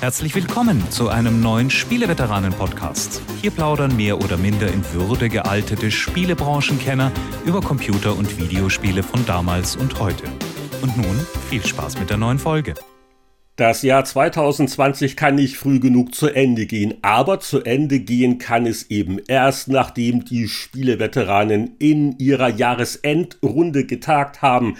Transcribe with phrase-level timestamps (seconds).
[0.00, 3.22] Herzlich willkommen zu einem neuen Spieleveteranen-Podcast.
[3.40, 7.10] Hier plaudern mehr oder minder in Würde gealtete Spielebranchenkenner
[7.46, 10.24] über Computer- und Videospiele von damals und heute.
[10.82, 12.74] Und nun viel Spaß mit der neuen Folge.
[13.56, 18.66] Das Jahr 2020 kann nicht früh genug zu Ende gehen, aber zu Ende gehen kann
[18.66, 24.76] es eben erst, nachdem die Spieleveteranen in ihrer Jahresendrunde getagt haben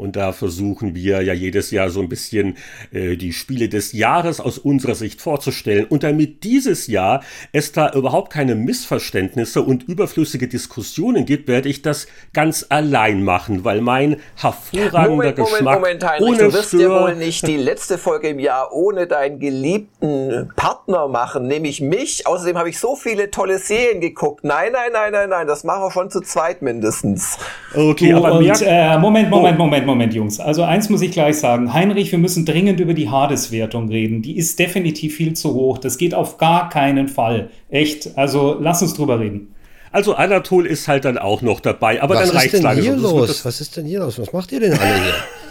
[0.00, 2.56] und da versuchen wir ja jedes Jahr so ein bisschen
[2.92, 5.84] äh, die Spiele des Jahres aus unserer Sicht vorzustellen.
[5.84, 11.82] Und damit dieses Jahr es da überhaupt keine Missverständnisse und überflüssige Diskussionen gibt, werde ich
[11.82, 16.72] das ganz allein machen, weil mein hervorragender Moment, Geschmack Moment, Moment, Heinrich, ohne du wirst
[16.72, 22.26] ja wohl nicht die letzte Folge im Jahr ohne deinen geliebten Partner machen, nämlich mich.
[22.26, 24.44] Außerdem habe ich so viele tolle Serien geguckt.
[24.44, 27.38] Nein, nein, nein, nein, nein, das machen wir schon zu zweit mindestens.
[27.74, 30.40] Okay, du, aber und, äh, Moment, Moment, Moment, Moment, Jungs.
[30.40, 31.72] Also eins muss ich gleich sagen.
[31.72, 34.22] Heinrich, wir müssen dringend über die Hades-Wertung reden.
[34.22, 35.78] Die ist definitiv viel zu hoch.
[35.78, 37.50] Das geht auf gar keinen Fall.
[37.68, 38.16] Echt.
[38.16, 39.54] Also lass uns drüber reden.
[39.92, 42.84] Also Anatol ist halt dann auch noch dabei, aber Was dann reicht es langsam.
[42.84, 43.44] Hier los?
[43.44, 44.18] Was ist denn hier los?
[44.20, 45.14] Was macht ihr denn alle hier?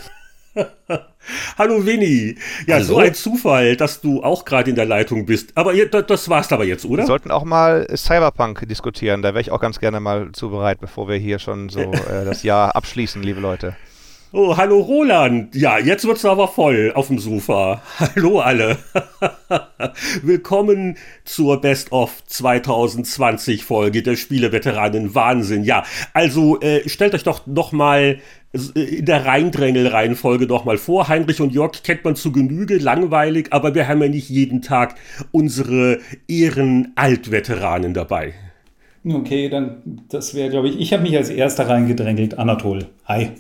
[1.58, 2.36] Hallo Winnie.
[2.68, 2.86] Ja, Hallo?
[2.86, 5.52] so ein Zufall, dass du auch gerade in der Leitung bist.
[5.56, 7.04] Aber ihr, das war's aber jetzt, oder?
[7.04, 9.22] Wir sollten auch mal Cyberpunk diskutieren.
[9.22, 12.26] Da wäre ich auch ganz gerne mal zu bereit, bevor wir hier schon so äh,
[12.26, 13.76] das Jahr abschließen, liebe Leute.
[14.32, 15.56] Oh, hallo Roland.
[15.56, 17.82] Ja, jetzt wird's aber voll auf dem Sofa.
[17.98, 18.78] Hallo alle.
[20.22, 25.64] Willkommen zur Best of 2020 Folge der Spieleveteranen Wahnsinn.
[25.64, 28.20] Ja, also äh, stellt euch doch noch mal
[28.54, 31.08] äh, in der Reindrängel-Reihenfolge noch mal vor.
[31.08, 34.94] Heinrich und Jörg kennt man zu Genüge, langweilig, aber wir haben ja nicht jeden Tag
[35.32, 38.36] unsere Ehren-Altveteranen dabei.
[39.04, 42.38] Okay, dann das wäre, glaube ich, ich habe mich als erster reingedrängelt.
[42.38, 42.90] Anatol.
[43.06, 43.32] Hi.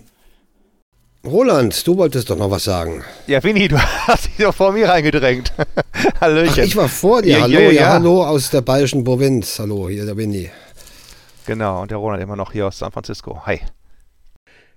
[1.26, 3.04] Roland, du wolltest doch noch was sagen.
[3.28, 5.52] Ja, Winnie, du hast dich doch vor mir reingedrängt.
[6.22, 6.54] Hallöchen.
[6.58, 7.38] Ach, ich war vor dir.
[7.38, 9.60] Ja, hallo, ja, ja, ja, hallo aus der bayerischen Provinz.
[9.60, 10.50] Hallo, hier der Winnie.
[11.46, 13.46] Genau, und der Roland immer noch hier aus San Francisco.
[13.46, 13.60] Hi.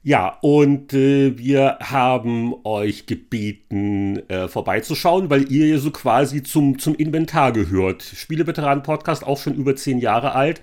[0.03, 6.81] Ja, und äh, wir haben euch gebeten, äh, vorbeizuschauen, weil ihr ja so quasi zum,
[6.81, 8.03] zum Inventar gehört.
[8.03, 10.61] Spieleveteranen-Podcast, auch schon über zehn Jahre alt.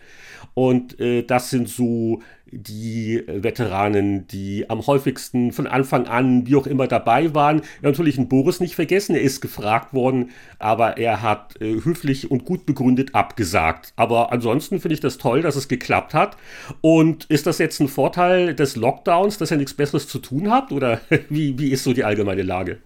[0.59, 2.21] Und äh, das sind so
[2.51, 7.59] die Veteranen, die am häufigsten von Anfang an, wie auch immer, dabei waren.
[7.59, 12.29] Ja, natürlich einen Boris nicht vergessen, er ist gefragt worden, aber er hat äh, höflich
[12.29, 13.93] und gut begründet abgesagt.
[13.95, 16.35] Aber ansonsten finde ich das toll, dass es geklappt hat.
[16.81, 20.73] Und ist das jetzt ein Vorteil des Lockdowns, dass ihr nichts Besseres zu tun habt?
[20.73, 20.99] Oder
[21.29, 22.79] wie, wie ist so die allgemeine Lage?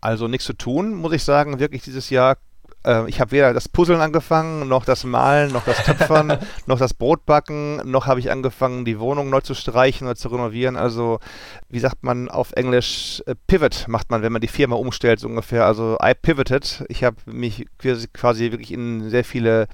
[0.00, 2.36] Also nichts zu tun, muss ich sagen, wirklich dieses Jahr
[2.84, 6.94] äh, ich habe weder das Puzzeln angefangen, noch das Malen, noch das Töpfern, noch das
[6.94, 10.76] Brotbacken, noch habe ich angefangen, die Wohnung neu zu streichen oder zu renovieren.
[10.76, 11.20] Also,
[11.68, 15.28] wie sagt man auf Englisch, äh, Pivot macht man, wenn man die Firma umstellt, so
[15.28, 15.64] ungefähr.
[15.66, 16.84] Also, I pivoted.
[16.88, 17.66] Ich habe mich
[18.12, 19.68] quasi wirklich in sehr viele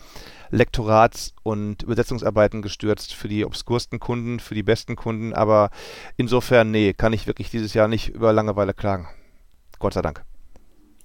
[0.51, 5.35] Lektorats- und Übersetzungsarbeiten gestürzt für die obskursten Kunden, für die besten Kunden.
[5.35, 5.71] Aber
[6.17, 9.09] insofern, nee, kann ich wirklich dieses Jahr nicht über Langeweile klagen.
[9.79, 10.25] Gott sei Dank.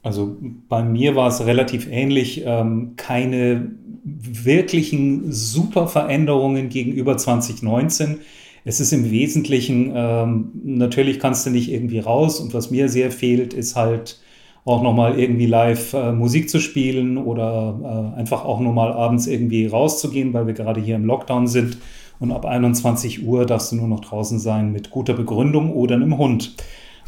[0.02, 0.38] Also
[0.70, 2.44] bei mir war es relativ ähnlich.
[2.46, 3.72] Ähm, keine
[4.04, 8.20] wirklichen super Veränderungen gegenüber 2019.
[8.66, 13.12] Es ist im Wesentlichen, ähm, natürlich kannst du nicht irgendwie raus und was mir sehr
[13.12, 14.20] fehlt, ist halt
[14.66, 19.66] auch nochmal irgendwie live äh, Musik zu spielen oder äh, einfach auch nochmal abends irgendwie
[19.66, 21.78] rauszugehen, weil wir gerade hier im Lockdown sind
[22.20, 26.18] und ab 21 Uhr darfst du nur noch draußen sein mit guter Begründung oder einem
[26.18, 26.56] Hund.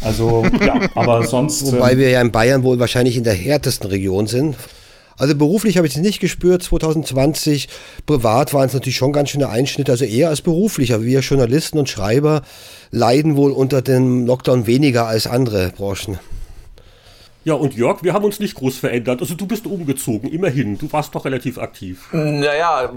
[0.01, 1.71] Also ja, aber sonst.
[1.71, 4.55] Wobei ähm, wir ja in Bayern wohl wahrscheinlich in der härtesten Region sind.
[5.17, 7.69] Also beruflich habe ich es nicht gespürt 2020.
[8.07, 10.93] Privat waren es natürlich schon ganz schöne Einschnitte, also eher als beruflich.
[10.93, 12.41] Aber wir Journalisten und Schreiber
[12.89, 16.17] leiden wohl unter dem Lockdown weniger als andere Branchen.
[17.43, 19.19] Ja, und Jörg, wir haben uns nicht groß verändert.
[19.19, 20.77] Also du bist umgezogen, immerhin.
[20.77, 22.07] Du warst doch relativ aktiv.
[22.11, 22.91] Naja,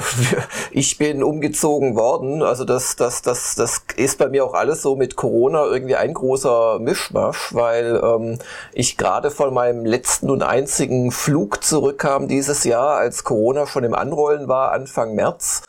[0.70, 2.42] ich bin umgezogen worden.
[2.42, 6.12] Also das, das, das, das ist bei mir auch alles so mit Corona irgendwie ein
[6.12, 8.38] großer Mischmasch, weil ähm,
[8.74, 13.94] ich gerade von meinem letzten und einzigen Flug zurückkam dieses Jahr, als Corona schon im
[13.94, 15.62] Anrollen war, Anfang März.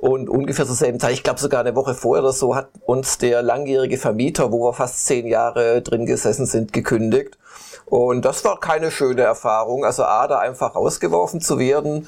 [0.00, 3.18] Und ungefähr zur selben Zeit, ich glaube sogar eine Woche vorher oder so, hat uns
[3.18, 7.36] der langjährige Vermieter, wo wir fast zehn Jahre drin gesessen sind, gekündigt.
[7.84, 9.84] Und das war keine schöne Erfahrung.
[9.84, 12.06] Also A, da einfach rausgeworfen zu werden.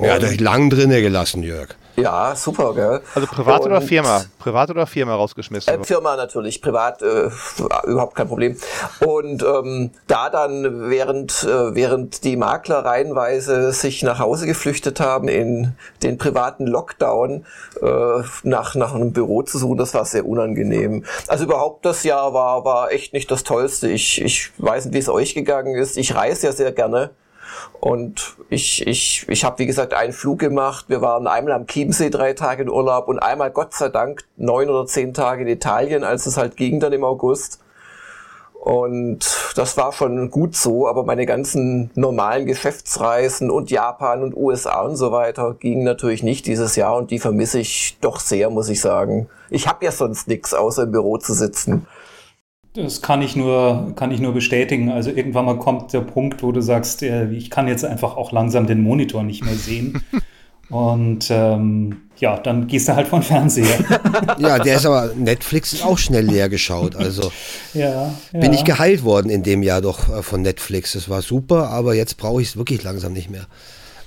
[0.00, 1.70] Er hat euch lang drinnen gelassen, Jörg.
[1.96, 3.00] Ja, super, gell?
[3.14, 4.22] Also privat und, oder Firma?
[4.38, 5.82] Privat oder Firma rausgeschmissen?
[5.82, 7.28] Äh, Firma natürlich, privat äh,
[7.84, 8.56] überhaupt kein Problem.
[9.00, 15.28] Und ähm, da dann, während, äh, während die Makler reihenweise sich nach Hause geflüchtet haben
[15.28, 17.44] in den privaten Lockdown,
[17.82, 17.86] äh,
[18.42, 21.04] nach, nach einem Büro zu suchen, das war sehr unangenehm.
[21.28, 23.88] Also überhaupt das Jahr war, war echt nicht das Tollste.
[23.88, 25.98] Ich, ich weiß nicht, wie es euch gegangen ist.
[25.98, 27.10] Ich reise ja sehr gerne.
[27.80, 30.86] Und ich, ich, ich habe, wie gesagt, einen Flug gemacht.
[30.88, 34.70] Wir waren einmal am Chiemsee drei Tage in Urlaub und einmal, Gott sei Dank, neun
[34.70, 37.60] oder zehn Tage in Italien, als es halt ging dann im August.
[38.62, 44.82] Und das war schon gut so, aber meine ganzen normalen Geschäftsreisen und Japan und USA
[44.82, 48.68] und so weiter gingen natürlich nicht dieses Jahr und die vermisse ich doch sehr, muss
[48.68, 49.28] ich sagen.
[49.50, 51.88] Ich habe ja sonst nichts, außer im Büro zu sitzen.
[52.74, 54.90] Das kann ich nur, kann ich nur bestätigen.
[54.90, 58.32] Also irgendwann mal kommt der Punkt, wo du sagst, äh, ich kann jetzt einfach auch
[58.32, 60.02] langsam den Monitor nicht mehr sehen.
[60.70, 63.66] Und ähm, ja, dann gehst du halt von Fernseher.
[64.38, 66.96] ja, der ist aber, Netflix ist auch schnell leer geschaut.
[66.96, 67.30] Also
[67.74, 68.40] ja, ja.
[68.40, 70.92] bin ich geheilt worden in dem Jahr doch äh, von Netflix.
[70.94, 73.46] Das war super, aber jetzt brauche ich es wirklich langsam nicht mehr.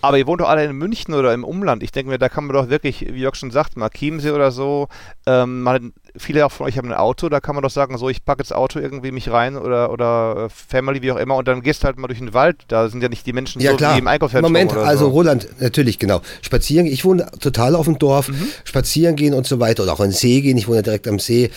[0.06, 1.82] Aber ihr wohnt doch alle in München oder im Umland.
[1.82, 4.52] Ich denke mir, da kann man doch wirklich, wie Jörg schon sagt, mal Chiemsee oder
[4.52, 4.88] so.
[5.26, 5.80] Ähm, mal,
[6.16, 8.44] viele auch von euch haben ein Auto, da kann man doch sagen, so, ich packe
[8.44, 11.82] das Auto irgendwie mich rein oder, oder äh, Family, wie auch immer, und dann gehst
[11.82, 12.58] du halt mal durch den Wald.
[12.68, 13.96] Da sind ja nicht die Menschen ja, so klar.
[13.96, 14.54] wie im Einkaufszentrum.
[14.54, 15.12] Moment, also so.
[15.12, 16.22] Roland, natürlich, genau.
[16.44, 18.48] Spazieren, ich wohne total auf dem Dorf, mhm.
[18.64, 21.18] spazieren gehen und so weiter oder auch in den See gehen, ich wohne direkt am
[21.18, 21.50] See.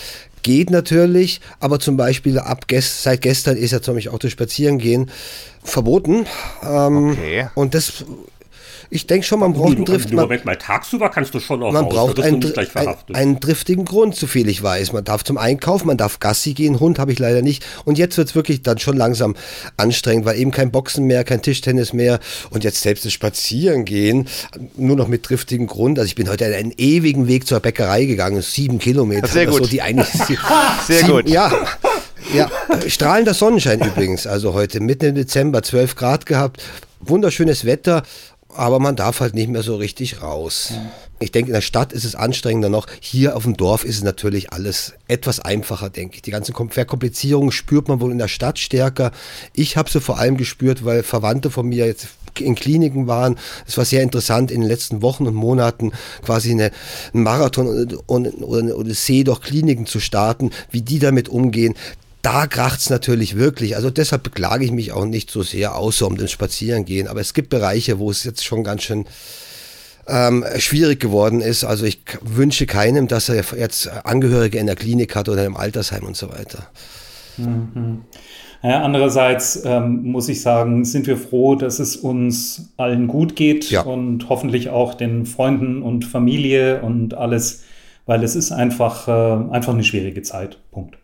[0.43, 4.31] Geht natürlich, aber zum Beispiel ab gest seit gestern ist ja zum Beispiel auch das
[4.31, 5.11] Spazierengehen
[5.63, 6.27] verboten.
[6.63, 7.49] Ähm, okay.
[7.55, 8.05] Und das
[8.91, 10.13] ich denke schon, man braucht einen Drift.
[10.13, 14.17] Moment mal, tagsüber kannst du schon auch man raus, braucht einen, ein, einen driftigen Grund,
[14.17, 14.93] soviel ich weiß.
[14.93, 17.65] Man darf zum Einkauf, man darf Gassi gehen, Hund habe ich leider nicht.
[17.85, 19.37] Und jetzt wird es wirklich dann schon langsam
[19.77, 22.19] anstrengend, weil eben kein Boxen mehr, kein Tischtennis mehr
[22.51, 24.27] und jetzt selbst das Spazierengehen
[24.77, 25.99] nur noch mit driftigem Grund.
[25.99, 29.29] Also ich bin heute einen ewigen Weg zur Bäckerei gegangen, sieben Kilometer.
[29.29, 29.65] Sehr gut.
[29.65, 30.09] So, die eigentlich,
[30.87, 31.29] Sehr sieben, gut.
[31.29, 31.53] Ja.
[32.35, 32.51] Ja,
[32.89, 34.27] strahlender Sonnenschein übrigens.
[34.27, 36.63] Also heute mitten im Dezember 12 Grad gehabt.
[37.01, 38.03] Wunderschönes Wetter
[38.59, 40.73] aber man darf halt nicht mehr so richtig raus.
[40.73, 40.91] Ja.
[41.21, 42.87] Ich denke, in der Stadt ist es anstrengender noch.
[43.01, 46.23] Hier auf dem Dorf ist es natürlich alles etwas einfacher, denke ich.
[46.23, 49.13] Die ganze Verkomplizierung spürt man wohl in der Stadt stärker.
[49.53, 52.09] Ich habe sie vor allem gespürt, weil Verwandte von mir jetzt
[52.39, 53.37] in Kliniken waren.
[53.67, 55.93] Es war sehr interessant, in den letzten Wochen und Monaten
[56.25, 56.71] quasi eine,
[57.13, 57.67] einen Marathon
[58.07, 61.75] oder eine Odyssee durch Kliniken zu starten, wie die damit umgehen
[62.23, 63.77] da kracht es natürlich wirklich.
[63.77, 67.09] Also deshalb beklage ich mich auch nicht so sehr, außer um den Spazierengehen.
[67.09, 69.07] Aber es gibt Bereiche, wo es jetzt schon ganz schön
[70.09, 71.65] ähm, schwierig geworden ist.
[71.65, 76.05] Also ich wünsche keinem, dass er jetzt Angehörige in der Klinik hat oder im Altersheim
[76.05, 76.67] und so weiter.
[77.37, 78.03] Mhm.
[78.63, 83.71] Ja, andererseits ähm, muss ich sagen, sind wir froh, dass es uns allen gut geht
[83.71, 83.83] ja.
[83.83, 87.63] und hoffentlich auch den Freunden und Familie und alles,
[88.07, 90.59] weil es ist einfach, äh, einfach eine schwierige Zeit.
[90.73, 90.98] Punkt.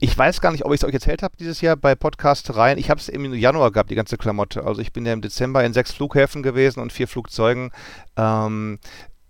[0.00, 2.78] Ich weiß gar nicht, ob ich es euch erzählt habe dieses Jahr bei Podcast rein.
[2.78, 4.64] Ich habe es im Januar gehabt, die ganze Klamotte.
[4.64, 7.72] Also ich bin ja im Dezember in sechs Flughäfen gewesen und vier Flugzeugen.
[8.16, 8.78] Ähm,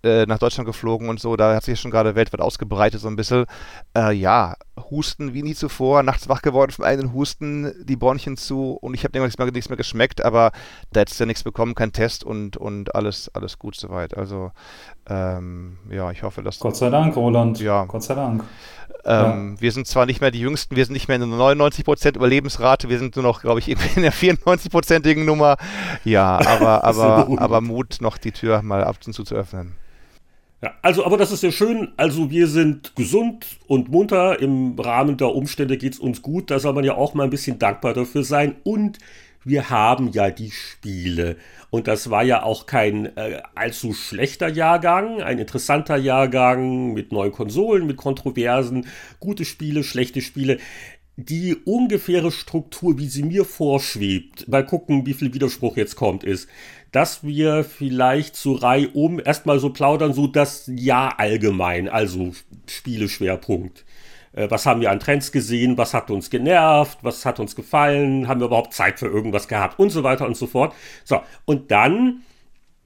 [0.04, 3.16] äh, nach Deutschland geflogen und so, da hat sich schon gerade weltweit ausgebreitet, so ein
[3.16, 3.46] bisschen.
[3.96, 4.54] Äh, ja,
[4.90, 9.02] Husten wie nie zuvor, nachts wach geworden vom einen Husten, die Bronchien zu und ich
[9.02, 10.52] habe nichts mehr, nichts mehr geschmeckt, aber
[10.92, 14.16] da hättest du ja nichts bekommen, kein Test und, und alles, alles gut soweit.
[14.16, 14.52] Also,
[15.08, 16.58] ähm, ja, ich hoffe, dass.
[16.58, 17.60] Gott sei Dank, Roland.
[17.60, 17.84] Ja.
[17.84, 18.44] Gott sei Dank.
[19.04, 19.60] Ähm, ja.
[19.60, 22.88] Wir sind zwar nicht mehr die Jüngsten, wir sind nicht mehr in der 99% Überlebensrate,
[22.88, 25.56] wir sind nur noch, glaube ich, in der 94%igen Nummer.
[26.04, 29.74] Ja, aber, aber, aber Mut, noch die Tür mal ab und zu zu öffnen.
[30.60, 31.92] Ja, also, aber das ist ja schön.
[31.96, 34.40] Also, wir sind gesund und munter.
[34.40, 36.50] Im Rahmen der Umstände geht es uns gut.
[36.50, 38.56] Da soll man ja auch mal ein bisschen dankbar dafür sein.
[38.64, 38.98] Und
[39.48, 41.36] wir haben ja die Spiele.
[41.70, 47.32] Und das war ja auch kein äh, allzu schlechter Jahrgang, ein interessanter Jahrgang mit neuen
[47.32, 48.86] Konsolen, mit Kontroversen,
[49.20, 50.58] gute Spiele, schlechte Spiele.
[51.16, 56.48] Die ungefähre Struktur, wie sie mir vorschwebt, mal gucken, wie viel Widerspruch jetzt kommt, ist,
[56.92, 62.32] dass wir vielleicht zu Reihe um erstmal so plaudern, so das Jahr allgemein, also
[62.66, 63.84] Spieleschwerpunkt.
[64.38, 65.76] Äh, was haben wir an Trends gesehen?
[65.76, 66.98] Was hat uns genervt?
[67.02, 68.28] Was hat uns gefallen?
[68.28, 69.78] Haben wir überhaupt Zeit für irgendwas gehabt?
[69.78, 70.74] Und so weiter und so fort.
[71.04, 72.22] So, und dann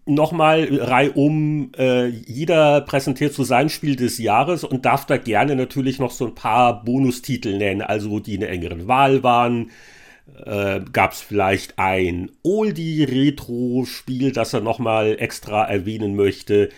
[0.05, 6.01] nochmal reihum, äh, jeder präsentiert so sein Spiel des Jahres und darf da gerne natürlich
[6.01, 9.71] noch so ein paar Bonustitel nennen, also die in der engeren Wahl waren
[10.45, 16.71] äh, gab es vielleicht ein Oldie-Retro-Spiel, das er nochmal extra erwähnen möchte.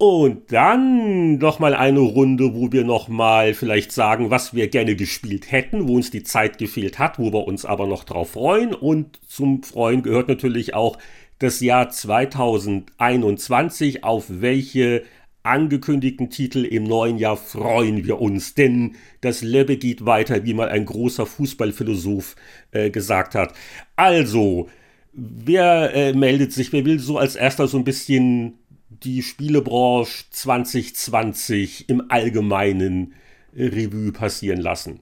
[0.00, 5.88] Und dann nochmal eine Runde, wo wir nochmal vielleicht sagen, was wir gerne gespielt hätten,
[5.88, 8.74] wo uns die Zeit gefehlt hat, wo wir uns aber noch drauf freuen.
[8.74, 10.98] Und zum Freuen gehört natürlich auch
[11.40, 15.02] das Jahr 2021, auf welche
[15.42, 20.68] angekündigten Titel im neuen Jahr freuen wir uns, denn das Lebe geht weiter, wie mal
[20.68, 22.36] ein großer Fußballphilosoph
[22.70, 23.52] äh, gesagt hat.
[23.96, 24.68] Also,
[25.12, 28.60] wer äh, meldet sich, wer will so als erster so ein bisschen
[29.02, 33.14] die Spielebranche 2020 im Allgemeinen
[33.54, 35.00] äh, Revue passieren lassen?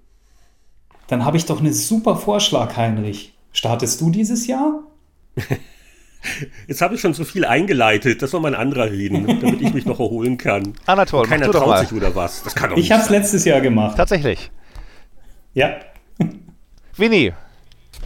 [1.09, 3.35] Dann habe ich doch einen super Vorschlag, Heinrich.
[3.53, 4.83] Startest du dieses Jahr?
[6.67, 8.21] Jetzt habe ich schon zu viel eingeleitet.
[8.21, 10.75] Das soll mal ein anderer reden, damit ich mich noch erholen kann.
[10.87, 12.43] Anatol, Und keiner traut sich oder was?
[12.43, 13.97] Das kann doch Ich habe es letztes Jahr gemacht.
[13.97, 14.51] Tatsächlich.
[15.55, 15.77] Ja.
[16.97, 17.33] Winnie.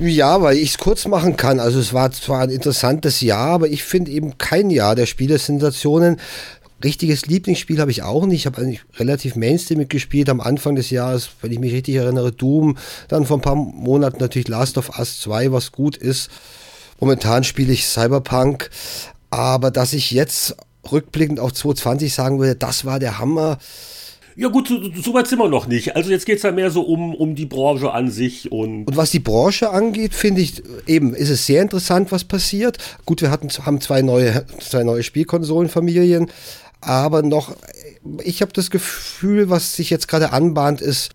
[0.03, 1.61] Ja, weil ich es kurz machen kann.
[1.61, 6.19] Also es war zwar ein interessantes Jahr, aber ich finde eben kein Jahr der Spielesensationen.
[6.83, 8.41] Richtiges Lieblingsspiel habe ich auch nicht.
[8.41, 12.33] Ich habe eigentlich relativ Mainstream gespielt am Anfang des Jahres, wenn ich mich richtig erinnere,
[12.33, 12.79] Doom.
[13.09, 16.31] Dann vor ein paar Monaten natürlich Last of Us 2, was gut ist.
[16.99, 18.71] Momentan spiele ich Cyberpunk,
[19.29, 20.57] aber dass ich jetzt
[20.91, 23.59] rückblickend auf 2020 sagen würde, das war der Hammer.
[24.37, 25.97] Ja gut, so, so weit sind wir noch nicht.
[25.97, 28.51] Also jetzt geht es ja mehr so um, um die Branche an sich.
[28.51, 32.79] Und, und was die Branche angeht, finde ich eben, ist es sehr interessant, was passiert.
[33.05, 36.31] Gut, wir hatten, haben zwei neue, zwei neue Spielkonsolenfamilien,
[36.81, 37.55] aber noch,
[38.25, 41.11] ich habe das Gefühl, was sich jetzt gerade anbahnt, ist,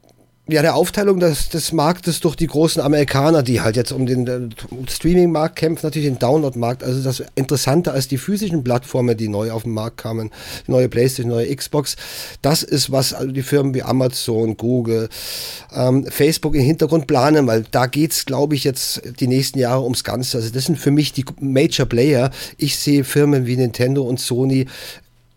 [0.47, 4.27] ja, der Aufteilung des, des Marktes durch die großen Amerikaner, die halt jetzt um den
[4.27, 6.83] äh, Streaming-Markt kämpfen, natürlich den Download-Markt.
[6.83, 10.29] Also das interessanter als die physischen Plattformen, die neu auf den Markt kamen,
[10.67, 11.95] die neue PlayStation, neue Xbox.
[12.43, 15.09] Das ist, was also die Firmen wie Amazon, Google,
[15.73, 20.03] ähm, Facebook im Hintergrund planen, weil da geht's, glaube ich, jetzt die nächsten Jahre ums
[20.03, 20.37] Ganze.
[20.37, 22.29] Also das sind für mich die Major Player.
[22.57, 24.67] Ich sehe Firmen wie Nintendo und Sony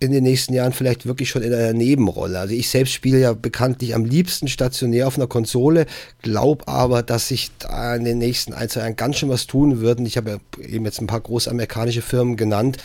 [0.00, 2.38] in den nächsten Jahren vielleicht wirklich schon in einer Nebenrolle.
[2.38, 5.86] Also ich selbst spiele ja bekanntlich am liebsten stationär auf einer Konsole,
[6.22, 9.80] glaube aber, dass sich da in den nächsten ein, zwei Jahren ganz schön was tun
[9.80, 10.06] würden.
[10.06, 12.78] Ich habe ja eben jetzt ein paar große amerikanische Firmen genannt.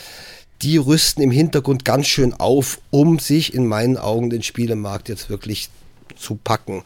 [0.61, 5.29] Die rüsten im Hintergrund ganz schön auf, um sich in meinen Augen den Spielemarkt jetzt
[5.29, 5.69] wirklich
[6.15, 6.83] zu packen.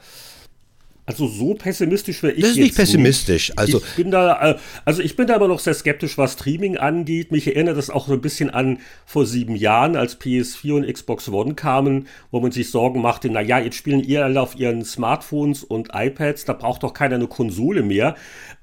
[1.07, 3.47] Also so pessimistisch wäre ich Das ist nicht pessimistisch.
[3.47, 3.57] Nicht.
[3.57, 6.75] Also ich bin da, äh, also ich bin da aber noch sehr skeptisch, was Streaming
[6.75, 7.31] angeht.
[7.31, 11.29] Mich erinnert das auch so ein bisschen an vor sieben Jahren, als PS4 und Xbox
[11.29, 14.83] One kamen, wo man sich Sorgen machte, na ja, jetzt spielen ihr alle auf ihren
[14.83, 18.15] Smartphones und iPads, da braucht doch keiner eine Konsole mehr.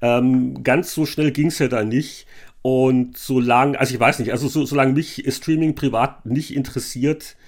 [0.03, 2.27] Ähm, ganz so schnell ging's ja da nicht.
[2.61, 7.44] Und solange, also ich weiß nicht, also so, solange mich Streaming privat nicht interessiert, äh,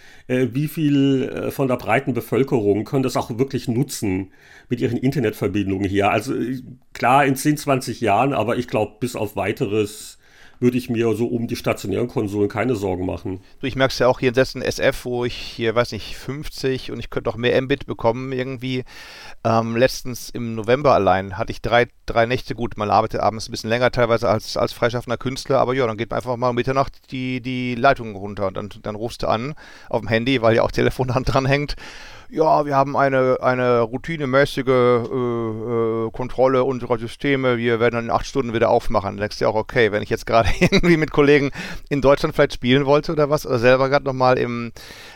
[0.54, 4.32] wie viel äh, von der breiten Bevölkerung können das auch wirklich nutzen
[4.70, 6.12] mit ihren Internetverbindungen hier.
[6.12, 6.62] Also äh,
[6.94, 10.17] klar, in 10, 20 Jahren, aber ich glaube, bis auf weiteres
[10.60, 13.42] würde ich mir so um die stationären Konsolen keine Sorgen machen.
[13.62, 16.92] Ich merke es ja auch hier in Sätzen SF, wo ich hier, weiß nicht, 50
[16.92, 18.84] und ich könnte auch mehr Mbit bekommen irgendwie.
[19.44, 22.78] Ähm, letztens im November allein hatte ich drei, drei Nächte gut.
[22.78, 26.10] Man arbeitet abends ein bisschen länger teilweise als, als freischaffender Künstler, aber ja, dann geht
[26.10, 29.56] man einfach mal um Mitternacht die, die Leitung runter und dann, dann rufst du an
[29.90, 31.76] auf dem Handy, weil ja auch Telefon dran hängt
[32.30, 38.12] ja, wir haben eine, eine routinemäßige äh, äh, Kontrolle unserer Systeme, wir werden dann in
[38.12, 39.12] acht Stunden wieder aufmachen.
[39.12, 41.52] Dann denkst du ja auch, okay, wenn ich jetzt gerade irgendwie mit Kollegen
[41.90, 44.74] in Deutschland vielleicht spielen wollte oder was, oder selber gerade nochmal im,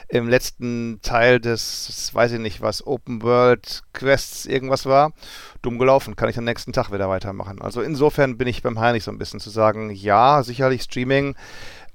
[0.07, 5.11] im letzten Teil des, weiß ich nicht was, Open World Quests irgendwas war,
[5.61, 7.61] dumm gelaufen, kann ich am nächsten Tag wieder weitermachen.
[7.61, 11.35] Also insofern bin ich beim Heinrich so ein bisschen zu sagen, ja, sicherlich Streaming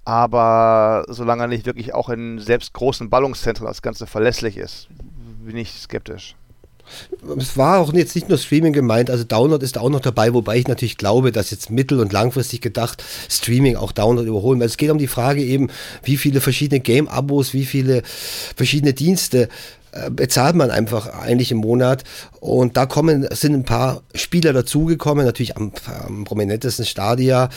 [0.06, 4.86] aber solange er nicht wirklich auch in selbst großen Ballungszentren das Ganze verlässlich ist,
[5.44, 6.36] bin ich skeptisch.
[7.36, 10.58] Es war auch jetzt nicht nur Streaming gemeint, also Download ist auch noch dabei, wobei
[10.58, 14.76] ich natürlich glaube, dass jetzt mittel- und langfristig gedacht Streaming auch Download überholen, weil es
[14.76, 15.70] geht um die Frage eben,
[16.04, 19.48] wie viele verschiedene Game-Abos, wie viele verschiedene Dienste
[20.10, 22.04] bezahlt man einfach eigentlich im Monat.
[22.40, 25.72] Und da kommen, sind ein paar Spieler dazugekommen, natürlich am,
[26.06, 27.48] am prominentesten Stadia.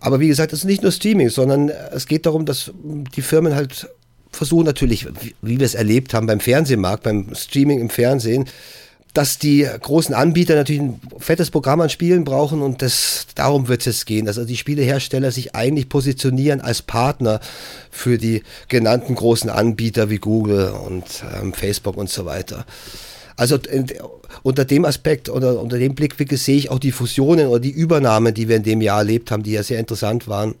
[0.00, 2.70] Aber wie gesagt, es ist nicht nur Streaming, sondern es geht darum, dass
[3.14, 3.88] die Firmen halt
[4.30, 5.06] versuchen natürlich,
[5.42, 8.46] wie wir es erlebt haben beim Fernsehmarkt, beim Streaming im Fernsehen,
[9.16, 13.80] dass die großen Anbieter natürlich ein fettes Programm an Spielen brauchen und das, darum wird
[13.80, 17.40] es jetzt gehen, dass also die Spielehersteller sich eigentlich positionieren als Partner
[17.90, 22.66] für die genannten großen Anbieter wie Google und ähm, Facebook und so weiter.
[23.36, 23.58] Also
[24.42, 28.34] unter dem Aspekt oder unter dem Blickwinkel sehe ich auch die Fusionen oder die Übernahmen,
[28.34, 30.56] die wir in dem Jahr erlebt haben, die ja sehr interessant waren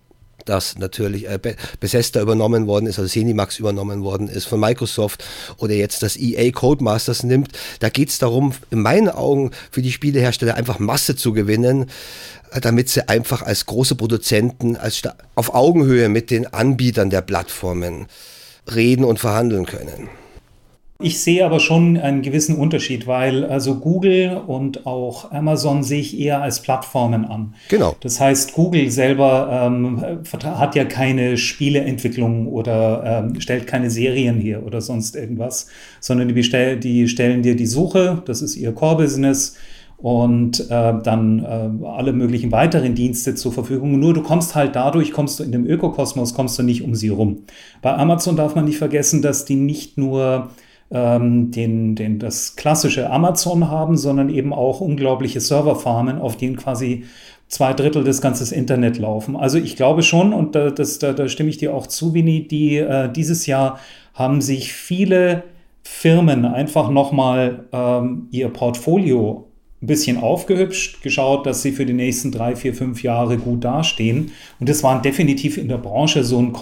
[0.48, 1.38] dass natürlich äh,
[1.80, 5.24] Bethesda übernommen worden ist, also Cinemax übernommen worden ist von Microsoft
[5.58, 7.52] oder jetzt das EA Codemasters nimmt.
[7.80, 11.90] Da geht es darum, in meinen Augen für die Spielehersteller einfach Masse zu gewinnen,
[12.52, 15.02] äh, damit sie einfach als große Produzenten als
[15.34, 18.06] auf Augenhöhe mit den Anbietern der Plattformen
[18.72, 20.08] reden und verhandeln können.
[21.00, 26.18] Ich sehe aber schon einen gewissen Unterschied, weil also Google und auch Amazon sehe ich
[26.18, 27.54] eher als Plattformen an.
[27.68, 27.94] Genau.
[28.00, 30.02] Das heißt, Google selber ähm,
[30.44, 35.68] hat ja keine Spieleentwicklung oder ähm, stellt keine Serien her oder sonst irgendwas,
[36.00, 39.56] sondern die, bestell die stellen dir die Suche, das ist ihr Core-Business
[39.98, 43.98] und äh, dann äh, alle möglichen weiteren Dienste zur Verfügung.
[43.98, 47.08] Nur du kommst halt dadurch, kommst du in dem Ökokosmos, kommst du nicht um sie
[47.08, 47.44] rum.
[47.82, 50.50] Bei Amazon darf man nicht vergessen, dass die nicht nur
[50.90, 57.04] ähm, den, den, das klassische Amazon haben, sondern eben auch unglaubliche Serverfarmen, auf denen quasi
[57.48, 59.36] zwei Drittel des ganzen Internet laufen.
[59.36, 62.46] Also ich glaube schon, und da, das, da, da stimme ich dir auch zu, Winnie,
[62.46, 63.78] die äh, dieses Jahr
[64.14, 65.44] haben sich viele
[65.82, 69.46] Firmen einfach nochmal ähm, ihr Portfolio
[69.82, 74.32] ein bisschen aufgehübscht, geschaut, dass sie für die nächsten drei, vier, fünf Jahre gut dastehen.
[74.58, 76.52] Und das war definitiv in der Branche so ein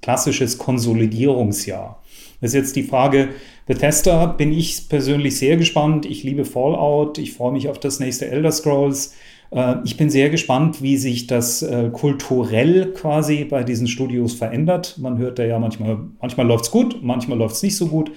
[0.00, 2.00] klassisches Konsolidierungsjahr.
[2.40, 3.30] Das ist jetzt die Frage,
[3.70, 6.04] Bethesda bin ich persönlich sehr gespannt.
[6.04, 7.18] Ich liebe Fallout.
[7.18, 9.14] Ich freue mich auf das nächste Elder Scrolls.
[9.52, 14.98] Äh, ich bin sehr gespannt, wie sich das äh, kulturell quasi bei diesen Studios verändert.
[14.98, 18.10] Man hört da ja manchmal, manchmal läuft es gut, manchmal läuft es nicht so gut.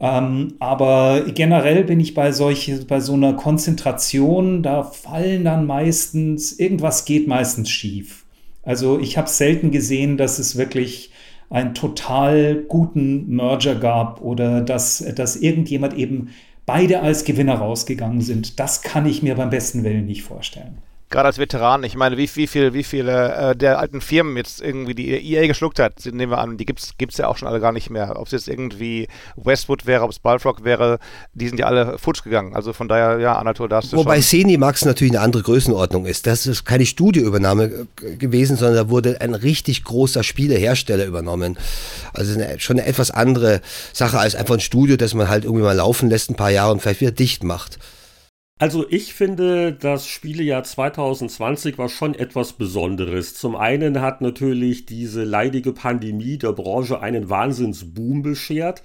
[0.00, 6.58] Ähm, aber generell bin ich bei solche, bei so einer Konzentration, da fallen dann meistens,
[6.58, 8.24] irgendwas geht meistens schief.
[8.62, 11.10] Also ich habe selten gesehen, dass es wirklich
[11.50, 16.30] einen total guten Merger gab oder dass, dass irgendjemand eben
[16.66, 18.58] beide als Gewinner rausgegangen sind.
[18.58, 20.78] Das kann ich mir beim besten Willen nicht vorstellen
[21.10, 24.60] gerade als Veteran, ich meine, wie, wie, viel, wie viele äh, der alten Firmen jetzt
[24.60, 27.60] irgendwie die EA geschluckt hat, nehmen wir an, die gibt es ja auch schon alle
[27.60, 28.18] gar nicht mehr.
[28.18, 30.98] Ob es jetzt irgendwie Westwood wäre, ob es Balfrock wäre,
[31.34, 32.54] die sind ja alle futsch gegangen.
[32.54, 34.20] Also von daher, ja, Anatol, da hast du Wobei
[34.58, 36.26] Max natürlich eine andere Größenordnung ist.
[36.26, 41.56] Das ist keine Studioübernahme äh, gewesen, sondern da wurde ein richtig großer Spielehersteller übernommen.
[42.12, 43.60] Also eine, schon eine etwas andere
[43.92, 46.72] Sache als einfach ein Studio, das man halt irgendwie mal laufen lässt ein paar Jahre
[46.72, 47.78] und vielleicht wieder dicht macht.
[48.58, 53.34] Also ich finde, das Spielejahr 2020 war schon etwas Besonderes.
[53.34, 58.82] Zum einen hat natürlich diese leidige Pandemie der Branche einen Wahnsinnsboom beschert.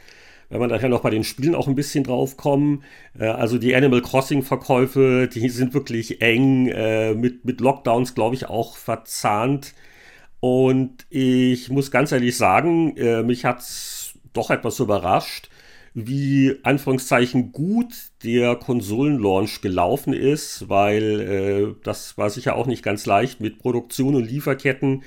[0.50, 2.84] Wenn man nachher noch bei den Spielen auch ein bisschen drauf kommen.
[3.18, 8.36] Äh, also die Animal Crossing Verkäufe, die sind wirklich eng, äh, mit, mit Lockdowns, glaube
[8.36, 9.74] ich, auch verzahnt.
[10.42, 15.51] Und ich muss ganz ehrlich sagen, äh, mich hat's doch etwas überrascht
[15.94, 17.94] wie Anführungszeichen gut
[18.24, 24.16] der Konsolenlaunch gelaufen ist, weil äh, das war sicher auch nicht ganz leicht mit Produktion
[24.16, 25.04] und Lieferketten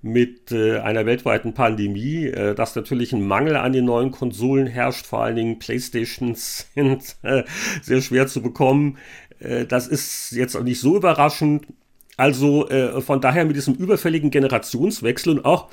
[0.00, 5.06] mit äh, einer weltweiten Pandemie, äh, dass natürlich ein Mangel an den neuen Konsolen herrscht,
[5.06, 7.42] vor allen Dingen Playstations sind äh,
[7.82, 8.98] sehr schwer zu bekommen.
[9.40, 11.66] Äh, das ist jetzt auch nicht so überraschend.
[12.16, 15.68] Also äh, von daher mit diesem überfälligen Generationswechsel und auch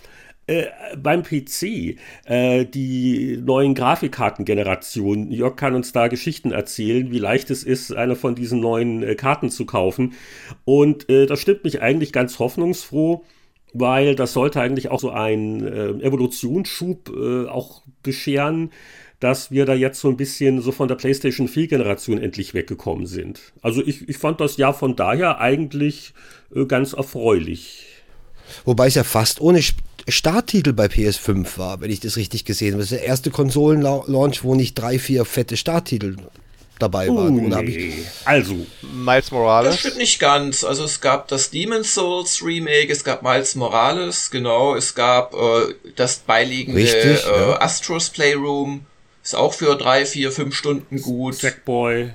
[0.47, 5.31] äh, beim PC äh, die neuen Grafikkartengenerationen.
[5.31, 9.15] Jörg kann uns da Geschichten erzählen, wie leicht es ist, eine von diesen neuen äh,
[9.15, 10.13] Karten zu kaufen.
[10.63, 13.23] Und äh, das stimmt mich eigentlich ganz hoffnungsfroh,
[13.73, 17.09] weil das sollte eigentlich auch so einen äh, Evolutionsschub
[17.49, 18.69] auch bescheren
[19.21, 23.07] dass wir da jetzt so ein bisschen so von der PlayStation 4 Generation endlich weggekommen
[23.07, 23.53] sind.
[23.61, 26.13] Also ich, ich fand das Jahr von daher eigentlich
[26.67, 27.87] ganz erfreulich.
[28.65, 29.61] Wobei es ja fast ohne
[30.07, 32.83] Starttitel bei PS5 war, wenn ich das richtig gesehen habe.
[32.83, 36.17] Das ist der erste Konsolenlaunch, wo nicht drei, vier fette Starttitel
[36.79, 37.39] dabei waren.
[37.39, 37.93] Uh, nee.
[38.25, 39.71] Also, Miles Morales.
[39.71, 40.63] Das stimmt nicht ganz.
[40.63, 45.73] Also es gab das Demon's Souls Remake, es gab Miles Morales, genau, es gab äh,
[45.95, 47.61] das beiliegende Richtig, äh, ja.
[47.61, 48.85] Astros Playroom,
[49.23, 51.35] ist auch für drei, vier, fünf Stunden gut.
[51.35, 52.11] Sackboy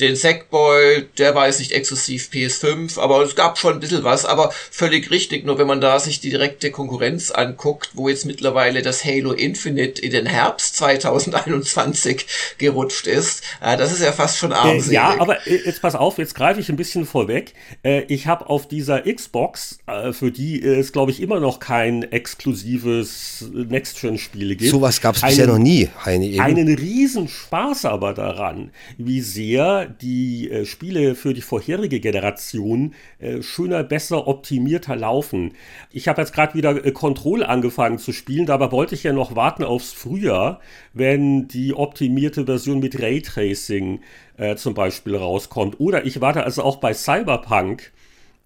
[0.00, 4.24] den Sackboy, der war jetzt nicht exklusiv PS5, aber es gab schon ein bisschen was,
[4.24, 8.82] aber völlig richtig, nur wenn man da sich die direkte Konkurrenz anguckt, wo jetzt mittlerweile
[8.82, 12.26] das Halo Infinite in den Herbst 2021
[12.58, 14.90] gerutscht ist, äh, das ist ja fast schon armselig.
[14.90, 17.54] Äh, ja, aber äh, jetzt pass auf, jetzt greife ich ein bisschen vorweg.
[17.84, 22.02] Äh, ich habe auf dieser Xbox, äh, für die es glaube ich immer noch kein
[22.02, 24.70] exklusives Next-Gen-Spiele gibt.
[24.70, 26.40] Sowas gab es bisher noch nie, Heini.
[26.40, 33.42] Einen riesen Spaß aber daran, wie sehr die äh, Spiele für die vorherige Generation äh,
[33.42, 35.52] schöner, besser, optimierter laufen.
[35.90, 39.36] Ich habe jetzt gerade wieder äh, Control angefangen zu spielen, dabei wollte ich ja noch
[39.36, 40.60] warten aufs Frühjahr,
[40.92, 44.00] wenn die optimierte Version mit Raytracing
[44.36, 45.80] äh, zum Beispiel rauskommt.
[45.80, 47.92] Oder ich warte also auch bei Cyberpunk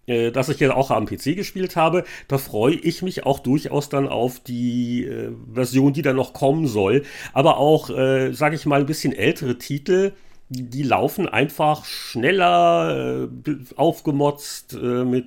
[0.09, 3.88] äh, das ich ja auch am PC gespielt habe, da freue ich mich auch durchaus
[3.88, 7.05] dann auf die äh, Version, die dann noch kommen soll.
[7.33, 10.12] Aber auch, äh, sage ich mal, ein bisschen ältere Titel,
[10.50, 15.26] die laufen einfach schneller, äh, aufgemotzt äh, mit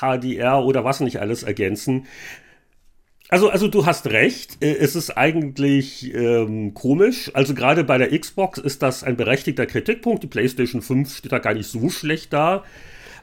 [0.00, 2.06] HDR oder was nicht alles ergänzen.
[3.28, 4.58] Also, also du hast recht.
[4.60, 7.30] Äh, es ist eigentlich ähm, komisch.
[7.34, 10.22] Also gerade bei der Xbox ist das ein berechtigter Kritikpunkt.
[10.22, 12.64] Die PlayStation 5 steht da gar nicht so schlecht da.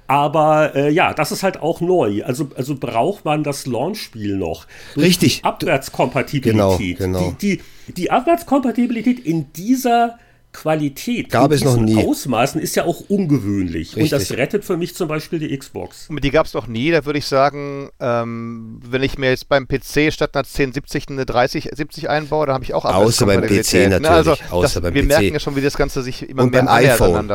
[0.07, 2.23] Aber äh, ja, das ist halt auch neu.
[2.23, 4.65] Also, also braucht man das Launch-Spiel noch.
[4.95, 5.43] Richtig.
[5.43, 6.97] Abwärtskompatibilität.
[6.97, 7.35] Genau, genau.
[7.41, 10.17] Die, die, die Abwärtskompatibilität in dieser
[10.57, 12.03] Qualität gab es noch nie.
[12.03, 13.95] Ausmaßen ist ja auch ungewöhnlich.
[13.95, 14.03] Richtig.
[14.03, 16.07] Und das rettet für mich zum Beispiel die Xbox.
[16.09, 16.89] Die gab es doch nie.
[16.89, 21.27] Da würde ich sagen, ähm, wenn ich mir jetzt beim PC statt einer 1070 eine
[21.27, 24.01] 3070 einbaue, dann habe ich auch Außer beim PC natürlich.
[24.01, 24.09] Ne?
[24.09, 25.07] Also Außer das, beim wir PC.
[25.07, 27.31] merken ja schon, wie das Ganze sich immer Und mehr beim iPhone.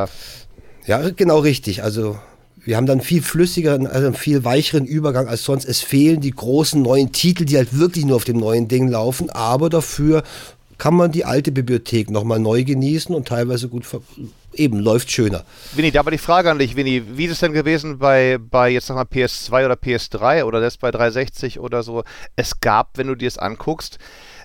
[0.86, 1.84] Ja, genau richtig.
[1.84, 2.18] Also
[2.64, 5.64] wir haben dann viel flüssigeren, also einen viel weicheren Übergang als sonst.
[5.64, 9.30] Es fehlen die großen neuen Titel, die halt wirklich nur auf dem neuen Ding laufen,
[9.30, 10.22] aber dafür
[10.82, 13.86] kann man die alte Bibliothek nochmal neu genießen und teilweise gut
[14.52, 15.44] eben läuft schöner.
[15.76, 18.68] Winnie, da aber die Frage an dich, Winnie, wie ist es denn gewesen bei, bei
[18.68, 22.02] jetzt sag mal PS2 oder PS3 oder das bei 360 oder so?
[22.34, 24.00] Es gab, wenn du dir es anguckst,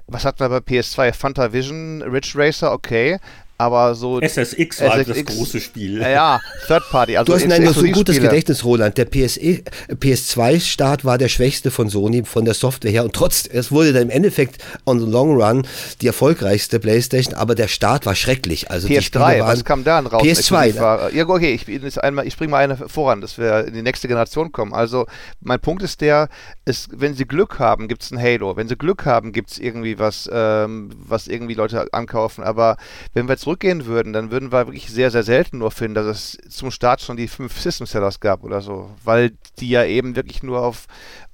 [0.06, 1.12] was hatten wir bei PS2?
[1.12, 3.18] Fanta Vision, Ridge Racer, okay.
[3.60, 4.20] Aber so.
[4.22, 5.36] SSX war halt das SSX.
[5.36, 6.02] große Spiel.
[6.02, 7.18] Ja, ja, Third Party.
[7.18, 8.20] Also Du hast nein, du hast so ein gutes.
[8.20, 8.98] Gedächtnis, Roland.
[8.98, 13.04] Der PSE, PS2-Start war der schwächste von Sony, von der Software her.
[13.04, 15.66] Und trotz, es wurde dann im Endeffekt on the long run
[16.02, 18.70] die erfolgreichste PlayStation, aber der Start war schrecklich.
[18.70, 20.22] Also die Spiele PS3, waren, was kam da raus?
[20.22, 21.14] PS2, exklusiv war?
[21.14, 24.52] Ja, okay, ich, jetzt ich springe mal eine voran, dass wir in die nächste Generation
[24.52, 24.74] kommen.
[24.74, 25.08] Also,
[25.42, 26.30] mein Punkt ist der,
[26.66, 28.56] ist, wenn sie Glück haben, gibt es ein Halo.
[28.56, 32.44] Wenn sie Glück haben, gibt es irgendwie was, ähm, was irgendwie Leute ankaufen.
[32.44, 32.78] Aber
[33.14, 36.38] wenn wir zurückgehen würden, dann würden wir wirklich sehr, sehr selten nur finden, dass es
[36.54, 38.90] zum Start schon die fünf System-Sellers gab oder so.
[39.06, 40.86] Weil die ja eben wirklich nur auf,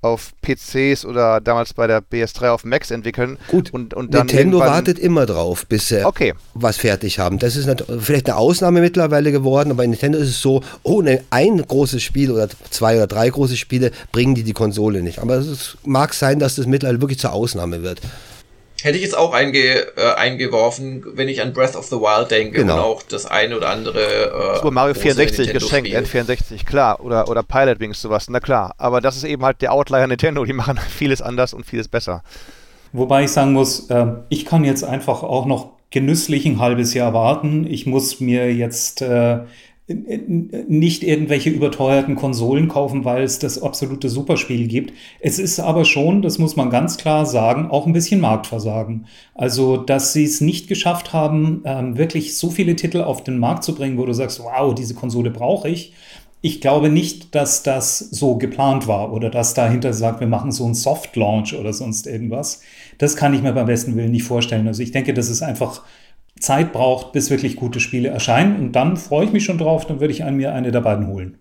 [0.04, 3.40] auf PCs oder damals bei der PS3 auf Macs entwickeln.
[3.48, 6.36] Gut, und, und dann Nintendo wartet immer drauf, bis sie Okay.
[6.54, 7.40] was fertig haben.
[7.40, 7.68] Das ist
[8.00, 12.30] vielleicht eine Ausnahme mittlerweile geworden, aber bei Nintendo ist es so, ohne ein großes Spiel
[12.30, 15.18] oder zwei oder drei große Spiele bringen die die Konsole nicht.
[15.18, 18.02] Aber es mag sein, dass das mittlerweile wirklich zur Ausnahme wird.
[18.84, 19.60] Hätte ich jetzt auch einge,
[19.96, 22.74] äh, eingeworfen, wenn ich an Breath of the Wild denke Genau.
[22.74, 24.00] und auch das eine oder andere.
[24.02, 26.22] Äh, Super Mario große 64 geschenkt, Nintendo-Spiel.
[26.60, 27.00] N64, klar.
[27.00, 28.74] Oder, oder Pilot Wings, sowas, na klar.
[28.78, 32.24] Aber das ist eben halt der Outlier Nintendo, die machen vieles anders und vieles besser.
[32.92, 37.14] Wobei ich sagen muss, äh, ich kann jetzt einfach auch noch genüsslich ein halbes Jahr
[37.14, 37.66] warten.
[37.66, 39.40] Ich muss mir jetzt äh,
[39.88, 44.94] nicht irgendwelche überteuerten Konsolen kaufen, weil es das absolute Superspiel gibt.
[45.20, 49.08] Es ist aber schon, das muss man ganz klar sagen, auch ein bisschen Marktversagen.
[49.36, 53.66] Also, dass sie es nicht geschafft haben, ähm, wirklich so viele Titel auf den Markt
[53.66, 55.94] zu bringen, wo du sagst, wow, diese Konsole brauche ich.
[56.40, 60.66] Ich glaube nicht, dass das so geplant war oder dass dahinter sagt, wir machen so
[60.66, 62.62] einen Soft Launch oder sonst irgendwas.
[62.98, 64.68] Das kann ich mir beim besten Willen nicht vorstellen.
[64.68, 65.84] Also ich denke, dass es einfach
[66.44, 68.60] Zeit braucht, bis wirklich gute Spiele erscheinen.
[68.60, 71.08] Und dann freue ich mich schon drauf, dann würde ich an mir eine der beiden
[71.08, 71.40] holen.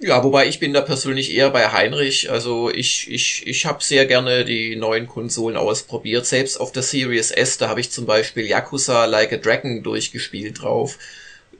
[0.00, 2.30] Ja, wobei ich bin da persönlich eher bei Heinrich.
[2.30, 6.24] Also ich, ich, ich habe sehr gerne die neuen Konsolen ausprobiert.
[6.24, 10.62] Selbst auf der Series S, da habe ich zum Beispiel Yakuza Like a Dragon durchgespielt
[10.62, 10.98] drauf.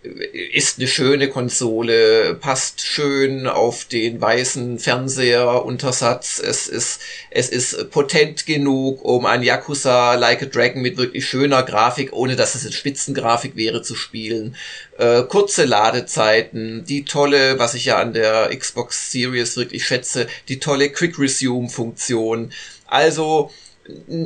[0.03, 6.39] Ist eine schöne Konsole, passt schön auf den weißen Fernseheruntersatz.
[6.39, 11.65] Es ist, es ist potent genug, um ein Yakuza Like a Dragon mit wirklich schöner
[11.65, 14.55] Grafik, ohne dass es eine Spitzengrafik wäre, zu spielen.
[14.99, 20.61] Äh, kurze Ladezeiten, die tolle, was ich ja an der Xbox Series wirklich schätze, die
[20.61, 22.53] tolle Quick Resume Funktion.
[22.87, 23.51] Also,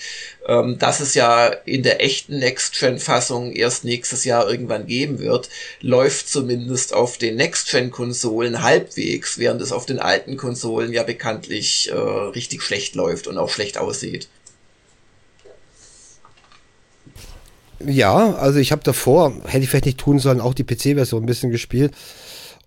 [0.47, 5.49] ähm, das es ja in der echten Next-Gen-Fassung erst nächstes Jahr irgendwann geben wird,
[5.81, 11.95] läuft zumindest auf den Next-Gen-Konsolen halbwegs, während es auf den alten Konsolen ja bekanntlich äh,
[11.95, 14.29] richtig schlecht läuft und auch schlecht aussieht.
[17.87, 21.25] Ja, also ich habe davor, hätte ich vielleicht nicht tun sollen, auch die PC-Version ein
[21.25, 21.93] bisschen gespielt.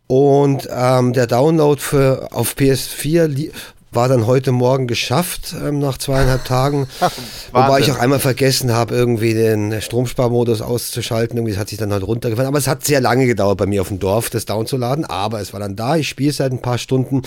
[0.07, 3.50] Und ähm, der Download für, auf PS4 li-
[3.92, 6.87] war dann heute Morgen geschafft, ähm, nach zweieinhalb Tagen.
[7.52, 11.38] Wobei ich auch einmal vergessen habe, irgendwie den Stromsparmodus auszuschalten.
[11.38, 12.46] Irgendwie hat sich dann halt runtergefallen.
[12.48, 15.05] Aber es hat sehr lange gedauert bei mir auf dem Dorf, das downzuladen.
[15.07, 15.96] Aber es war dann da.
[15.96, 17.22] Ich spiele seit ein paar Stunden.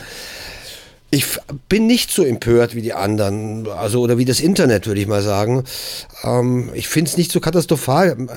[1.12, 1.26] Ich
[1.68, 5.24] bin nicht so empört wie die anderen, also oder wie das Internet, würde ich mal
[5.24, 5.64] sagen.
[6.24, 8.28] Ähm, ich finde es nicht so katastrophal.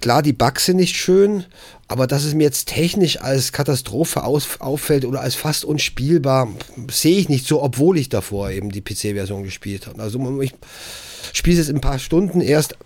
[0.00, 1.44] Klar, die Bugs sind nicht schön,
[1.88, 6.48] aber dass es mir jetzt technisch als Katastrophe auffällt oder als fast unspielbar,
[6.90, 10.00] sehe ich nicht so, obwohl ich davor eben die PC-Version gespielt habe.
[10.00, 10.54] Also ich
[11.32, 12.76] spiele es jetzt in ein paar Stunden erst.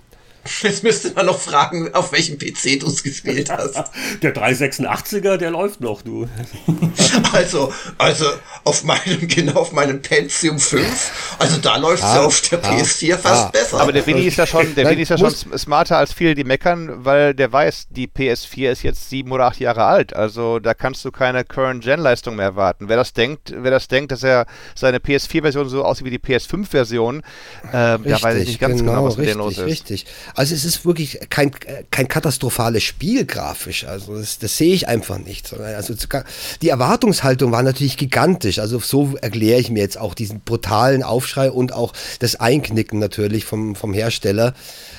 [0.63, 3.77] Jetzt müsste man noch fragen, auf welchem PC du es gespielt hast.
[4.23, 6.29] Der 386er, der läuft noch, du.
[7.33, 8.27] Also, also,
[8.65, 11.37] auf meinem, genau auf meinem Pentium 5.
[11.39, 13.81] Also da läuft es ah, auf der ah, PS4 fast ah, besser.
[13.81, 16.45] Aber der Winnie ist ja schon, der Winnie ist ja schon smarter als viele, die
[16.45, 20.15] meckern, weil der weiß, die PS4 ist jetzt sieben oder acht Jahre alt.
[20.15, 22.89] Also da kannst du keine Current-Gen-Leistung mehr erwarten.
[22.89, 27.21] Wer das denkt, wer das denkt, dass er seine PS4-Version so aussieht wie die PS5-Version,
[27.21, 29.67] äh, da weiß ich nicht ganz genau, genau was richtig, mit denen los ist.
[29.67, 30.07] Richtig.
[30.35, 31.51] Also es ist wirklich kein,
[31.91, 33.85] kein katastrophales Spiel grafisch.
[33.85, 35.53] Also das, das sehe ich einfach nicht.
[35.53, 35.95] Also
[36.63, 38.59] die Erwartungshaltung war natürlich gigantisch.
[38.59, 43.45] Also so erkläre ich mir jetzt auch diesen brutalen Aufschrei und auch das Einknicken natürlich
[43.45, 44.55] vom, vom Hersteller.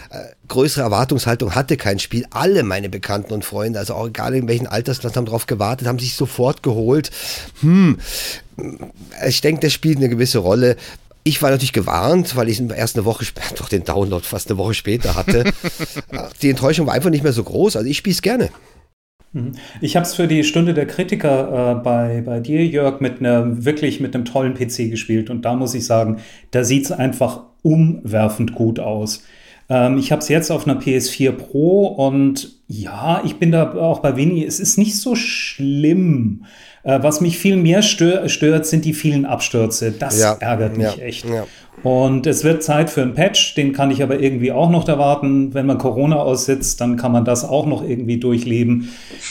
[0.09, 2.27] Äh, größere Erwartungshaltung hatte kein Spiel.
[2.29, 5.97] Alle meine Bekannten und Freunde, also auch egal in welchen Altersklassen, haben darauf gewartet, haben
[5.97, 7.09] sich sofort geholt.
[7.61, 7.97] Hm,
[9.27, 10.75] ich denke, das spielt eine gewisse Rolle.
[11.23, 14.57] Ich war natürlich gewarnt, weil ich erst eine Woche später, doch den Download fast eine
[14.57, 15.45] Woche später hatte.
[16.41, 17.75] Die Enttäuschung war einfach nicht mehr so groß.
[17.75, 18.49] Also ich spiele es gerne.
[19.31, 19.53] Mhm.
[19.81, 23.65] Ich habe es für die Stunde der Kritiker äh, bei, bei dir, Jörg, mit einer
[23.65, 25.29] wirklich mit einem tollen PC gespielt.
[25.29, 26.19] Und da muss ich sagen,
[26.51, 29.23] da sieht es einfach umwerfend gut aus.
[29.69, 33.99] Ähm, ich habe es jetzt auf einer PS4 Pro und ja, ich bin da auch
[33.99, 34.45] bei Winnie.
[34.45, 36.45] Es ist nicht so schlimm.
[36.83, 39.91] Äh, was mich viel mehr stör stört, sind die vielen Abstürze.
[39.91, 41.25] Das ja, ärgert mich ja, echt.
[41.25, 41.45] Ja.
[41.81, 45.53] Und es wird Zeit für einen Patch, den kann ich aber irgendwie auch noch erwarten.
[45.53, 48.89] Wenn man Corona aussitzt, dann kann man das auch noch irgendwie durchleben.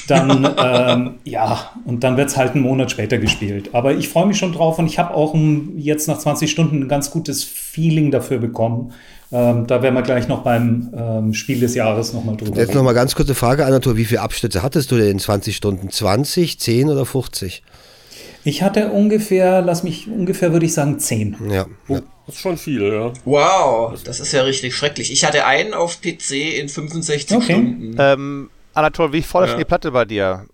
[0.08, 3.70] Dann, ähm, ja, und dann wird es halt einen Monat später gespielt.
[3.72, 6.82] Aber ich freue mich schon drauf und ich habe auch ein, jetzt nach 20 Stunden
[6.82, 8.92] ein ganz gutes Feeling dafür bekommen.
[9.32, 12.94] Ähm, da werden wir gleich noch beim ähm, Spiel des Jahres nochmal drüber Jetzt nochmal
[12.94, 13.96] ganz kurze Frage, Anatol.
[13.96, 15.90] Wie viele Abstürze hattest du denn in 20 Stunden?
[15.90, 17.62] 20, 10 oder 50?
[18.44, 21.36] Ich hatte ungefähr, lass mich, ungefähr würde ich sagen 10.
[21.48, 21.66] Ja.
[21.88, 23.12] Oh, das ist schon viel, ja.
[23.24, 25.12] Wow, das ist ja richtig schrecklich.
[25.12, 27.44] Ich hatte einen auf PC in 65 okay.
[27.44, 27.96] Stunden.
[27.98, 30.46] Ähm, Anatol, wie voll ist die Platte bei dir?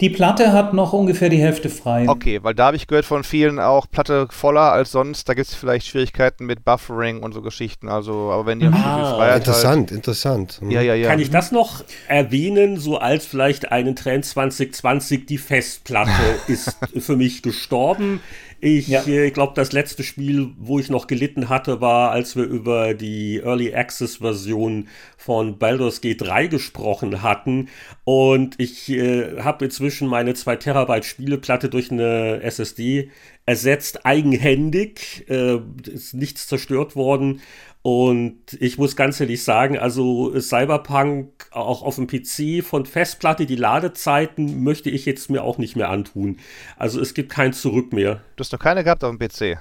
[0.00, 2.08] Die Platte hat noch ungefähr die Hälfte frei.
[2.08, 5.28] Okay, weil da habe ich gehört von vielen auch Platte voller als sonst.
[5.28, 7.88] Da gibt es vielleicht Schwierigkeiten mit Buffering und so Geschichten.
[7.88, 10.58] Also, aber wenn ihr ah, Freiheit Interessant, halt, interessant.
[10.60, 10.70] Hm.
[10.70, 11.08] Ja, ja, ja.
[11.08, 16.10] Kann ich das noch erwähnen, so als vielleicht einen Trend 2020, die Festplatte
[16.46, 18.20] ist für mich gestorben.
[18.62, 19.06] Ich ja.
[19.06, 23.38] äh, glaube, das letzte Spiel, wo ich noch gelitten hatte, war, als wir über die
[23.38, 27.68] Early Access Version von Baldur's Gate 3 gesprochen hatten.
[28.04, 33.10] Und ich äh, habe inzwischen meine 2 Terabyte Spieleplatte durch eine SSD
[33.46, 35.24] ersetzt, eigenhändig.
[35.28, 37.40] Äh, ist nichts zerstört worden.
[37.82, 43.56] Und ich muss ganz ehrlich sagen, also Cyberpunk auch auf dem PC von Festplatte, die
[43.56, 46.36] Ladezeiten möchte ich jetzt mir auch nicht mehr antun.
[46.76, 48.20] Also es gibt kein Zurück mehr.
[48.36, 49.58] Du hast doch keine gehabt auf dem PC.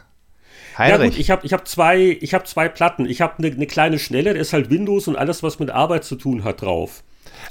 [0.77, 0.99] Heinrich.
[0.99, 3.05] Ja gut, ich habe ich hab zwei, hab zwei Platten.
[3.05, 6.03] Ich habe eine ne kleine schnelle, da ist halt Windows und alles, was mit Arbeit
[6.03, 7.03] zu tun hat, drauf.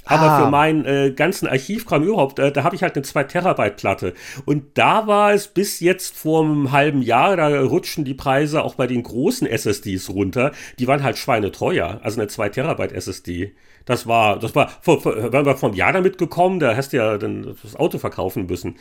[0.04, 0.44] Aber ah.
[0.44, 4.14] für meinen äh, ganzen Archivkram überhaupt, äh, da habe ich halt eine 2 Terabyte Platte.
[4.44, 8.74] Und da war es bis jetzt vor einem halben Jahr, da rutschen die Preise auch
[8.74, 10.52] bei den großen SSDs runter.
[10.78, 12.00] Die waren halt schweineteuer.
[12.02, 13.54] Also eine 2 Terabyte SSD.
[13.84, 16.98] Das war, das war, vor, vor, waren wir vom Jahr damit gekommen, da hast du
[16.98, 18.76] ja dann das Auto verkaufen müssen.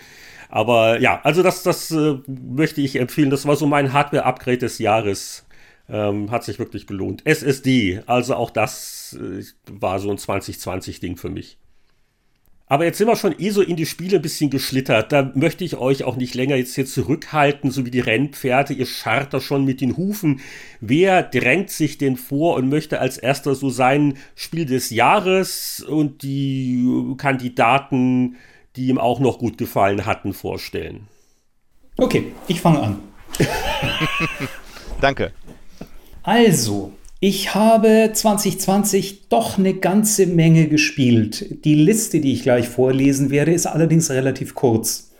[0.49, 3.29] Aber ja, also das, das äh, möchte ich empfehlen.
[3.29, 5.46] Das war so mein Hardware-Upgrade des Jahres.
[5.89, 7.21] Ähm, hat sich wirklich gelohnt.
[7.25, 11.57] SSD, also auch das äh, war so ein 2020-Ding für mich.
[12.69, 15.13] Aber jetzt sind wir schon eh so in die Spiele ein bisschen geschlittert.
[15.13, 18.73] Da möchte ich euch auch nicht länger jetzt hier zurückhalten, so wie die Rennpferde.
[18.73, 20.41] Ihr scharrt da schon mit den Hufen.
[20.81, 26.23] Wer drängt sich denn vor und möchte als erster so sein Spiel des Jahres und
[26.23, 28.35] die Kandidaten,
[28.75, 31.07] die ihm auch noch gut gefallen hatten, vorstellen?
[31.95, 32.99] Okay, ich fange an.
[35.01, 35.31] Danke.
[36.27, 41.63] Also, ich habe 2020 doch eine ganze Menge gespielt.
[41.63, 45.11] Die Liste, die ich gleich vorlesen werde, ist allerdings relativ kurz.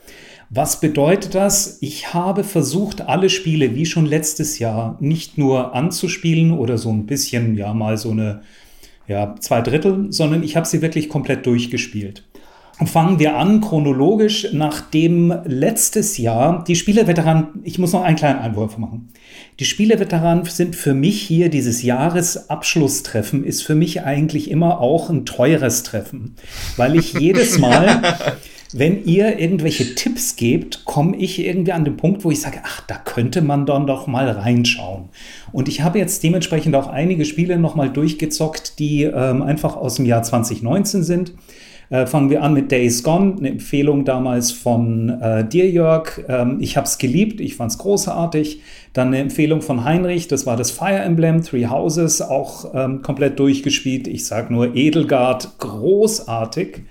[0.49, 1.77] Was bedeutet das?
[1.79, 7.05] Ich habe versucht, alle Spiele wie schon letztes Jahr nicht nur anzuspielen oder so ein
[7.05, 8.41] bisschen, ja, mal so eine,
[9.07, 12.25] ja, zwei Drittel, sondern ich habe sie wirklich komplett durchgespielt.
[12.85, 18.77] Fangen wir an chronologisch, nachdem letztes Jahr die Spieleveteranen, ich muss noch einen kleinen Einwurf
[18.77, 19.09] machen.
[19.59, 25.25] Die Spieleveteranen sind für mich hier, dieses Jahresabschlusstreffen ist für mich eigentlich immer auch ein
[25.25, 26.35] teures Treffen,
[26.75, 28.01] weil ich jedes Mal,
[28.73, 32.81] wenn ihr irgendwelche Tipps gebt, komme ich irgendwie an den Punkt, wo ich sage, ach,
[32.81, 35.09] da könnte man dann doch mal reinschauen.
[35.51, 40.05] Und ich habe jetzt dementsprechend auch einige Spiele nochmal durchgezockt, die ähm, einfach aus dem
[40.05, 41.33] Jahr 2019 sind.
[41.89, 46.21] Äh, fangen wir an mit Days Gone, eine Empfehlung damals von äh, dir, Jörg.
[46.27, 48.61] Ähm, ich habe es geliebt, ich fand es großartig.
[48.91, 53.39] Dann eine Empfehlung von Heinrich, das war das Fire Emblem Three Houses, auch ähm, komplett
[53.39, 54.07] durchgespielt.
[54.07, 56.81] Ich sage nur Edelgard, großartig.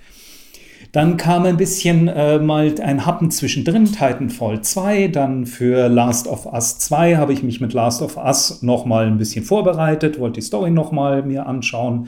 [0.93, 5.09] Dann kam ein bisschen äh, mal ein Happen zwischendrin, Titanfall 2.
[5.09, 9.05] Dann für Last of Us 2 habe ich mich mit Last of Us noch mal
[9.05, 12.07] ein bisschen vorbereitet, wollte die Story noch mal mir anschauen.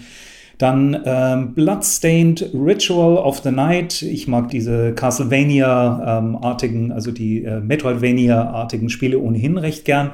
[0.59, 4.01] Dann ähm, Bloodstained Ritual of the Night.
[4.01, 10.11] Ich mag diese Castlevania-artigen, also die äh, Metroidvania-artigen Spiele ohnehin recht gern.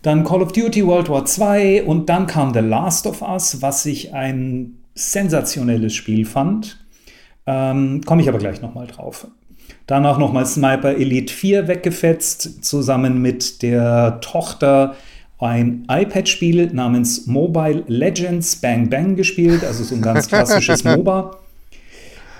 [0.00, 3.84] Dann Call of Duty World War 2 und dann kam The Last of Us, was
[3.84, 6.78] ich ein sensationelles Spiel fand.
[7.46, 9.26] Ähm, Komme ich aber gleich nochmal drauf.
[9.86, 14.94] Danach nochmal Sniper Elite 4 weggefetzt, zusammen mit der Tochter
[15.38, 21.38] ein iPad-Spiel namens Mobile Legends Bang Bang gespielt, also so ein ganz klassisches MOBA.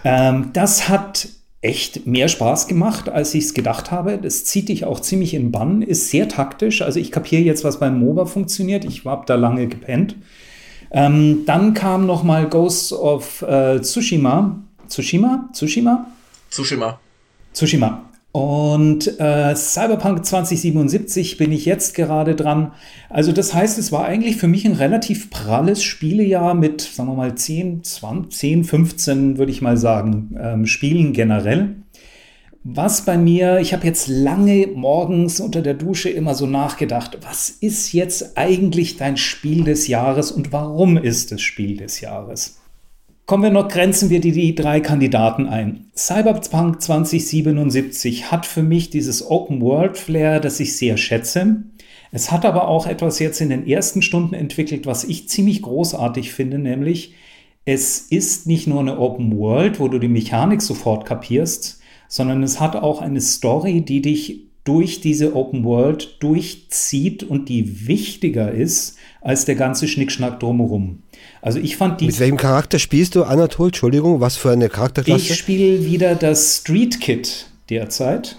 [0.05, 1.29] Ähm, das hat
[1.61, 4.19] echt mehr Spaß gemacht, als ich es gedacht habe.
[4.19, 6.83] Das zieht dich auch ziemlich in Bann, ist sehr taktisch.
[6.83, 8.85] Also ich kapiere jetzt, was beim MOBA funktioniert.
[8.85, 10.17] Ich habe da lange gepennt.
[10.91, 14.63] Ähm, dann kam noch mal Ghost of äh, Tsushima.
[14.89, 15.49] Tsushima?
[15.53, 16.07] Tsushima?
[16.51, 16.99] Tsushima.
[17.53, 18.08] Tsushima.
[18.31, 22.73] Und äh, Cyberpunk 2077 bin ich jetzt gerade dran.
[23.09, 27.14] Also das heißt, es war eigentlich für mich ein relativ pralles Spielejahr mit, sagen wir
[27.14, 31.77] mal, 10, 20, 10 15, würde ich mal sagen, ähm, Spielen generell.
[32.64, 37.49] Was bei mir, ich habe jetzt lange morgens unter der Dusche immer so nachgedacht, was
[37.49, 42.58] ist jetzt eigentlich dein Spiel des Jahres und warum ist es Spiel des Jahres?
[43.29, 45.91] Kommen wir noch, grenzen wir die, die drei Kandidaten ein.
[45.95, 51.64] Cyberpunk 2077 hat für mich dieses Open World Flair, das ich sehr schätze.
[52.11, 56.33] Es hat aber auch etwas jetzt in den ersten Stunden entwickelt, was ich ziemlich großartig
[56.33, 57.12] finde, nämlich
[57.67, 62.61] es ist nicht nur eine Open World, wo du die Mechanik sofort kapierst, sondern es
[62.61, 68.97] hat auch eine Story, die dich durch diese Open World durchzieht und die wichtiger ist
[69.21, 71.03] als der ganze Schnickschnack drumherum.
[71.40, 72.07] Also ich fand die.
[72.07, 73.68] Mit welchem Charakter spielst du, Anatol?
[73.68, 75.33] Entschuldigung, was für eine Charakterklasse?
[75.33, 78.37] Ich spiele wieder das Street Kid derzeit.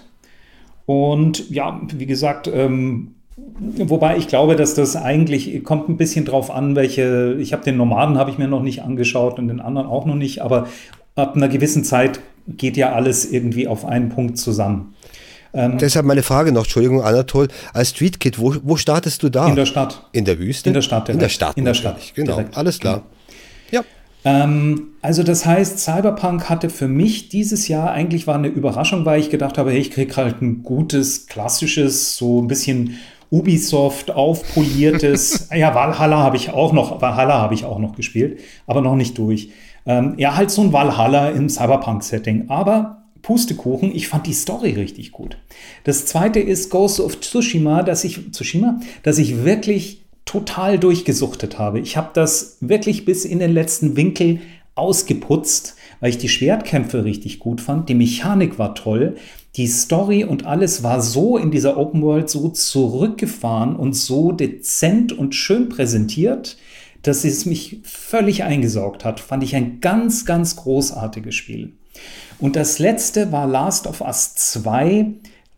[0.86, 3.14] Und ja, wie gesagt, ähm,
[3.76, 7.36] wobei ich glaube, dass das eigentlich kommt ein bisschen drauf an, welche.
[7.40, 10.16] Ich habe den Nomaden habe ich mir noch nicht angeschaut und den anderen auch noch
[10.16, 10.68] nicht, aber
[11.14, 14.94] ab einer gewissen Zeit geht ja alles irgendwie auf einen Punkt zusammen.
[15.52, 19.48] Ähm, Deshalb meine Frage noch, Entschuldigung, Anatol, als Street Kid, wo, wo startest du da?
[19.48, 20.06] In der Stadt.
[20.12, 20.70] In der Wüste?
[20.70, 21.08] In der Stadt.
[21.08, 21.14] Direkt.
[21.16, 21.56] In der Stadt.
[21.56, 21.96] In der Stadt.
[22.14, 22.56] Genau, direkt.
[22.56, 23.02] alles klar.
[23.70, 23.84] Genau.
[23.84, 23.84] Ja.
[24.24, 29.20] Ähm, also das heißt, Cyberpunk hatte für mich dieses Jahr eigentlich war eine Überraschung, weil
[29.20, 32.98] ich gedacht habe, hey, ich kriege halt ein gutes, klassisches, so ein bisschen
[33.30, 35.48] Ubisoft aufpoliertes.
[35.54, 39.16] ja, Valhalla habe ich auch noch, Valhalla habe ich auch noch gespielt, aber noch nicht
[39.16, 39.50] durch.
[39.86, 42.50] Ähm, ja, halt so ein Valhalla im Cyberpunk-Setting.
[42.50, 45.36] Aber Pustekuchen, ich fand die Story richtig gut.
[45.84, 51.80] Das zweite ist Ghost of Tsushima, dass ich, Tsushima, dass ich wirklich total durchgesuchtet habe.
[51.80, 54.40] Ich habe das wirklich bis in den letzten Winkel
[54.74, 57.88] ausgeputzt, weil ich die Schwertkämpfe richtig gut fand.
[57.88, 59.16] Die Mechanik war toll.
[59.56, 65.12] Die Story und alles war so in dieser Open World so zurückgefahren und so dezent
[65.12, 66.56] und schön präsentiert,
[67.02, 69.20] dass es mich völlig eingesaugt hat.
[69.20, 71.72] Fand ich ein ganz, ganz großartiges Spiel.
[72.38, 75.06] Und das letzte war Last of Us 2,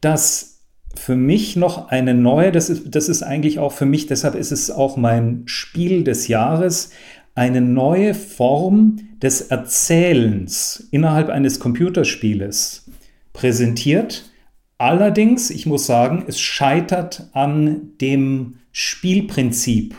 [0.00, 0.60] das
[0.94, 4.52] für mich noch eine neue, das ist, das ist eigentlich auch für mich, deshalb ist
[4.52, 6.90] es auch mein Spiel des Jahres,
[7.34, 12.84] eine neue Form des Erzählens innerhalb eines Computerspieles
[13.32, 14.30] präsentiert.
[14.76, 19.94] Allerdings, ich muss sagen, es scheitert an dem Spielprinzip.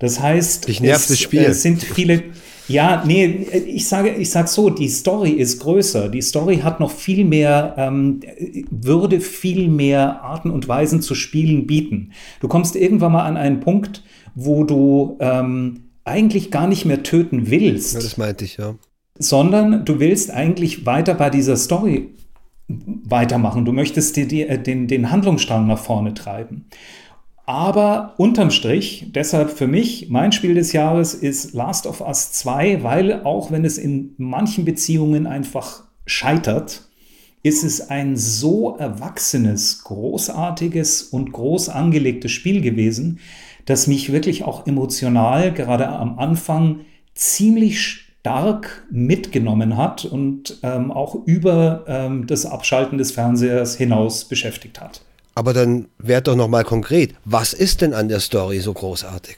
[0.00, 2.24] Das heißt, es, es, sind viele,
[2.68, 6.08] ja, nee, ich sage, ich sage so, die Story ist größer.
[6.08, 8.20] Die Story hat noch viel mehr, ähm,
[8.70, 12.12] würde viel mehr Arten und Weisen zu spielen bieten.
[12.40, 14.02] Du kommst irgendwann mal an einen Punkt,
[14.34, 17.94] wo du ähm, eigentlich gar nicht mehr töten willst.
[17.94, 18.74] Ja, das meinte ich, ja.
[19.18, 22.10] Sondern du willst eigentlich weiter bei dieser Story
[22.68, 23.64] weitermachen.
[23.64, 26.66] Du möchtest dir den, den Handlungsstrang nach vorne treiben.
[27.48, 32.82] Aber unterm Strich, deshalb für mich, mein Spiel des Jahres ist Last of Us 2,
[32.82, 36.90] weil auch wenn es in manchen Beziehungen einfach scheitert,
[37.42, 43.18] ist es ein so erwachsenes, großartiges und groß angelegtes Spiel gewesen,
[43.64, 46.80] das mich wirklich auch emotional gerade am Anfang
[47.14, 54.82] ziemlich stark mitgenommen hat und ähm, auch über ähm, das Abschalten des Fernsehers hinaus beschäftigt
[54.82, 55.00] hat.
[55.38, 57.14] Aber dann werd doch noch mal konkret.
[57.24, 59.36] Was ist denn an der Story so großartig?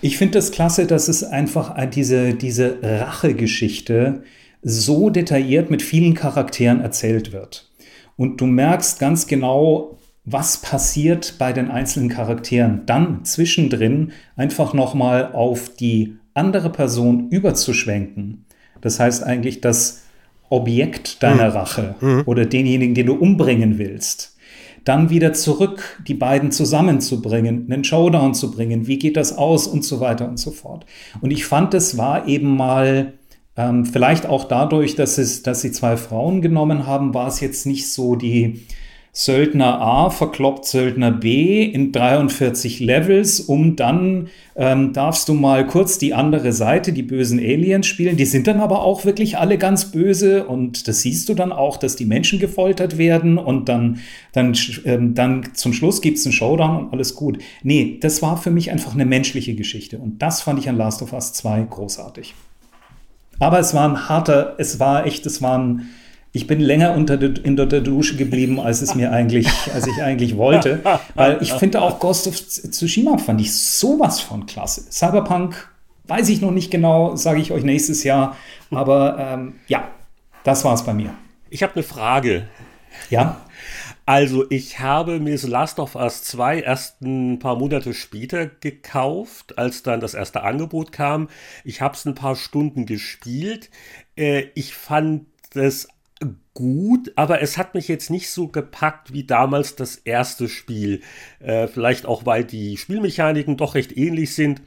[0.00, 4.22] Ich finde das klasse, dass es einfach diese, diese Rachegeschichte
[4.62, 7.68] so detailliert mit vielen Charakteren erzählt wird.
[8.14, 12.82] Und du merkst ganz genau, was passiert bei den einzelnen Charakteren.
[12.86, 18.44] Dann zwischendrin einfach noch mal auf die andere Person überzuschwenken.
[18.80, 20.02] Das heißt eigentlich, dass
[20.50, 21.56] Objekt deiner mhm.
[21.56, 22.22] Rache mhm.
[22.26, 24.35] oder denjenigen, den du umbringen willst,
[24.86, 29.84] dann wieder zurück, die beiden zusammenzubringen, einen Showdown zu bringen, wie geht das aus und
[29.84, 30.86] so weiter und so fort.
[31.20, 33.14] Und ich fand, es war eben mal
[33.56, 37.66] ähm, vielleicht auch dadurch, dass, es, dass sie zwei Frauen genommen haben, war es jetzt
[37.66, 38.66] nicht so die
[39.18, 45.96] Söldner A verkloppt Söldner B in 43 Levels, um dann ähm, darfst du mal kurz
[45.96, 48.18] die andere Seite, die bösen Aliens spielen.
[48.18, 51.78] Die sind dann aber auch wirklich alle ganz böse und das siehst du dann auch,
[51.78, 54.00] dass die Menschen gefoltert werden und dann,
[54.34, 54.54] dann,
[54.84, 57.38] ähm, dann zum Schluss gibt es einen Showdown und alles gut.
[57.62, 61.00] Nee, das war für mich einfach eine menschliche Geschichte und das fand ich an Last
[61.00, 62.34] of Us 2 großartig.
[63.38, 65.88] Aber es war ein harter, es war echt, es war ein
[66.36, 70.02] ich bin länger unter de, in der Dusche geblieben, als es mir eigentlich, als ich
[70.02, 70.82] eigentlich wollte.
[71.14, 74.84] Weil ich finde auch Ghost of Tsushima fand ich sowas von klasse.
[74.90, 75.70] Cyberpunk
[76.04, 78.36] weiß ich noch nicht genau, sage ich euch nächstes Jahr.
[78.70, 79.88] Aber ähm, ja,
[80.44, 81.14] das war es bei mir.
[81.48, 82.48] Ich habe eine Frage.
[83.08, 83.40] Ja.
[84.04, 89.58] Also, ich habe mir The Last of Us 2 erst ein paar Monate später gekauft,
[89.58, 91.28] als dann das erste Angebot kam.
[91.64, 93.70] Ich habe es ein paar Stunden gespielt.
[94.16, 95.88] Äh, ich fand es
[96.56, 101.02] gut, aber es hat mich jetzt nicht so gepackt wie damals das erste Spiel.
[101.38, 104.62] Äh, vielleicht auch, weil die Spielmechaniken doch recht ähnlich sind.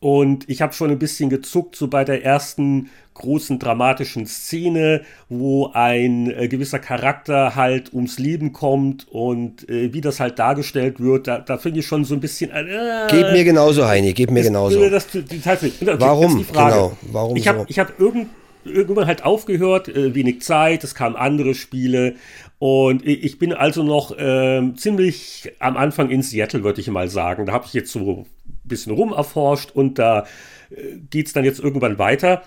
[0.00, 5.70] Und ich habe schon ein bisschen gezuckt, so bei der ersten großen dramatischen Szene, wo
[5.72, 11.26] ein äh, gewisser Charakter halt ums Leben kommt und äh, wie das halt dargestellt wird,
[11.26, 12.50] da, da finde ich schon so ein bisschen.
[12.50, 14.88] Äh, geht mir genauso, Heini, geht mir genauso.
[14.88, 16.46] Das, das, das, Warum?
[16.46, 16.96] Genau.
[17.02, 17.36] Warum?
[17.36, 17.80] Ich habe so?
[17.80, 18.28] hab irgend
[18.68, 22.16] irgendwann halt aufgehört, äh, wenig Zeit, es kamen andere Spiele
[22.58, 27.46] und ich bin also noch äh, ziemlich am Anfang in Seattle, würde ich mal sagen.
[27.46, 28.26] Da habe ich jetzt so ein
[28.64, 30.26] bisschen rumerforscht und da
[30.70, 32.42] äh, geht es dann jetzt irgendwann weiter.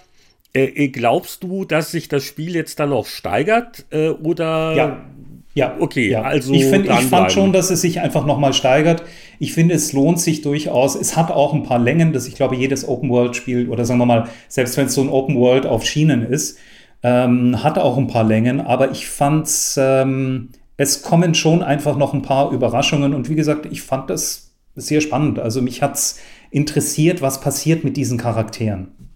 [0.53, 5.05] Äh, äh, glaubst du, dass sich das Spiel jetzt dann noch steigert äh, oder ja.
[5.53, 6.09] Ja, okay.
[6.09, 6.21] Ja.
[6.21, 9.03] Also ich, find, ich fand schon, dass es sich einfach nochmal steigert.
[9.39, 10.95] Ich finde, es lohnt sich durchaus.
[10.95, 14.29] Es hat auch ein paar Längen, dass ich glaube, jedes Open-World-Spiel oder sagen wir mal,
[14.47, 16.57] selbst wenn es so ein Open-World auf Schienen ist,
[17.03, 18.61] ähm, hat auch ein paar Längen.
[18.61, 23.13] Aber ich fand ähm, es kommen schon einfach noch ein paar Überraschungen.
[23.13, 25.37] Und wie gesagt, ich fand das sehr spannend.
[25.37, 29.10] Also mich hat es interessiert, was passiert mit diesen Charakteren.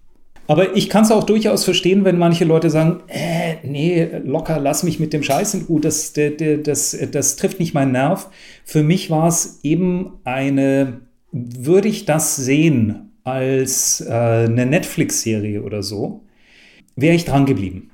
[0.47, 4.83] Aber ich kann es auch durchaus verstehen, wenn manche Leute sagen, äh, nee, locker, lass
[4.83, 6.33] mich mit dem Scheiß in Ruhe, das, das,
[6.63, 8.29] das, das trifft nicht meinen Nerv.
[8.63, 15.81] Für mich war es eben eine, würde ich das sehen als äh, eine Netflix-Serie oder
[15.81, 16.21] so,
[16.95, 17.89] wäre ich dran geblieben.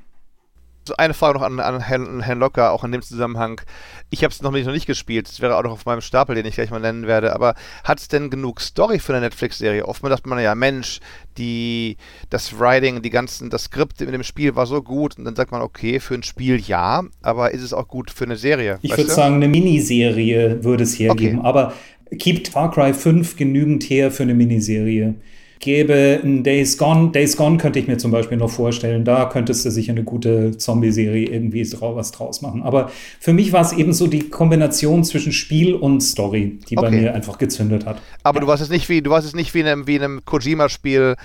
[0.98, 3.62] Eine Frage noch an, an Herrn, Herrn Locker, auch in dem Zusammenhang.
[4.10, 6.36] Ich habe es noch nicht, noch nicht gespielt, das wäre auch noch auf meinem Stapel,
[6.36, 9.86] den ich gleich mal nennen werde, aber hat es denn genug Story für eine Netflix-Serie?
[9.88, 11.00] Oftmals dachte man ja, Mensch,
[11.38, 11.98] die,
[12.30, 15.52] das Writing, die ganzen, das Skript in dem Spiel war so gut und dann sagt
[15.52, 18.80] man, okay, für ein Spiel ja, aber ist es auch gut für eine Serie?
[18.82, 21.48] Ich würde sagen, eine Miniserie würde es hergeben, okay.
[21.48, 21.74] aber
[22.12, 25.16] gibt Far Cry 5 genügend her für eine Miniserie?
[25.62, 27.12] Gäbe ein Days Gone.
[27.12, 29.05] Days Gone könnte ich mir zum Beispiel noch vorstellen.
[29.05, 32.64] Da könntest du sicher eine gute Zombie-Serie irgendwie was draus machen.
[32.64, 36.89] Aber für mich war es eben so die Kombination zwischen Spiel und Story, die okay.
[36.89, 38.01] bei mir einfach gezündet hat.
[38.24, 38.41] Aber ja.
[38.41, 40.26] du warst es nicht wie, du warst es nicht wie in einem, wie in einem
[40.26, 41.16] Kojima-Spiel,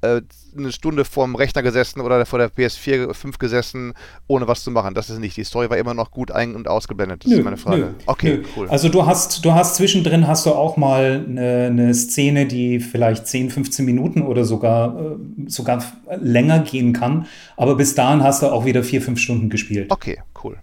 [0.00, 0.22] äh,
[0.56, 3.94] eine Stunde vorm Rechner gesessen oder vor der PS4 5 gesessen,
[4.26, 4.94] ohne was zu machen.
[4.94, 5.36] Das ist nicht.
[5.36, 7.24] Die Story war immer noch gut ein- und ausgeblendet.
[7.24, 7.76] Das nö, ist meine Frage.
[7.76, 8.44] Nö, okay, nö.
[8.56, 8.68] cool.
[8.68, 13.26] Also du hast, du hast zwischendrin hast du auch mal eine, eine Szene, die vielleicht
[13.26, 15.82] 10, 15 Minuten oder sogar, äh, sogar
[16.20, 17.26] länger gehen kann.
[17.56, 19.90] Aber bis dahin hast du auch wieder vier, fünf Stunden gespielt.
[19.90, 20.58] Okay, cool.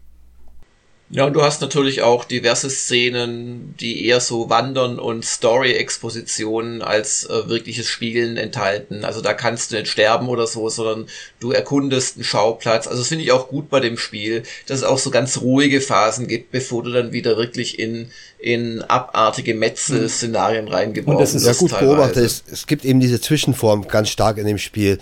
[1.11, 7.25] Ja, und du hast natürlich auch diverse Szenen, die eher so Wandern und Story-Expositionen als
[7.25, 9.03] äh, wirkliches Spielen enthalten.
[9.03, 11.07] Also da kannst du nicht sterben oder so, sondern
[11.39, 12.85] du erkundest einen Schauplatz.
[12.85, 15.81] Also das finde ich auch gut bei dem Spiel, dass es auch so ganz ruhige
[15.81, 21.47] Phasen gibt, bevor du dann wieder wirklich in, in abartige Metzel-Szenarien reingeworfen Und das ist
[21.47, 22.23] ja gut beobachtet.
[22.23, 24.99] Es, es gibt eben diese Zwischenform ganz stark in dem Spiel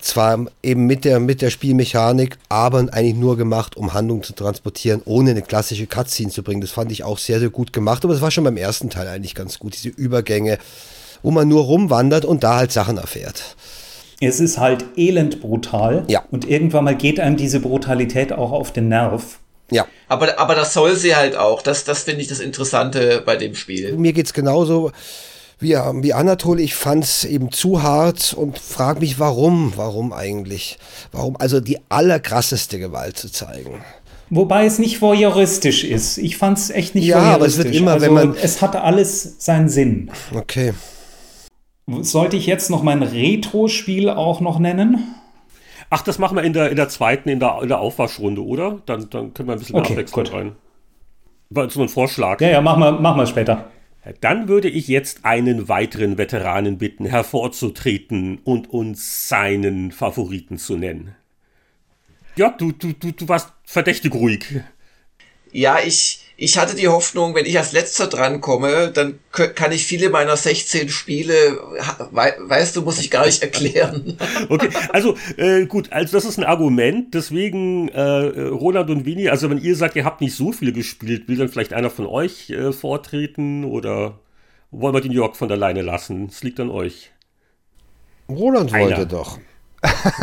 [0.00, 5.02] zwar eben mit der, mit der Spielmechanik, aber eigentlich nur gemacht, um Handlung zu transportieren,
[5.04, 6.60] ohne eine klassische Cutscene zu bringen.
[6.60, 9.08] Das fand ich auch sehr, sehr gut gemacht, aber das war schon beim ersten Teil
[9.08, 10.58] eigentlich ganz gut, diese Übergänge,
[11.22, 13.56] wo man nur rumwandert und da halt Sachen erfährt.
[14.20, 16.04] Es ist halt elend brutal.
[16.08, 16.24] Ja.
[16.30, 19.38] Und irgendwann mal geht einem diese Brutalität auch auf den Nerv.
[19.70, 19.86] Ja.
[20.08, 21.60] Aber, aber das soll sie halt auch.
[21.60, 23.94] Das, das finde ich das Interessante bei dem Spiel.
[23.94, 24.92] Mir geht es genauso
[25.58, 30.78] wie, wie Anatol, ich fand es eben zu hart und frage mich, warum, warum eigentlich?
[31.12, 33.80] Warum also die allerkrasseste Gewalt zu zeigen?
[34.28, 36.18] Wobei es nicht voyeuristisch ist.
[36.18, 37.30] Ich fand es echt nicht ja, voyeuristisch.
[37.30, 38.36] Ja, aber es wird immer, also, wenn man.
[38.42, 40.10] Es hatte alles seinen Sinn.
[40.34, 40.74] Okay.
[42.00, 45.14] Sollte ich jetzt noch mein Retro-Spiel auch noch nennen?
[45.88, 48.82] Ach, das machen wir in der, in der zweiten, in der, in der Aufwaschrunde, oder?
[48.86, 50.52] Dann, dann können wir ein bisschen okay, Abwechslung rein.
[51.50, 52.40] War so ein Vorschlag.
[52.40, 53.70] Ja, ja, machen wir, machen wir später.
[54.20, 61.16] Dann würde ich jetzt einen weiteren Veteranen bitten, hervorzutreten und uns seinen Favoriten zu nennen.
[62.36, 64.60] Ja, du, du, du, du warst verdächtig ruhig.
[65.52, 70.10] Ja, ich, ich hatte die Hoffnung, wenn ich als letzter drankomme, dann kann ich viele
[70.10, 71.58] meiner 16 Spiele,
[72.10, 74.18] weißt du, muss ich gar nicht erklären.
[74.48, 79.50] Okay, also äh, gut, also das ist ein Argument, deswegen äh, Roland und Winnie, also
[79.50, 82.50] wenn ihr sagt, ihr habt nicht so viele gespielt, will dann vielleicht einer von euch
[82.50, 84.20] äh, vortreten oder
[84.70, 86.26] wollen wir den Jörg von der Leine lassen?
[86.26, 87.10] Es liegt an euch.
[88.28, 89.06] Roland wollte einer.
[89.06, 89.38] doch.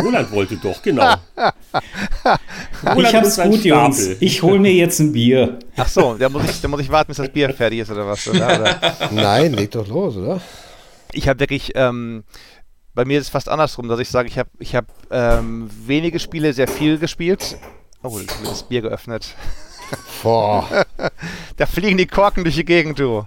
[0.01, 1.16] Roland wollte doch, genau.
[2.97, 4.09] ich hab's gut, Jungs.
[4.20, 5.59] Ich hol mir jetzt ein Bier.
[5.78, 8.07] Ach so, da muss ich, da muss ich warten, bis das Bier fertig ist oder
[8.07, 8.28] was?
[8.28, 8.59] Oder?
[8.59, 8.97] oder?
[9.11, 10.41] Nein, leg doch los, oder?
[11.11, 12.24] Ich habe wirklich, ähm,
[12.93, 16.20] bei mir ist es fast andersrum, dass ich sage, ich habe ich hab, ähm, wenige
[16.20, 17.57] Spiele sehr viel gespielt.
[18.03, 19.36] Oh, jetzt wird das Bier geöffnet.
[20.22, 20.86] Boah.
[21.57, 23.26] da fliegen die Korken durch die Gegend, du.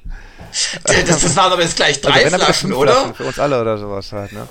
[0.85, 2.93] Das, das waren aber jetzt gleich drei also Flaschen, oder?
[2.93, 4.49] Flaschen für uns alle oder sowas halt, ne?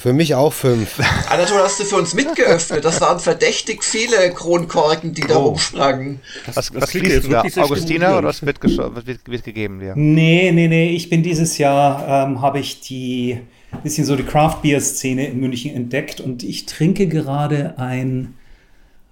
[0.00, 0.98] Für mich auch fünf.
[1.28, 2.82] Anatol, hast du für uns mitgeöffnet?
[2.86, 5.48] Das waren verdächtig viele Kronkorken, die da oh.
[5.48, 6.20] rumsprangen.
[6.46, 7.42] Was, was, was fließt da?
[7.62, 9.92] Augustina oder was wird, wird, wird, gegeben dir?
[9.94, 10.88] Nee, nee, nee.
[10.92, 13.40] Ich bin dieses Jahr, ähm, habe ich die
[13.82, 18.32] bisschen so die Craft Beer Szene in München entdeckt und ich trinke gerade ein,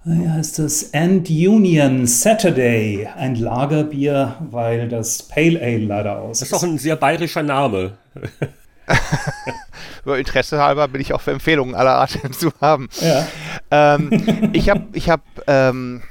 [0.05, 0.81] wie heißt das?
[0.91, 6.51] End Union Saturday, ein Lagerbier, weil das Pale Ale leider aus ist.
[6.51, 7.93] Das ist doch ein sehr bayerischer Name.
[10.05, 12.89] Über Interesse halber bin ich auch für Empfehlungen aller Art zu haben.
[13.01, 13.27] Ja.
[13.71, 16.01] Ähm, ich habe ich hab, ähm,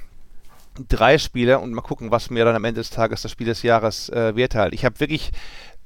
[0.88, 3.62] drei Spiele und mal gucken, was mir dann am Ende des Tages das Spiel des
[3.62, 4.74] Jahres äh, wird halt.
[4.74, 5.32] Ich habe wirklich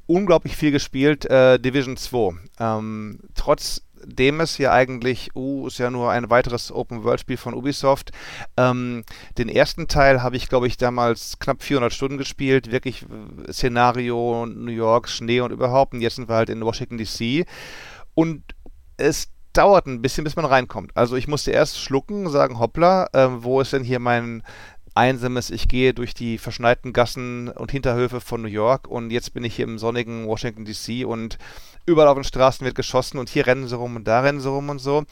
[0.06, 2.34] unglaublich viel gespielt, äh, Division 2.
[2.60, 8.10] Ähm, trotz dem es ja eigentlich, uh, ist ja nur ein weiteres Open-World-Spiel von Ubisoft.
[8.56, 9.04] Ähm,
[9.38, 12.70] den ersten Teil habe ich, glaube ich, damals knapp 400 Stunden gespielt.
[12.70, 13.06] Wirklich
[13.50, 15.94] Szenario, New York, Schnee und überhaupt.
[15.94, 17.46] Und jetzt sind wir halt in Washington DC.
[18.14, 18.42] Und
[18.96, 20.96] es dauert ein bisschen, bis man reinkommt.
[20.96, 24.42] Also ich musste erst schlucken, sagen, hoppla, äh, wo ist denn hier mein
[24.94, 29.44] einsames, ich gehe durch die verschneiten Gassen und Hinterhöfe von New York und jetzt bin
[29.44, 31.38] ich hier im sonnigen Washington DC und
[31.86, 34.48] überall auf den Straßen wird geschossen und hier rennen sie rum und da rennen sie
[34.48, 35.04] rum und so.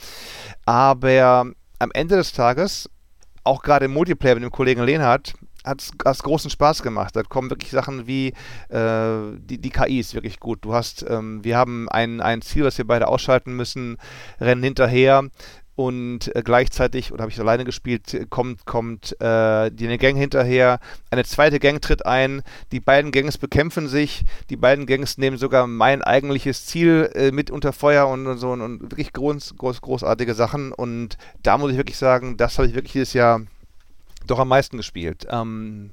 [0.66, 1.46] Aber
[1.78, 2.90] am Ende des Tages,
[3.44, 7.14] auch gerade im Multiplayer mit dem Kollegen Lehnhardt, hat es großen Spaß gemacht.
[7.14, 8.28] Da kommen wirklich Sachen wie
[8.68, 10.64] äh, die, die KI ist wirklich gut.
[10.64, 13.98] Du hast, ähm, wir haben ein, ein Ziel, das wir beide ausschalten müssen,
[14.40, 15.24] rennen hinterher
[15.80, 20.78] und äh, gleichzeitig, oder habe ich alleine gespielt, kommt, kommt äh, die eine Gang hinterher,
[21.10, 25.66] eine zweite Gang tritt ein, die beiden Gangs bekämpfen sich, die beiden Gangs nehmen sogar
[25.66, 29.80] mein eigentliches Ziel äh, mit unter Feuer und, und so und, und, wirklich groß, groß,
[29.80, 33.40] großartige Sachen und da muss ich wirklich sagen, das habe ich wirklich dieses Jahr
[34.26, 35.26] doch am meisten gespielt.
[35.30, 35.92] Ähm,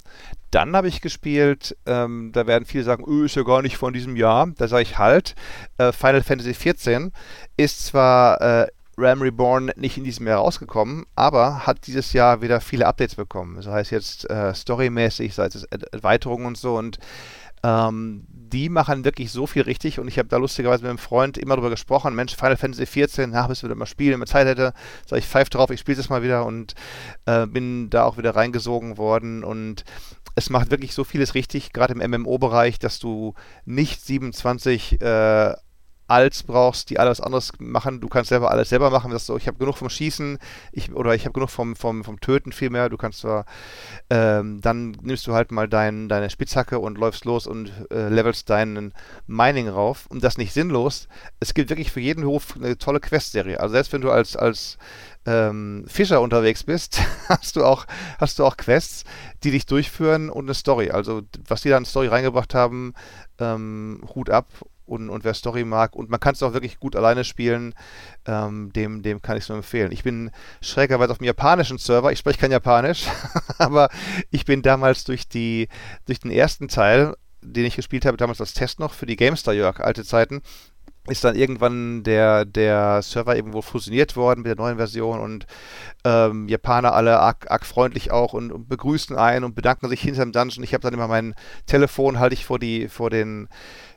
[0.52, 3.94] dann habe ich gespielt, ähm, da werden viele sagen, öh, ist ja gar nicht von
[3.94, 4.48] diesem Jahr.
[4.58, 5.36] Da sage ich halt,
[5.78, 7.12] äh, Final Fantasy XIV
[7.56, 8.68] ist zwar äh,
[8.98, 13.56] Ram Reborn nicht in diesem Jahr rausgekommen, aber hat dieses Jahr wieder viele Updates bekommen.
[13.56, 16.98] Das heißt jetzt äh, storymäßig, sei es Erweiterungen und so und
[17.64, 21.38] ähm, die machen wirklich so viel richtig und ich habe da lustigerweise mit einem Freund
[21.38, 24.48] immer drüber gesprochen, Mensch, Final Fantasy 14, nach bis wir mal spielen, wenn man Zeit
[24.48, 24.74] hätte,
[25.06, 26.76] sage ich, pfeif drauf, ich spiele es mal wieder und
[27.26, 29.84] äh, bin da auch wieder reingesogen worden und
[30.36, 33.34] es macht wirklich so vieles richtig, gerade im MMO-Bereich, dass du
[33.66, 35.56] nicht 27 äh,
[36.08, 38.00] als brauchst, die alles anderes machen.
[38.00, 39.12] Du kannst selber alles selber machen.
[39.12, 40.40] Das so, ich habe genug vom Schießen
[40.72, 42.90] ich, oder ich habe genug vom, vom, vom Töten vielmehr.
[42.90, 43.46] Du kannst zwar,
[44.10, 48.50] ähm, dann nimmst du halt mal dein, deine Spitzhacke und läufst los und äh, levelst
[48.50, 48.94] deinen
[49.28, 50.06] Mining rauf.
[50.08, 51.08] Und das nicht sinnlos.
[51.40, 53.60] Es gibt wirklich für jeden Hof eine tolle Quest-Serie.
[53.60, 54.78] Also selbst wenn du als, als
[55.26, 57.86] ähm, Fischer unterwegs bist, hast du auch
[58.18, 59.04] hast du auch Quests,
[59.44, 60.90] die dich durchführen und eine Story.
[60.92, 62.94] Also was die da in Story reingebracht haben,
[63.40, 64.48] ähm, Hut ab
[64.88, 65.96] und, und wer Story mag.
[65.96, 67.74] Und man kann es auch wirklich gut alleine spielen,
[68.26, 69.92] ähm, dem, dem kann ich es nur empfehlen.
[69.92, 70.32] Ich bin
[70.62, 73.08] schrägerweise auf dem japanischen Server, ich spreche kein Japanisch,
[73.58, 73.90] aber
[74.32, 75.68] ich bin damals durch, die,
[76.06, 79.54] durch den ersten Teil, den ich gespielt habe, damals als Test noch für die GameStar,
[79.54, 80.42] Jörg, alte Zeiten,
[81.10, 85.48] ist dann irgendwann der, der Server irgendwo fusioniert worden mit der neuen Version und
[86.04, 90.24] ähm, Japaner alle arg, arg freundlich auch und, und, begrüßen einen und bedanken sich hinter
[90.24, 90.64] dem Dungeon.
[90.64, 91.36] Ich habe dann immer mein
[91.66, 93.48] Telefon halte ich vor die vor den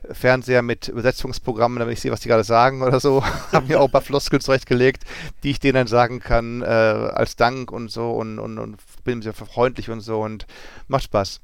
[0.09, 3.23] Fernseher mit Übersetzungsprogrammen, damit ich sehe, was die gerade sagen oder so.
[3.51, 5.03] habe mir auch ein paar Floskeln zurechtgelegt,
[5.43, 9.21] die ich denen dann sagen kann äh, als Dank und so und, und, und bin
[9.21, 10.47] sehr freundlich und so und
[10.87, 11.41] macht Spaß.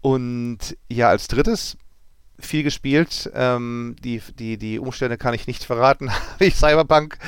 [0.00, 1.76] Und ja, als drittes
[2.38, 3.30] viel gespielt.
[3.34, 6.10] Ähm, die, die, die Umstände kann ich nicht verraten.
[6.32, 7.18] Habe ich Cyberpunk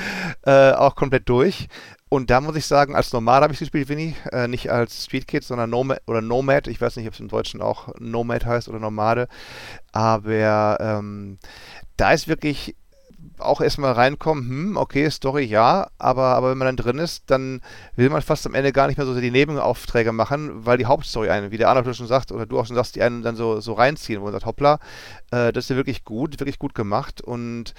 [0.43, 1.69] äh, auch komplett durch.
[2.09, 4.17] Und da muss ich sagen, als Nomad habe ich gespielt, Winnie.
[4.33, 6.67] Äh, nicht als Street Kid, sondern Nomad oder Nomad.
[6.67, 9.29] Ich weiß nicht, ob es im Deutschen auch Nomad heißt oder Nomade.
[9.93, 11.39] Aber ähm,
[11.97, 12.75] da ist wirklich
[13.41, 17.61] auch erstmal reinkommen, hm, okay, Story ja, aber, aber wenn man dann drin ist, dann
[17.97, 21.31] will man fast am Ende gar nicht mehr so die Nebenaufträge machen, weil die Hauptstory
[21.31, 23.61] einen, wie der Arnold schon sagt, oder du auch schon sagst, die einen dann so,
[23.61, 24.79] so reinziehen, wo man sagt, hoppla,
[25.31, 27.75] äh, das ist ja wirklich gut, wirklich gut gemacht und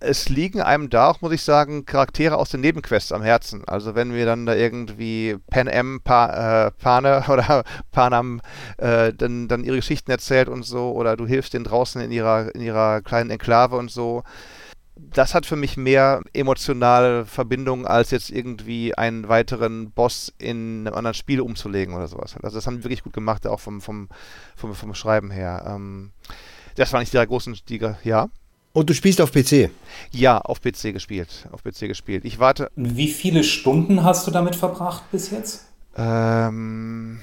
[0.00, 3.64] es liegen einem da auch, muss ich sagen, Charaktere aus den Nebenquests am Herzen.
[3.66, 8.40] Also wenn wir dann da irgendwie Pan Am, pa, äh, Pane oder Panam
[8.78, 12.54] äh, dann, dann ihre Geschichten erzählt und so, oder du hilfst denen draußen in ihrer,
[12.54, 14.24] in ihrer kleinen Enklave und so,
[15.12, 20.94] das hat für mich mehr emotionale Verbindung, als jetzt irgendwie einen weiteren Boss in einem
[20.94, 22.36] anderen Spiel umzulegen oder sowas.
[22.42, 24.08] Also das haben die wirklich gut gemacht, auch vom, vom,
[24.56, 25.64] vom, vom Schreiben her.
[25.66, 26.10] Ähm,
[26.76, 28.28] das war nicht die großen, die, ja.
[28.72, 29.70] Und du spielst auf PC?
[30.12, 31.48] Ja, auf PC gespielt.
[31.50, 32.24] Auf PC gespielt.
[32.24, 32.70] Ich warte.
[32.76, 35.66] Wie viele Stunden hast du damit verbracht bis jetzt?
[35.96, 37.20] Ähm,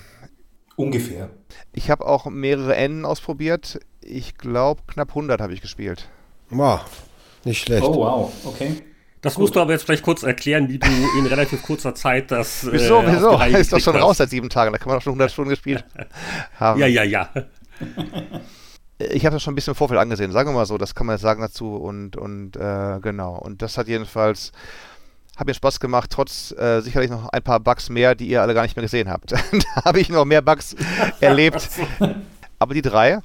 [0.76, 1.30] Ungefähr.
[1.74, 3.80] Ich habe auch mehrere Enden ausprobiert.
[4.02, 6.10] Ich glaube, knapp 100 habe ich gespielt.
[6.50, 6.82] Wow,
[7.44, 7.84] nicht schlecht.
[7.84, 8.84] Oh, wow, okay.
[9.22, 9.42] Das Gut.
[9.42, 12.68] musst du aber jetzt vielleicht kurz erklären, wie du in relativ kurzer Zeit das.
[12.72, 13.40] Wieso, äh, wieso?
[13.58, 14.04] Ist doch schon hast.
[14.04, 15.84] raus seit sieben Tagen, da kann man doch schon 100 Stunden gespielt
[16.60, 16.80] haben.
[16.80, 17.30] Ja, ja, ja.
[19.00, 21.08] Ich habe das schon ein bisschen im Vorfeld angesehen, sagen wir mal so, das kann
[21.08, 23.38] man jetzt sagen dazu und, und äh, genau.
[23.38, 24.52] Und das hat jedenfalls,
[25.36, 28.54] hat mir Spaß gemacht, trotz äh, sicherlich noch ein paar Bugs mehr, die ihr alle
[28.54, 29.32] gar nicht mehr gesehen habt.
[29.32, 29.40] da
[29.84, 30.76] habe ich noch mehr Bugs
[31.20, 31.68] erlebt.
[32.60, 33.20] Aber die drei,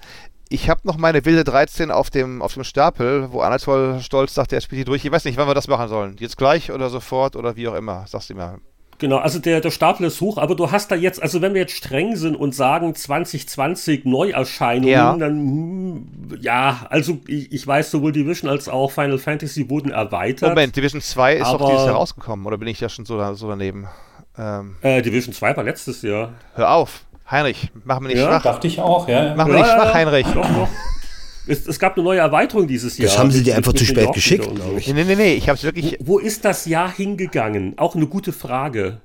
[0.53, 4.53] ich habe noch meine wilde 13 auf dem, auf dem Stapel, wo Anatol stolz sagt,
[4.53, 5.05] er spielt die durch.
[5.05, 6.17] Ich weiß nicht, wann wir das machen sollen.
[6.19, 8.05] Jetzt gleich oder sofort oder wie auch immer.
[8.07, 8.59] Sagst du mir.
[8.99, 11.63] Genau, also der, der Stapel ist hoch, aber du hast da jetzt, also wenn wir
[11.63, 15.17] jetzt streng sind und sagen 2020 Neuerscheinungen, ja.
[15.17, 20.51] dann hm, ja, also ich, ich, weiß, sowohl Division als auch Final Fantasy wurden erweitert.
[20.51, 23.49] Moment, Division 2 ist doch dieses Jahr rausgekommen, oder bin ich ja schon so, so
[23.49, 23.89] daneben?
[24.39, 26.35] Ähm, äh, Division 2 war letztes Jahr.
[26.55, 27.05] Hör auf.
[27.33, 28.43] Heinrich, mach mir nicht ja, schwach.
[28.43, 29.35] Dachte ich auch, ja.
[29.35, 30.27] Mach mir ja, nicht schwach, Heinrich.
[30.27, 30.69] Doch, doch.
[31.47, 33.09] Es, es, gab eine neue Erweiterung dieses Jahr.
[33.09, 34.49] Das haben sie dir einfach zu spät geschickt.
[34.55, 35.97] Nee, nee, nee, nee, ich hab's wirklich.
[35.99, 37.79] Wo, wo ist das Jahr hingegangen?
[37.79, 39.01] Auch eine gute Frage.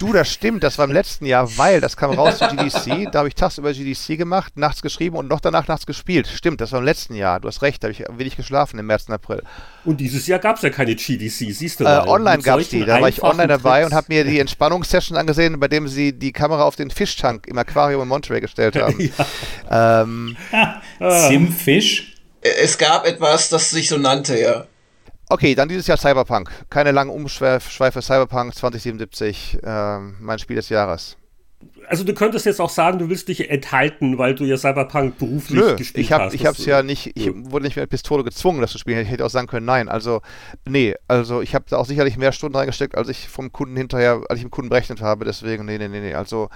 [0.00, 3.18] Du, das stimmt, das war im letzten Jahr, weil das kam raus zu GDC, da
[3.18, 6.26] habe ich tagsüber GDC gemacht, nachts geschrieben und noch danach nachts gespielt.
[6.26, 8.86] Stimmt, das war im letzten Jahr, du hast recht, da habe ich wenig geschlafen im
[8.86, 9.42] März und April.
[9.84, 12.06] Und dieses Jahr gab es ja keine GDC, siehst du mal.
[12.06, 13.92] Äh, online gab es die, da war ich online dabei Tricks.
[13.92, 17.58] und habe mir die Entspannungssession angesehen, bei dem sie die Kamera auf den Fischtank im
[17.58, 18.98] Aquarium in Monterey gestellt haben.
[19.70, 20.00] ja.
[20.00, 20.34] ähm,
[21.28, 22.14] Simfisch?
[22.40, 24.64] Es gab etwas, das sich so nannte, ja.
[25.30, 26.50] Okay, dann dieses Jahr Cyberpunk.
[26.70, 31.16] Keine langen Umschweife Cyberpunk 2077, äh, mein Spiel des Jahres.
[31.86, 35.60] Also du könntest jetzt auch sagen, du willst dich enthalten, weil du ja Cyberpunk beruflich
[35.60, 36.34] Nö, gespielt ich hab, hast.
[36.34, 37.34] Ich habe es ja nicht, ich Nö.
[37.44, 39.02] wurde nicht mit Pistole gezwungen, das zu spielen.
[39.02, 39.88] Ich hätte auch sagen können, nein.
[39.88, 40.20] Also,
[40.66, 44.22] nee, also ich habe da auch sicherlich mehr Stunden reingesteckt, als ich vom Kunden hinterher,
[44.28, 45.24] als ich im Kunden berechnet habe.
[45.24, 46.14] Deswegen, nee, nee, nee, nee.
[46.14, 46.48] Also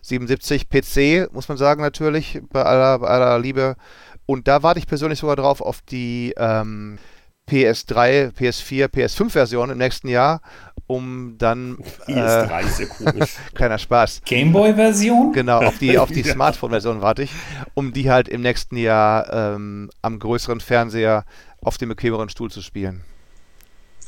[0.00, 3.76] 77 PC, muss man sagen, natürlich, bei aller, bei aller Liebe.
[4.24, 6.98] Und da warte ich persönlich sogar drauf auf die, ähm,
[7.50, 10.40] PS3, PS4, PS5-Version im nächsten Jahr,
[10.86, 11.78] um dann.
[12.06, 13.30] PS3 äh, ist ja komisch.
[13.54, 14.22] kleiner Spaß.
[14.24, 15.32] Gameboy-Version?
[15.32, 17.32] Genau, auf die, auf die Smartphone-Version warte ich,
[17.74, 21.24] um die halt im nächsten Jahr ähm, am größeren Fernseher
[21.60, 23.04] auf dem bequemeren Stuhl zu spielen.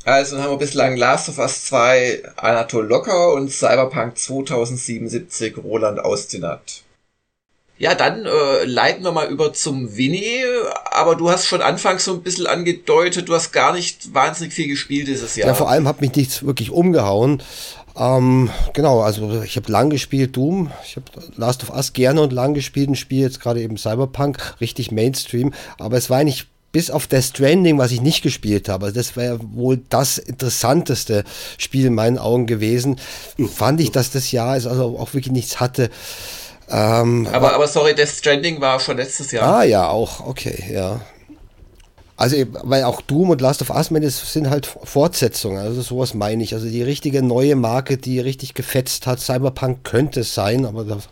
[0.05, 5.99] Also dann haben wir bislang Last of Us 2 Anatol Locker und Cyberpunk 2077 Roland
[5.99, 6.84] Austinat.
[7.77, 10.45] Ja, dann äh, leiten wir mal über zum Winnie.
[10.91, 14.69] Aber du hast schon anfangs so ein bisschen angedeutet, du hast gar nicht wahnsinnig viel
[14.69, 15.49] gespielt dieses Jahr.
[15.49, 17.43] Ja, vor allem hat mich nichts wirklich umgehauen.
[17.97, 21.07] Ähm, genau, also ich habe lang gespielt Doom, ich habe
[21.37, 25.55] Last of Us gerne und lang gespielt und spiele jetzt gerade eben Cyberpunk, richtig Mainstream,
[25.79, 29.15] aber es war eigentlich bis auf Death Stranding, was ich nicht gespielt habe, also das
[29.15, 31.23] wäre wohl das interessanteste
[31.57, 32.97] Spiel in meinen Augen gewesen,
[33.49, 35.89] fand ich, dass das Jahr es also auch wirklich nichts hatte.
[36.71, 39.59] Ähm, aber, aber sorry, Death Stranding war schon letztes Jahr.
[39.61, 41.01] Ah ja, auch, okay, ja.
[42.17, 46.45] Also, weil auch Doom und Last of Us das sind halt Fortsetzungen, also sowas meine
[46.45, 46.55] ich.
[46.55, 49.21] Also die richtige neue Marke, die richtig gefetzt hat.
[49.21, 51.09] Cyberpunk könnte es sein, aber das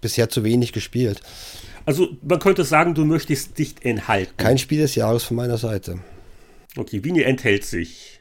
[0.00, 1.20] bisher zu wenig gespielt.
[1.86, 4.32] Also man könnte sagen, du möchtest dich enthalten.
[4.36, 6.00] Kein Spiel des Jahres von meiner Seite.
[6.76, 8.17] Okay, Vini enthält sich.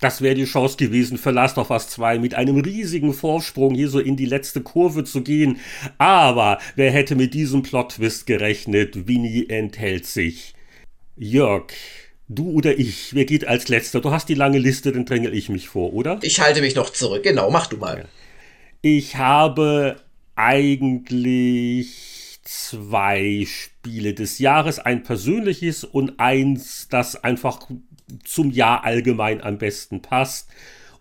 [0.00, 3.88] Das wäre die Chance gewesen für Last of Us 2 mit einem riesigen Vorsprung hier
[3.88, 5.58] so in die letzte Kurve zu gehen.
[5.98, 9.08] Aber wer hätte mit diesem Plot-Twist gerechnet?
[9.08, 10.54] Winnie enthält sich.
[11.16, 11.72] Jörg,
[12.28, 14.00] du oder ich, wer geht als letzter?
[14.00, 16.20] Du hast die lange Liste, dann dränge ich mich vor, oder?
[16.22, 18.06] Ich halte mich noch zurück, genau, mach du mal.
[18.82, 19.96] Ich habe
[20.36, 27.68] eigentlich zwei Spiele des Jahres, ein persönliches und eins, das einfach
[28.24, 30.48] zum Jahr allgemein am besten passt,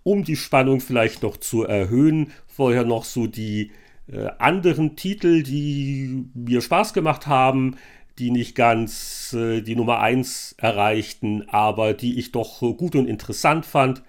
[0.03, 2.31] um die Spannung vielleicht noch zu erhöhen.
[2.47, 3.71] Vorher noch so die
[4.11, 7.75] äh, anderen Titel, die mir Spaß gemacht haben,
[8.19, 13.65] die nicht ganz äh, die Nummer 1 erreichten, aber die ich doch gut und interessant
[13.65, 14.01] fand.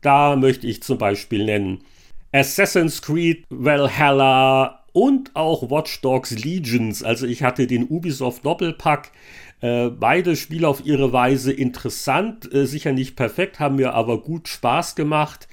[0.00, 1.80] Da möchte ich zum Beispiel nennen
[2.32, 7.02] Assassin's Creed Valhalla und auch Watch Dogs Legions.
[7.02, 9.10] Also ich hatte den Ubisoft Doppelpack.
[9.60, 14.48] Äh, beide Spiele auf ihre Weise interessant, äh, sicher nicht perfekt, haben mir aber gut
[14.48, 15.48] Spaß gemacht.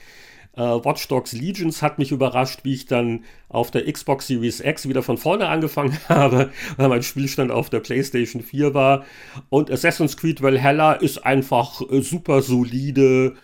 [0.57, 4.87] Äh, Watch Dogs Legions hat mich überrascht, wie ich dann auf der Xbox Series X
[4.87, 9.05] wieder von vorne angefangen habe, weil mein Spielstand auf der PlayStation 4 war.
[9.49, 13.35] Und Assassin's Creed Valhalla ist einfach äh, super solide.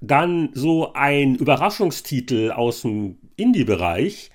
[0.00, 4.30] Dann so ein Überraschungstitel aus dem Indie-Bereich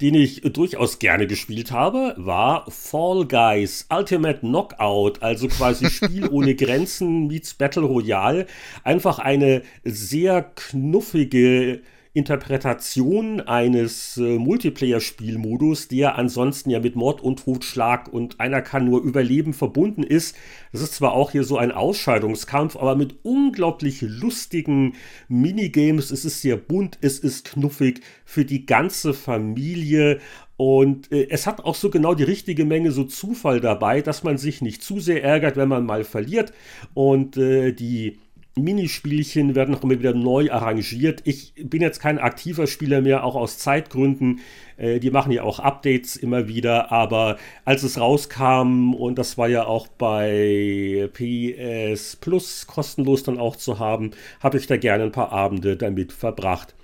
[0.00, 6.54] den ich durchaus gerne gespielt habe, war Fall Guys Ultimate Knockout, also quasi Spiel ohne
[6.54, 8.46] Grenzen meets Battle Royale.
[8.82, 11.82] Einfach eine sehr knuffige
[12.12, 19.00] Interpretation eines äh, Multiplayer-Spielmodus, der ansonsten ja mit Mord und Totschlag und einer kann nur
[19.02, 20.36] überleben verbunden ist.
[20.72, 24.94] Das ist zwar auch hier so ein Ausscheidungskampf, aber mit unglaublich lustigen
[25.28, 26.10] Minigames.
[26.10, 30.20] Es ist sehr bunt, es ist knuffig für die ganze Familie
[30.60, 34.36] und äh, es hat auch so genau die richtige Menge so Zufall dabei, dass man
[34.36, 36.52] sich nicht zu sehr ärgert, wenn man mal verliert.
[36.92, 38.18] Und äh, die
[38.56, 41.22] Minispielchen werden auch immer wieder neu arrangiert.
[41.24, 44.40] Ich bin jetzt kein aktiver Spieler mehr, auch aus Zeitgründen.
[44.76, 49.48] Äh, die machen ja auch Updates immer wieder, aber als es rauskam, und das war
[49.48, 55.12] ja auch bei PS Plus kostenlos dann auch zu haben, habe ich da gerne ein
[55.12, 56.74] paar Abende damit verbracht.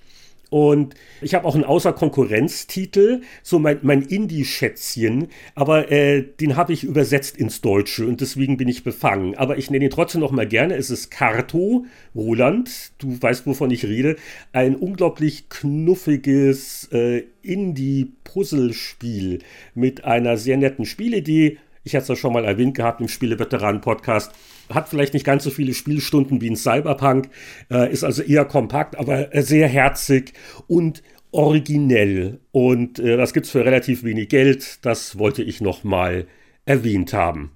[0.49, 6.85] Und ich habe auch einen Außer-Konkurrenz-Titel, so mein, mein Indie-Schätzchen, aber äh, den habe ich
[6.85, 9.35] übersetzt ins Deutsche und deswegen bin ich befangen.
[9.37, 10.77] Aber ich nenne ihn trotzdem noch mal gerne.
[10.77, 11.85] Es ist Karto,
[12.15, 14.17] Roland, du weißt, wovon ich rede.
[14.53, 19.41] Ein unglaublich knuffiges äh, Indie-Puzzlespiel
[19.75, 21.59] mit einer sehr netten Spielidee.
[21.83, 24.33] Ich hatte es ja schon mal erwähnt gehabt im Spiele-Veteranen-Podcast
[24.71, 27.29] hat vielleicht nicht ganz so viele Spielstunden wie ein Cyberpunk,
[27.71, 30.33] äh, ist also eher kompakt, aber sehr herzig
[30.67, 32.41] und originell.
[32.51, 34.85] Und äh, das es für relativ wenig Geld.
[34.85, 36.27] Das wollte ich nochmal
[36.65, 37.53] erwähnt haben.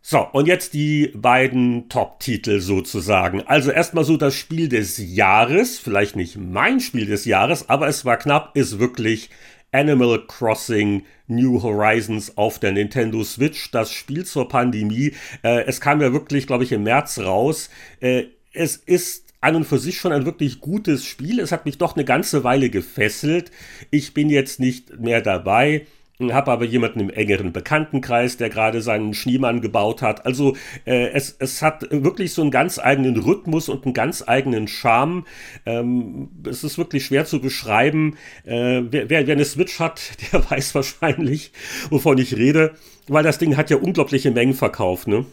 [0.00, 3.42] So, und jetzt die beiden Top-Titel sozusagen.
[3.42, 8.06] Also erstmal so das Spiel des Jahres, vielleicht nicht mein Spiel des Jahres, aber es
[8.06, 9.28] war knapp, ist wirklich
[9.72, 15.12] Animal Crossing New Horizons auf der Nintendo Switch, das Spiel zur Pandemie.
[15.42, 17.70] Äh, es kam ja wirklich, glaube ich, im März raus.
[18.00, 21.38] Äh, es ist an und für sich schon ein wirklich gutes Spiel.
[21.38, 23.52] Es hat mich doch eine ganze Weile gefesselt.
[23.90, 25.86] Ich bin jetzt nicht mehr dabei
[26.20, 30.26] habe aber jemanden im engeren Bekanntenkreis, der gerade seinen Schneemann gebaut hat.
[30.26, 34.66] Also äh, es, es hat wirklich so einen ganz eigenen Rhythmus und einen ganz eigenen
[34.66, 35.24] Charme.
[35.64, 38.16] Ähm, es ist wirklich schwer zu beschreiben.
[38.44, 40.00] Äh, wer, wer eine Switch hat,
[40.32, 41.52] der weiß wahrscheinlich,
[41.90, 42.74] wovon ich rede,
[43.06, 45.06] weil das Ding hat ja unglaubliche Mengen verkauft.
[45.06, 45.24] Ne?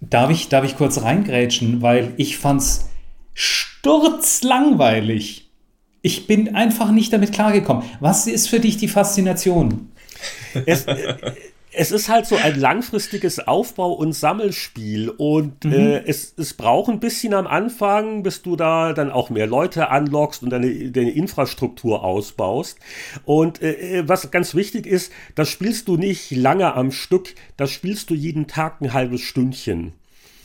[0.00, 2.88] Darf, ich, darf ich kurz reingrätschen, weil ich fand's
[3.34, 5.50] sturzlangweilig.
[6.02, 7.82] Ich bin einfach nicht damit klargekommen.
[8.00, 9.89] Was ist für dich die Faszination?
[10.66, 10.86] Es,
[11.72, 15.72] es ist halt so ein langfristiges Aufbau- und Sammelspiel und mhm.
[15.72, 19.88] äh, es, es braucht ein bisschen am Anfang, bis du da dann auch mehr Leute
[19.88, 22.78] anlockst und deine, deine Infrastruktur ausbaust.
[23.24, 27.70] Und äh, äh was ganz wichtig ist, das spielst du nicht lange am Stück, das
[27.70, 29.92] spielst du jeden Tag ein halbes Stündchen.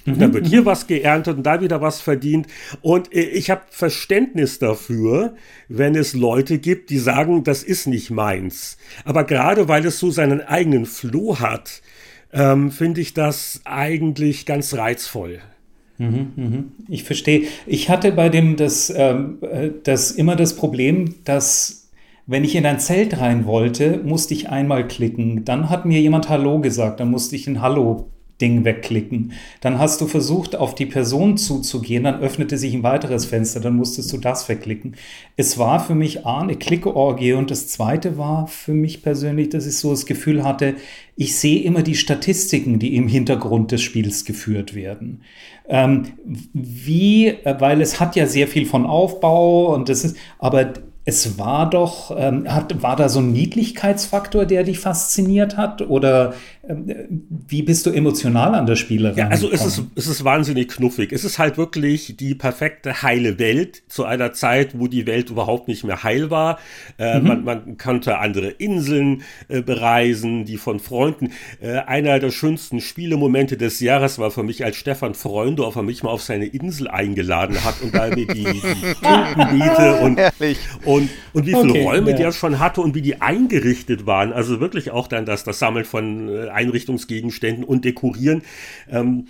[0.06, 0.66] Und dann wird hier mhm.
[0.66, 2.48] was geerntet und da wieder was verdient.
[2.82, 5.36] Und äh, ich habe Verständnis dafür,
[5.68, 8.78] wenn es Leute gibt, die sagen, das ist nicht meins.
[9.04, 11.82] Aber gerade weil es so seinen eigenen Floh hat,
[12.34, 15.40] ähm, finde ich das eigentlich ganz reizvoll.
[15.98, 16.72] Mhm, mhm.
[16.90, 17.44] Ich verstehe.
[17.66, 21.90] Ich hatte bei dem das, ähm, äh, das immer das Problem, dass
[22.28, 25.46] wenn ich in ein Zelt rein wollte, musste ich einmal klicken.
[25.46, 28.12] Dann hat mir jemand Hallo gesagt, dann musste ich ein Hallo
[28.42, 29.32] Ding wegklicken.
[29.62, 33.76] Dann hast du versucht, auf die Person zuzugehen, dann öffnete sich ein weiteres Fenster, dann
[33.76, 34.96] musstest du das wegklicken.
[35.38, 39.66] Es war für mich A, eine Klickeorgie und das zweite war für mich persönlich, dass
[39.66, 40.76] ich so das Gefühl hatte,
[41.16, 45.22] ich sehe immer die Statistiken, die im Hintergrund des Spiels geführt werden.
[45.70, 46.08] Ähm,
[46.54, 50.74] wie, weil es hat ja sehr viel von Aufbau und das ist, aber
[51.08, 55.84] es war doch, ähm, hat, war da so ein Niedlichkeitsfaktor, der dich fasziniert hat?
[55.84, 56.34] Oder
[56.68, 61.12] wie bist du emotional an das Spiel Ja, also es ist, es ist wahnsinnig knuffig.
[61.12, 65.68] Es ist halt wirklich die perfekte heile Welt zu einer Zeit, wo die Welt überhaupt
[65.68, 66.58] nicht mehr heil war.
[66.98, 67.28] Äh, mhm.
[67.28, 71.32] man, man konnte andere Inseln äh, bereisen, die von Freunden.
[71.62, 76.10] Äh, einer der schönsten Spielemomente des Jahres war für mich, als Stefan Freundorfer mich mal
[76.10, 78.62] auf seine Insel eingeladen hat und da mir die, die
[79.02, 80.20] Tintenbeete und,
[80.86, 82.18] und, und wie viele okay, Räume ja.
[82.18, 84.34] der schon hatte und wie die eingerichtet waren.
[84.34, 88.42] Also wirklich auch dann das, das Sammeln von äh, Einrichtungsgegenständen und Dekorieren.
[88.90, 89.28] Ähm,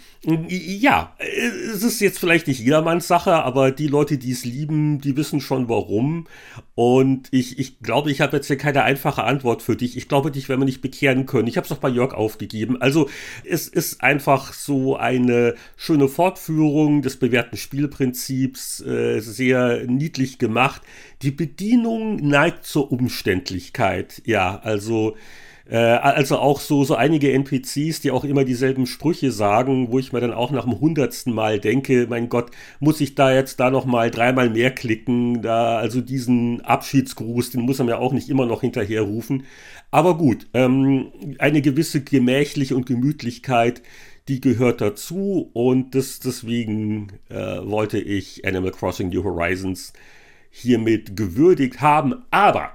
[0.48, 5.18] ja, es ist jetzt vielleicht nicht jedermanns Sache, aber die Leute, die es lieben, die
[5.18, 6.28] wissen schon warum.
[6.76, 9.98] Und ich, ich glaube, ich habe jetzt hier keine einfache Antwort für dich.
[9.98, 11.48] Ich glaube, dich werden wir nicht bekehren können.
[11.48, 12.82] Ich habe es auch bei Jörg aufgegeben.
[12.82, 13.10] Also
[13.44, 20.82] es ist einfach so eine schöne Fortführung des bewährten Spielprinzips, äh, sehr niedlich gemacht.
[21.22, 24.22] Die Bedienung neigt zur Umständlichkeit.
[24.26, 25.16] Ja, also
[25.68, 30.14] äh, also auch so, so einige NPCs, die auch immer dieselben Sprüche sagen, wo ich
[30.14, 33.72] mir dann auch nach dem hundertsten Mal denke, mein Gott, muss ich da jetzt da
[33.72, 35.42] noch mal dreimal mehr klicken?
[35.42, 39.44] Da, also diesen Abschiedsgruß, den muss er mir auch nicht immer noch hinterher rufen.
[39.92, 43.82] Aber gut, ähm, eine gewisse Gemächliche und Gemütlichkeit,
[44.28, 49.94] die gehört dazu und das, deswegen äh, wollte ich Animal Crossing New Horizons
[50.50, 52.24] hiermit gewürdigt haben.
[52.32, 52.72] Aber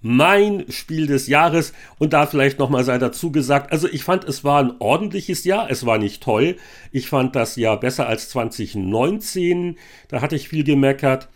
[0.00, 4.44] mein Spiel des Jahres und da vielleicht nochmal sei dazu gesagt, also ich fand, es
[4.44, 6.56] war ein ordentliches Jahr, es war nicht toll.
[6.92, 9.76] Ich fand das Jahr besser als 2019,
[10.08, 11.28] da hatte ich viel gemeckert.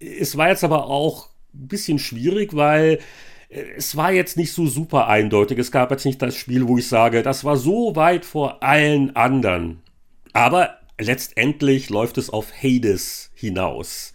[0.00, 3.00] Es war jetzt aber auch ein bisschen schwierig, weil
[3.48, 5.58] äh, es war jetzt nicht so super eindeutig.
[5.58, 9.16] Es gab jetzt nicht das Spiel, wo ich sage, das war so weit vor allen
[9.16, 9.80] anderen.
[10.32, 14.14] Aber letztendlich läuft es auf Hades hinaus.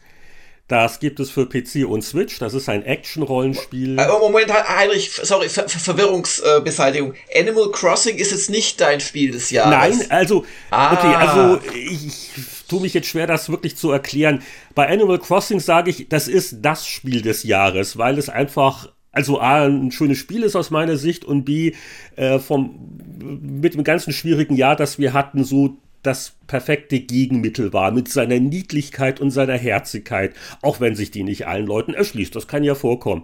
[0.73, 2.39] Das gibt es für PC und Switch.
[2.39, 3.99] Das ist ein Action-Rollenspiel.
[3.99, 7.13] Äh, Moment, Heinrich, sorry, Ver Verwirrungsbeseitigung.
[7.39, 9.99] Animal Crossing ist jetzt nicht dein Spiel des Jahres.
[9.99, 10.93] Nein, also, ah.
[10.93, 14.41] okay, also ich, ich tue mich jetzt schwer, das wirklich zu erklären.
[14.73, 19.39] Bei Animal Crossing sage ich, das ist das Spiel des Jahres, weil es einfach also
[19.39, 21.73] A, ein schönes Spiel ist aus meiner Sicht und B,
[22.15, 27.91] äh, vom, mit dem ganzen schwierigen Jahr, das wir hatten, so das perfekte Gegenmittel war,
[27.91, 32.35] mit seiner Niedlichkeit und seiner Herzigkeit, auch wenn sich die nicht allen Leuten erschließt.
[32.35, 33.23] Das kann ja vorkommen.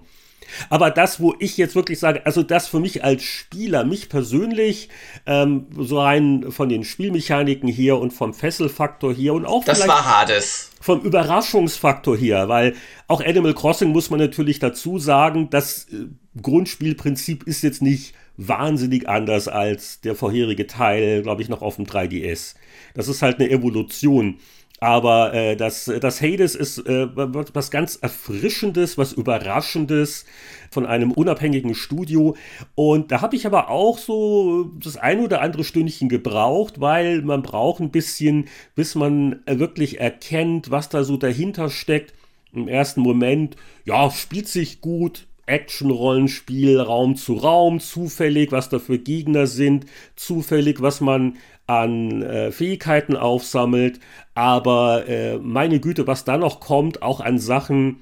[0.69, 4.89] Aber das, wo ich jetzt wirklich sage, also das für mich als Spieler, mich persönlich,
[5.25, 10.05] ähm, so rein von den Spielmechaniken hier und vom Fesselfaktor hier und auch das war
[10.05, 10.71] Hades.
[10.81, 12.75] vom Überraschungsfaktor hier, weil
[13.07, 16.07] auch Animal Crossing muss man natürlich dazu sagen, das äh,
[16.41, 21.85] Grundspielprinzip ist jetzt nicht wahnsinnig anders als der vorherige Teil, glaube ich, noch auf dem
[21.85, 22.55] 3DS.
[22.93, 24.37] Das ist halt eine Evolution.
[24.79, 30.23] Aber äh, das, das Hades ist äh, was ganz Erfrischendes, was Überraschendes
[30.71, 32.37] von einem unabhängigen Studio.
[32.75, 37.41] Und da habe ich aber auch so das ein oder andere Stündchen gebraucht, weil man
[37.41, 42.13] braucht ein bisschen, bis man wirklich erkennt, was da so dahinter steckt.
[42.53, 48.99] Im ersten Moment, ja, spielt sich gut, Action-Rollenspiel Raum zu Raum, zufällig, was da für
[48.99, 49.85] Gegner sind,
[50.15, 51.37] zufällig, was man
[51.67, 53.99] an äh, Fähigkeiten aufsammelt,
[54.33, 57.97] aber äh, meine Güte, was da noch kommt, auch an Sachen,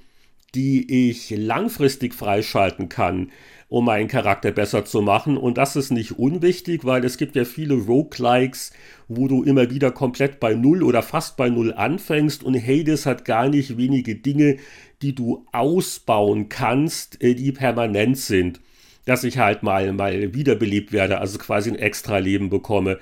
[0.55, 3.31] die ich langfristig freischalten kann,
[3.67, 5.35] um meinen Charakter besser zu machen.
[5.37, 8.71] Und das ist nicht unwichtig, weil es gibt ja viele Roguelikes,
[9.09, 13.25] wo du immer wieder komplett bei Null oder fast bei Null anfängst und Hades hat
[13.25, 14.57] gar nicht wenige Dinge,
[15.01, 18.59] die du ausbauen kannst, äh, die permanent sind.
[19.05, 22.99] Dass ich halt mal, mal wiederbelebt werde, also quasi ein extra Leben bekomme.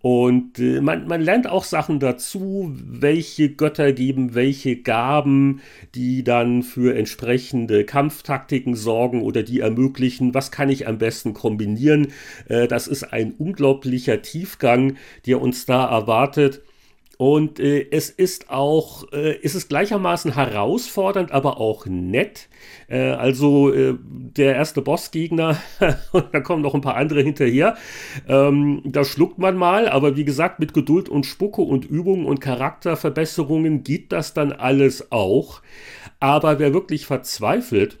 [0.00, 5.60] Und äh, man, man lernt auch Sachen dazu, welche Götter geben welche Gaben,
[5.94, 12.08] die dann für entsprechende Kampftaktiken sorgen oder die ermöglichen, was kann ich am besten kombinieren.
[12.48, 14.96] Äh, das ist ein unglaublicher Tiefgang,
[15.26, 16.62] der uns da erwartet.
[17.18, 22.48] Und äh, es ist auch, äh, es ist gleichermaßen herausfordernd, aber auch nett.
[22.86, 25.60] Äh, also äh, der erste Bossgegner,
[26.12, 27.76] und da kommen noch ein paar andere hinterher,
[28.28, 32.40] ähm, da schluckt man mal, aber wie gesagt, mit Geduld und Spucke und Übungen und
[32.40, 35.60] Charakterverbesserungen geht das dann alles auch.
[36.20, 37.98] Aber wer wirklich verzweifelt,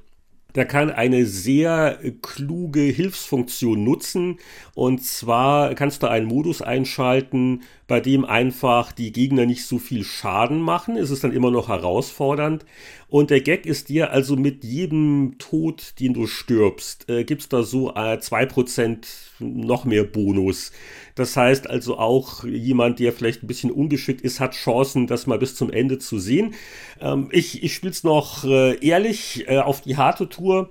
[0.58, 4.38] der kann eine sehr kluge Hilfsfunktion nutzen.
[4.74, 10.02] Und zwar kannst du einen Modus einschalten, bei dem einfach die Gegner nicht so viel
[10.02, 10.96] Schaden machen.
[10.96, 12.66] Es ist dann immer noch herausfordernd.
[13.08, 17.62] Und der Gag ist dir also mit jedem Tod, den du stirbst, äh, es da
[17.62, 19.06] so äh, 2%
[19.38, 20.72] noch mehr Bonus.
[21.18, 25.38] Das heißt also auch jemand, der vielleicht ein bisschen ungeschickt ist, hat Chancen, das mal
[25.38, 26.54] bis zum Ende zu sehen.
[27.00, 30.70] Ähm, ich ich spiele es noch äh, ehrlich äh, auf die harte Tour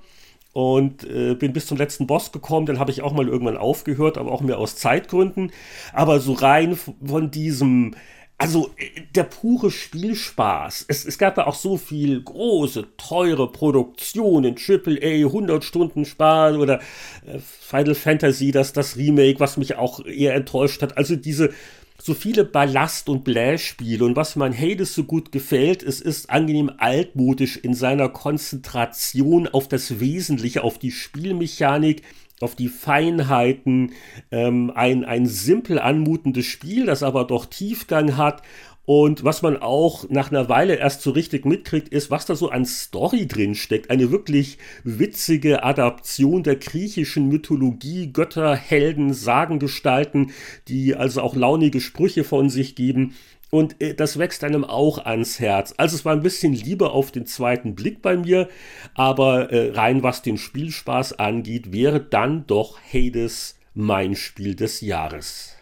[0.54, 2.66] und äh, bin bis zum letzten Boss gekommen.
[2.66, 5.52] Dann habe ich auch mal irgendwann aufgehört, aber auch mehr aus Zeitgründen.
[5.94, 7.96] Aber so rein von diesem
[8.38, 10.86] also äh, der pure Spielspaß.
[10.88, 16.80] Es, es gab ja auch so viel große, teure Produktionen, AAA, 100 Stunden Spaß oder
[17.26, 20.98] äh, Final Fantasy, das, das Remake, was mich auch eher enttäuscht hat.
[20.98, 21.52] Also diese
[22.00, 26.30] so viele Ballast- und Blähspiele und was mir an Hades so gut gefällt, es ist
[26.30, 32.04] angenehm altmodisch in seiner Konzentration auf das Wesentliche, auf die Spielmechanik,
[32.42, 33.94] auf die Feinheiten,
[34.32, 38.44] ähm, ein, ein simpel anmutendes Spiel, das aber doch Tiefgang hat.
[38.86, 42.50] Und was man auch nach einer Weile erst so richtig mitkriegt, ist, was da so
[42.50, 43.90] an Story drin steckt.
[43.90, 50.32] Eine wirklich witzige Adaption der griechischen Mythologie, Götter, Helden, Sagengestalten,
[50.70, 53.14] die also auch launige Sprüche von sich geben.
[53.50, 55.74] Und äh, das wächst einem auch ans Herz.
[55.78, 58.50] Also es war ein bisschen Liebe auf den zweiten Blick bei mir,
[58.94, 65.54] aber äh, rein was den Spielspaß angeht, wäre dann doch Hades mein Spiel des Jahres.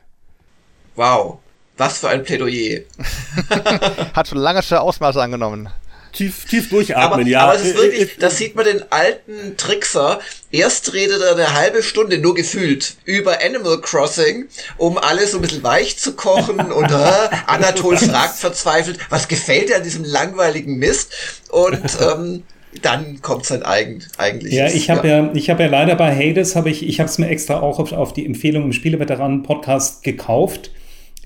[0.95, 1.39] Wow,
[1.77, 2.81] was für ein Plädoyer.
[4.13, 5.69] Hat schon lange Ausmaße angenommen
[6.15, 7.41] tief, tief durchatmen, aber, ja.
[7.41, 10.19] Aber es ist wirklich, das sieht man den alten Trickser.
[10.51, 14.45] Erst redet er eine halbe Stunde, nur gefühlt, über Animal Crossing,
[14.77, 19.69] um alles so ein bisschen weich zu kochen und äh, Anatol fragt verzweifelt, was gefällt
[19.69, 21.13] dir an diesem langweiligen Mist?
[21.49, 22.43] Und ähm,
[22.81, 24.53] dann kommt sein eigen, eigentlich.
[24.53, 25.23] Ja, ich habe ja.
[25.23, 27.79] ja, ich habe ja leider bei Hades habe ich, ich habe es mir extra auch
[27.79, 30.71] auf, auf die Empfehlung im Spieleveteranen Podcast gekauft.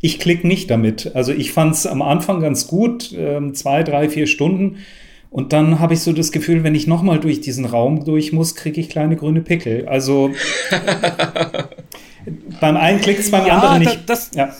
[0.01, 1.11] Ich klicke nicht damit.
[1.15, 4.77] Also ich fand es am Anfang ganz gut, äh, zwei, drei, vier Stunden.
[5.31, 8.55] Und dann habe ich so das Gefühl, wenn ich nochmal durch diesen Raum durch muss,
[8.55, 9.87] kriege ich kleine grüne Pickel.
[9.87, 10.31] Also
[12.59, 14.09] beim einen klickt es beim ja, anderen nicht.
[14.09, 14.55] Das, ja.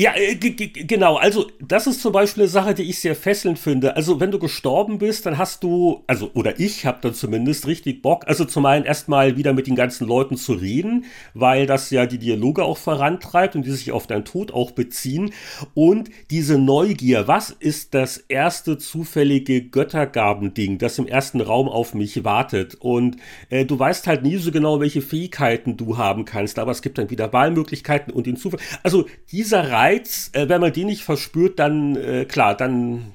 [0.00, 1.16] Ja, äh, genau.
[1.16, 3.96] Also, das ist zum Beispiel eine Sache, die ich sehr fesselnd finde.
[3.96, 8.00] Also, wenn du gestorben bist, dann hast du, also, oder ich habe dann zumindest richtig
[8.00, 12.06] Bock, also zum einen erstmal wieder mit den ganzen Leuten zu reden, weil das ja
[12.06, 15.32] die Dialoge auch vorantreibt und die sich auf deinen Tod auch beziehen.
[15.74, 22.22] Und diese Neugier, was ist das erste zufällige Göttergabending, das im ersten Raum auf mich
[22.22, 22.76] wartet?
[22.76, 23.16] Und
[23.50, 26.98] äh, du weißt halt nie so genau, welche Fähigkeiten du haben kannst, aber es gibt
[26.98, 28.60] dann wieder Wahlmöglichkeiten und den Zufall.
[28.84, 33.14] Also, dieser Reiz Reiz, äh, wenn man die nicht verspürt, dann äh, klar, dann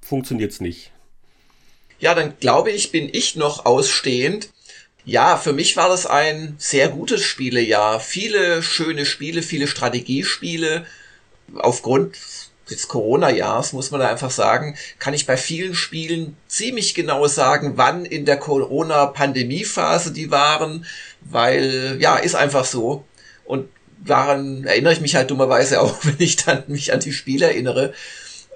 [0.00, 0.90] funktioniert es nicht.
[1.98, 4.50] Ja, dann glaube ich, bin ich noch ausstehend.
[5.04, 8.00] Ja, für mich war das ein sehr gutes Spielejahr.
[8.00, 10.86] Viele schöne Spiele, viele Strategiespiele.
[11.56, 12.16] Aufgrund
[12.70, 17.72] des Corona-Jahres, muss man da einfach sagen, kann ich bei vielen Spielen ziemlich genau sagen,
[17.76, 20.84] wann in der Corona-Pandemie-Phase die waren,
[21.22, 23.04] weil, ja, ist einfach so.
[23.46, 23.68] Und
[24.04, 27.92] daran erinnere ich mich halt dummerweise auch, wenn ich dann mich an die Spiele erinnere.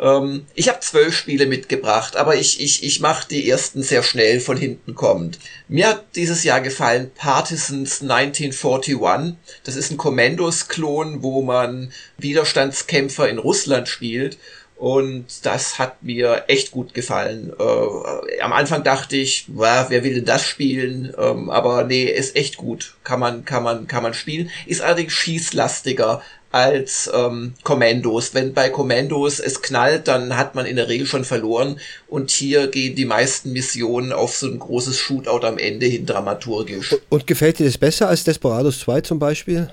[0.01, 4.41] Ähm, ich habe zwölf Spiele mitgebracht, aber ich, ich, ich mache die ersten sehr schnell
[4.41, 5.39] von hinten kommend.
[5.69, 9.37] Mir hat dieses Jahr gefallen Partisans 1941.
[9.65, 14.39] Das ist ein Commandos-Klon, wo man Widerstandskämpfer in Russland spielt.
[14.83, 17.53] Und das hat mir echt gut gefallen.
[17.57, 21.15] Äh, am Anfang dachte ich, wow, wer will denn das spielen?
[21.17, 22.95] Ähm, aber nee, ist echt gut.
[23.05, 24.51] Kann man, kann man, kann man spielen.
[24.67, 26.21] Ist allerdings schießlastiger
[26.51, 28.35] als ähm, Kommandos.
[28.35, 31.79] Wenn bei Kommandos es knallt, dann hat man in der Regel schon verloren.
[32.09, 36.97] Und hier gehen die meisten Missionen auf so ein großes Shootout am Ende hin dramaturgisch.
[37.09, 39.71] Und gefällt dir das besser als Desperados 2 zum Beispiel?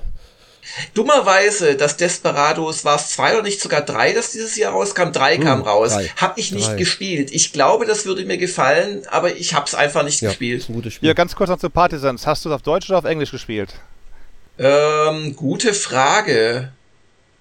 [0.93, 5.11] Dummerweise, das Desperados war es zwei oder nicht sogar drei, das dieses Jahr rauskam.
[5.11, 5.93] Drei hm, kam raus.
[5.93, 6.07] Drei.
[6.17, 6.75] Hab ich nicht drei.
[6.75, 7.31] gespielt.
[7.31, 10.61] Ich glaube, das würde mir gefallen, aber ich hab's einfach nicht ja, gespielt.
[10.61, 11.07] Ist ein gutes Spiel.
[11.07, 12.25] Ja, ganz kurz noch zu Partisans.
[12.27, 13.73] Hast du es auf Deutsch oder auf Englisch gespielt?
[14.57, 16.71] Ähm, gute Frage.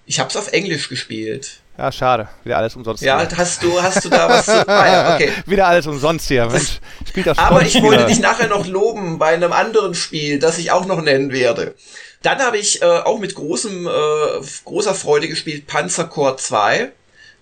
[0.05, 1.59] Ich hab's auf Englisch gespielt.
[1.79, 2.27] Ja, schade.
[2.43, 3.01] Wieder alles umsonst.
[3.01, 3.37] Ja, hier.
[3.37, 4.67] hast du, hast du da was zu.
[4.67, 5.31] Ah, ja, okay.
[5.45, 6.45] Wieder alles umsonst hier.
[6.47, 10.57] Mensch, spielt das Aber ich wollte dich nachher noch loben bei einem anderen Spiel, das
[10.57, 11.75] ich auch noch nennen werde.
[12.21, 16.91] Dann habe ich äh, auch mit großem, äh, großer Freude gespielt Panzercore 2.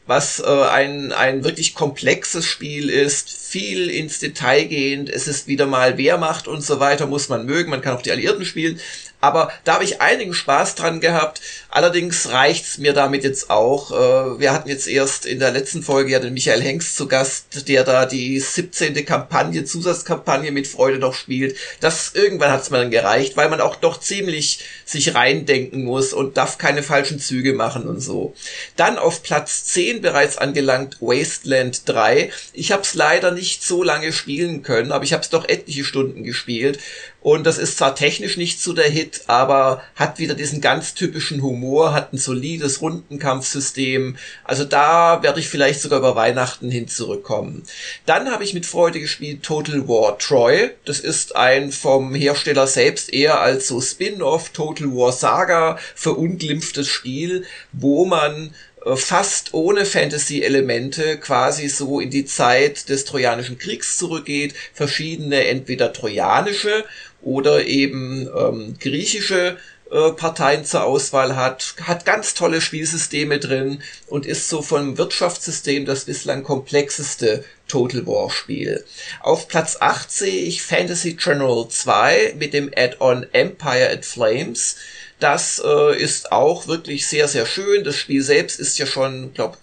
[0.05, 5.09] was äh, ein, ein wirklich komplexes Spiel ist, viel ins Detail gehend.
[5.09, 7.69] Es ist wieder mal Wehrmacht und so weiter, muss man mögen.
[7.69, 8.79] Man kann auch die Alliierten spielen.
[9.19, 11.41] Aber da habe ich einigen Spaß dran gehabt.
[11.69, 13.91] Allerdings reicht's mir damit jetzt auch.
[13.91, 17.67] Äh, wir hatten jetzt erst in der letzten Folge ja den Michael Hengst zu Gast,
[17.67, 19.05] der da die 17.
[19.05, 21.57] Kampagne, Zusatzkampagne mit Freude noch spielt.
[21.79, 26.37] Das irgendwann hat's mir dann gereicht, weil man auch doch ziemlich sich reindenken muss und
[26.37, 28.35] darf keine falschen Züge machen und so.
[28.75, 32.31] Dann auf Platz 10 bereits angelangt Wasteland 3.
[32.53, 35.83] Ich habe es leider nicht so lange spielen können, aber ich habe es doch etliche
[35.83, 36.79] Stunden gespielt
[37.27, 41.41] und das ist zwar technisch nicht so der Hit, aber hat wieder diesen ganz typischen
[41.41, 44.15] Humor, hat ein solides Rundenkampfsystem.
[44.45, 47.63] Also da werde ich vielleicht sogar über Weihnachten hin zurückkommen.
[48.05, 50.69] Dann habe ich mit Freude gespielt Total War Troy.
[50.85, 57.43] Das ist ein vom Hersteller selbst eher als so Spin-off Total War Saga verunglimpftes Spiel,
[57.73, 58.53] wo man
[58.85, 65.93] äh, fast ohne Fantasy-Elemente quasi so in die Zeit des Trojanischen Kriegs zurückgeht, verschiedene entweder
[65.93, 66.85] trojanische
[67.21, 69.57] oder eben ähm, griechische
[69.91, 75.85] äh, Parteien zur Auswahl hat, hat ganz tolle Spielsysteme drin und ist so vom Wirtschaftssystem
[75.85, 78.83] das bislang komplexeste Total War Spiel.
[79.21, 84.75] Auf Platz 8 sehe ich Fantasy General 2 mit dem Add-on Empire at Flames.
[85.19, 87.83] Das äh, ist auch wirklich sehr, sehr schön.
[87.83, 89.57] Das Spiel selbst ist ja schon, glaube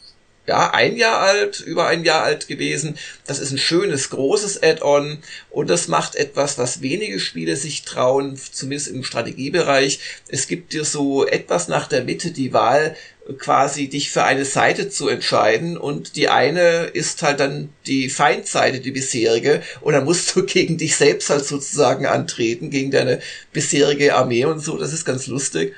[0.46, 2.98] ja, ein Jahr alt, über ein Jahr alt gewesen.
[3.26, 5.18] Das ist ein schönes, großes Add-on
[5.50, 10.00] und das macht etwas, was wenige Spiele sich trauen, zumindest im Strategiebereich.
[10.28, 12.94] Es gibt dir so etwas nach der Mitte die Wahl,
[13.38, 18.80] quasi dich für eine Seite zu entscheiden und die eine ist halt dann die Feindseite,
[18.80, 23.20] die bisherige und dann musst du gegen dich selbst halt sozusagen antreten, gegen deine
[23.52, 25.74] bisherige Armee und so, das ist ganz lustig.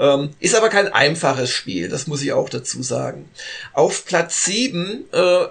[0.00, 3.28] Ähm, ist aber kein einfaches Spiel, das muss ich auch dazu sagen.
[3.74, 5.46] Auf Platz 7 äh,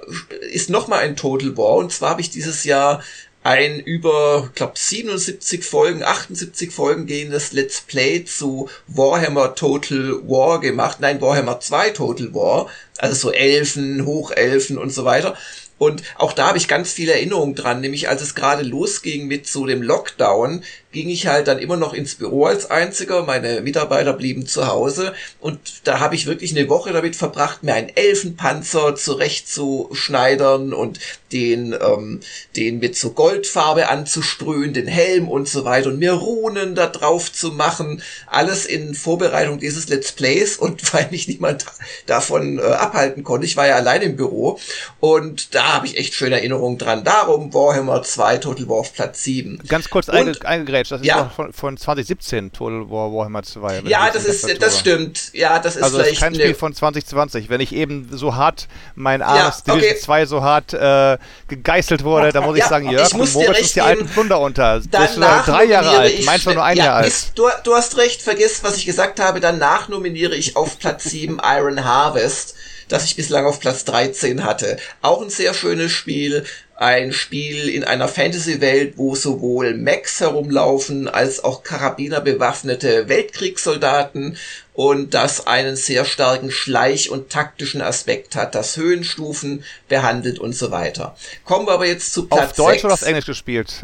[0.51, 3.03] ist nochmal ein Total War und zwar habe ich dieses Jahr
[3.43, 10.97] ein über, glaube 77 Folgen, 78 Folgen gehendes Let's Play zu Warhammer Total War gemacht.
[10.99, 12.69] Nein, Warhammer 2 Total War.
[12.97, 15.37] Also so Elfen, Hochelfen und so weiter.
[15.79, 19.47] Und auch da habe ich ganz viele Erinnerungen dran, nämlich als es gerade losging mit
[19.47, 24.13] so dem Lockdown, ging ich halt dann immer noch ins Büro als einziger, meine Mitarbeiter
[24.13, 25.13] blieben zu Hause.
[25.39, 30.99] Und da habe ich wirklich eine Woche damit verbracht, mir einen Elfenpanzer zurechtzuschneidern und
[31.31, 32.19] den, ähm,
[32.55, 37.31] den mit so Goldfarbe anzusprühen, den Helm und so weiter und mir Runen da drauf
[37.31, 41.65] zu machen, alles in Vorbereitung dieses Let's Plays und weil mich niemand
[42.07, 44.59] davon äh, abhalten konnte, ich war ja allein im Büro
[44.99, 47.03] und da habe ich echt schöne Erinnerungen dran.
[47.03, 49.61] Darum Warhammer 2 Total War auf Platz 7.
[49.67, 51.29] Ganz kurz eingegrätscht Rage, das ist ja.
[51.29, 53.83] von, von 2017, Total War Warhammer 2.
[53.85, 55.33] Ja, das ist, das stimmt.
[55.33, 56.21] Ja, das ist also vielleicht.
[56.21, 57.49] Also kein Spiel von 2020.
[57.49, 59.81] Wenn ich eben so hart, mein armes ja, okay.
[59.81, 61.17] Division 2 so hart äh,
[61.47, 64.81] gegeißelt wurde, dann muss ich sagen, Jörg, du mogelst die alten Plunder unter.
[64.89, 67.07] Das ist äh, drei Jahre alt, meins war nur ein Jahr alt.
[67.07, 69.39] Ist, du, du hast recht, vergiss, was ich gesagt habe.
[69.39, 72.55] Danach nominiere ich auf Platz 7 Iron Harvest
[72.89, 74.77] das ich bislang auf Platz 13 hatte.
[75.01, 76.43] Auch ein sehr schönes Spiel,
[76.79, 84.37] ein Spiel in einer Fantasy-Welt, wo sowohl Mechs herumlaufen als auch Karabiner bewaffnete Weltkriegssoldaten
[84.73, 90.71] und das einen sehr starken Schleich- und taktischen Aspekt hat, das Höhenstufen behandelt und so
[90.71, 91.17] weiter.
[91.43, 92.85] Kommen wir aber jetzt zu Platz Auf Deutsch 6.
[92.85, 93.73] oder auf Englisch gespielt?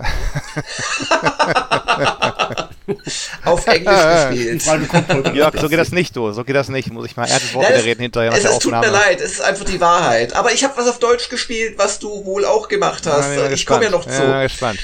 [3.45, 5.35] auf Englisch gespielt.
[5.35, 6.31] Jörg, so geht das nicht, du.
[6.31, 6.91] So geht das nicht.
[6.91, 9.41] Muss ich mal ernstes Wort wieder reden hinterher es, es tut mir leid, es ist
[9.41, 10.35] einfach die Wahrheit.
[10.35, 13.35] Aber ich habe was auf Deutsch gespielt, was du wohl auch gemacht hast.
[13.35, 14.11] Ja, ich komme ja noch zu.
[14.11, 14.79] Ja, gespannt.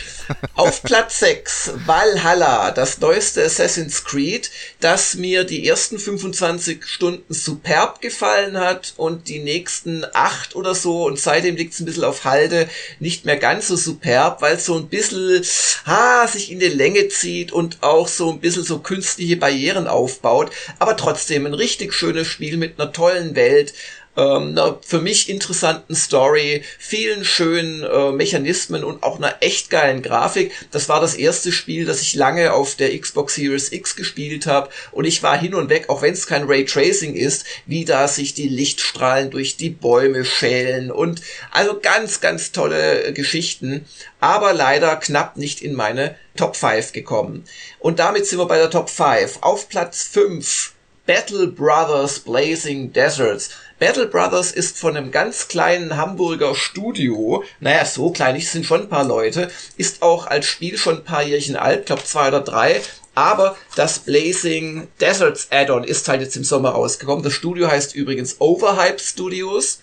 [0.55, 8.01] Auf Platz 6 Valhalla, das neueste Assassin's Creed, das mir die ersten 25 Stunden superb
[8.01, 12.25] gefallen hat und die nächsten 8 oder so und seitdem liegt es ein bisschen auf
[12.25, 12.69] Halde,
[12.99, 15.43] nicht mehr ganz so superb, weil es so ein bisschen
[15.85, 20.51] ah, sich in die Länge zieht und auch so ein bisschen so künstliche Barrieren aufbaut,
[20.79, 23.73] aber trotzdem ein richtig schönes Spiel mit einer tollen Welt
[24.21, 30.01] ähm, einer für mich interessanten Story, vielen schönen äh, Mechanismen und auch einer echt geilen
[30.01, 30.51] Grafik.
[30.71, 34.69] Das war das erste Spiel, das ich lange auf der Xbox Series X gespielt habe
[34.91, 38.33] und ich war hin und weg, auch wenn es kein Raytracing ist, wie da sich
[38.33, 43.85] die Lichtstrahlen durch die Bäume schälen und also ganz, ganz tolle äh, Geschichten,
[44.19, 47.45] aber leider knapp nicht in meine Top 5 gekommen.
[47.79, 49.39] Und damit sind wir bei der Top 5.
[49.41, 50.73] Auf Platz 5
[51.05, 53.49] Battle Brothers Blazing Deserts.
[53.81, 58.81] Battle Brothers ist von einem ganz kleinen Hamburger Studio, naja, so klein, ich sind schon
[58.81, 62.41] ein paar Leute, ist auch als Spiel schon ein paar Jährchen alt, glaube zwei oder
[62.41, 62.79] drei,
[63.13, 67.23] Aber das Blazing Deserts Add-on ist halt jetzt im Sommer rausgekommen.
[67.23, 69.81] Das Studio heißt übrigens Overhype Studios.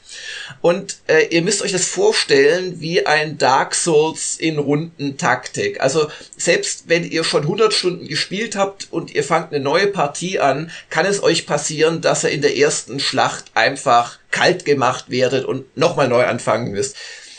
[0.62, 5.80] Und äh, ihr müsst euch das vorstellen wie ein Dark Souls in Rundentaktik.
[5.80, 10.40] Also selbst wenn ihr schon 100 Stunden gespielt habt und ihr fangt eine neue Partie
[10.40, 15.44] an, kann es euch passieren, dass ihr in der ersten Schlacht einfach kalt gemacht werdet
[15.44, 16.96] und nochmal neu anfangen müsst.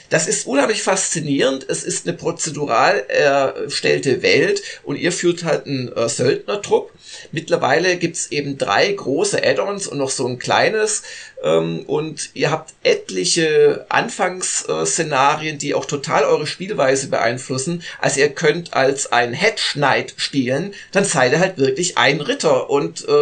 [0.10, 1.66] Das ist unheimlich faszinierend.
[1.70, 6.92] Es ist eine prozedural erstellte Welt und ihr führt halt einen äh, Söldnertrupp.
[7.32, 11.04] Mittlerweile gibt's eben drei große Add-ons und noch so ein kleines.
[11.44, 17.84] Ähm, und ihr habt etliche Anfangsszenarien, die auch total eure Spielweise beeinflussen.
[18.00, 22.70] Also ihr könnt als ein Hedge Knight spielen, dann seid ihr halt wirklich ein Ritter
[22.70, 23.14] und äh,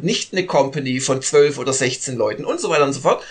[0.00, 3.22] nicht eine Company von zwölf oder sechzehn Leuten und so weiter und so fort.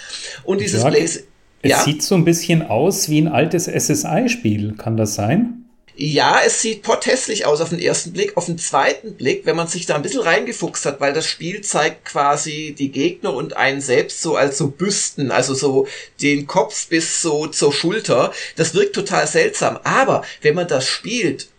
[0.44, 1.24] Und dieses Blaze
[1.62, 1.84] es ja.
[1.84, 4.76] sieht so ein bisschen aus wie ein altes SSI-Spiel.
[4.78, 5.62] Kann das sein?
[5.96, 8.36] Ja, es sieht potthässlich aus auf den ersten Blick.
[8.36, 11.62] Auf den zweiten Blick, wenn man sich da ein bisschen reingefuchst hat, weil das Spiel
[11.62, 15.88] zeigt quasi die Gegner und einen selbst so als so Büsten, also so
[16.22, 18.32] den Kopf bis so zur Schulter.
[18.56, 19.78] Das wirkt total seltsam.
[19.84, 21.50] Aber wenn man das spielt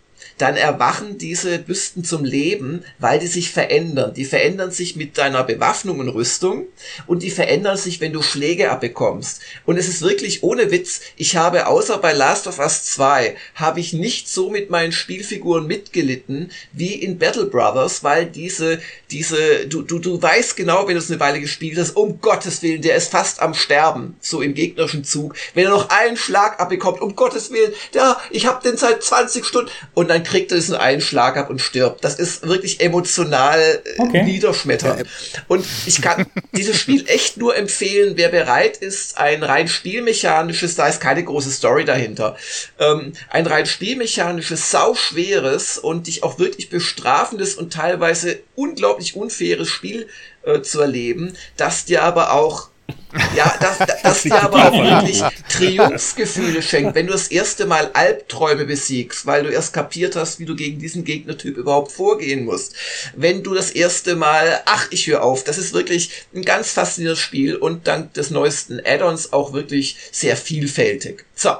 [0.43, 4.13] dann erwachen diese Büsten zum Leben, weil die sich verändern.
[4.13, 6.65] Die verändern sich mit deiner Bewaffnung und Rüstung
[7.07, 9.39] und die verändern sich, wenn du Schläge abbekommst.
[9.65, 13.79] Und es ist wirklich ohne Witz, ich habe außer bei Last of Us 2, habe
[13.79, 19.81] ich nicht so mit meinen Spielfiguren mitgelitten wie in Battle Brothers, weil diese, diese, du,
[19.81, 22.97] du, du weißt genau, wenn du es eine Weile gespielt hast, um Gottes Willen, der
[22.97, 25.35] ist fast am Sterben, so im gegnerischen Zug.
[25.53, 29.45] Wenn er noch einen Schlag abbekommt, um Gottes Willen, ja, ich habe den seit 20
[29.45, 32.03] Stunden und dann kriegt er diesen einen Schlag ab und stirbt.
[32.03, 34.23] Das ist wirklich emotional äh, okay.
[34.23, 35.03] niederschmetternd.
[35.47, 36.25] Und ich kann
[36.57, 41.51] dieses Spiel echt nur empfehlen, wer bereit ist, ein rein spielmechanisches, da ist keine große
[41.51, 42.35] Story dahinter,
[42.79, 50.07] ähm, ein rein spielmechanisches, sauschweres und dich auch wirklich bestrafendes und teilweise unglaublich unfaires Spiel
[50.41, 52.69] äh, zu erleben, das dir aber auch
[53.35, 57.91] ja, das, das, das dir aber auch wirklich Triumphgefühle schenkt, wenn du das erste Mal
[57.93, 62.75] Albträume besiegst, weil du erst kapiert hast, wie du gegen diesen Gegnertyp überhaupt vorgehen musst.
[63.15, 67.19] Wenn du das erste Mal, ach, ich höre auf, das ist wirklich ein ganz faszinierendes
[67.19, 71.25] Spiel und dank des neuesten Add-ons auch wirklich sehr vielfältig.
[71.35, 71.51] So,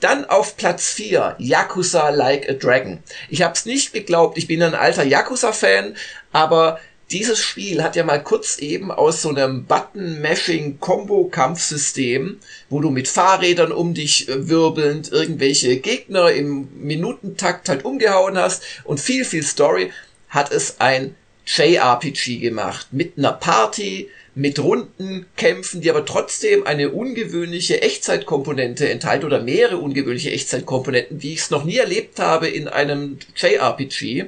[0.00, 3.02] dann auf Platz 4, Yakuza Like a Dragon.
[3.28, 5.96] Ich hab's nicht geglaubt, ich bin ein alter Yakuza-Fan,
[6.32, 6.78] aber
[7.10, 12.38] dieses Spiel hat ja mal kurz eben aus so einem Button-Mashing-Combo-Kampfsystem,
[12.70, 18.62] wo du mit Fahrrädern um dich äh, wirbelnd irgendwelche Gegner im Minutentakt halt umgehauen hast
[18.84, 19.90] und viel, viel Story,
[20.28, 21.14] hat es ein
[21.46, 29.26] JRPG gemacht mit einer Party, mit runden Kämpfen, die aber trotzdem eine ungewöhnliche Echtzeitkomponente enthalten
[29.26, 34.24] oder mehrere ungewöhnliche Echtzeitkomponenten, wie ich es noch nie erlebt habe in einem JRPG.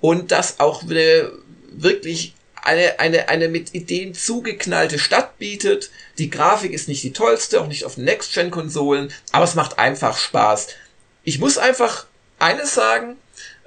[0.00, 1.30] Und das auch eine
[1.76, 5.90] wirklich eine, eine, eine mit Ideen zugeknallte Stadt bietet.
[6.18, 10.68] Die Grafik ist nicht die tollste, auch nicht auf Next-Gen-Konsolen, aber es macht einfach Spaß.
[11.24, 12.06] Ich muss einfach
[12.38, 13.16] eines sagen,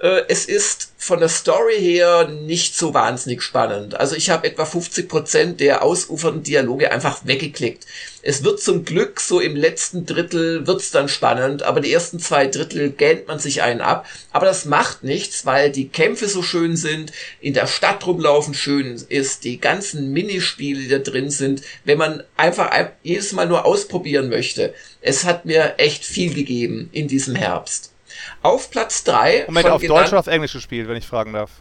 [0.01, 3.99] äh, es ist von der Story her nicht so wahnsinnig spannend.
[3.99, 7.85] Also ich habe etwa 50 Prozent der ausufernden Dialoge einfach weggeklickt.
[8.27, 12.47] Es wird zum Glück so im letzten Drittel wird's dann spannend, aber die ersten zwei
[12.47, 14.07] Drittel gähnt man sich einen ab.
[14.31, 18.99] Aber das macht nichts, weil die Kämpfe so schön sind, in der Stadt rumlaufen schön
[19.09, 22.71] ist, die ganzen Minispiele, die da drin sind, wenn man einfach
[23.03, 24.73] jedes Mal nur ausprobieren möchte.
[25.01, 27.93] Es hat mir echt viel gegeben in diesem Herbst.
[28.41, 29.43] Auf Platz 3.
[29.45, 31.51] Moment, auf Deutsch oder auf Englisch gespielt, wenn ich fragen darf?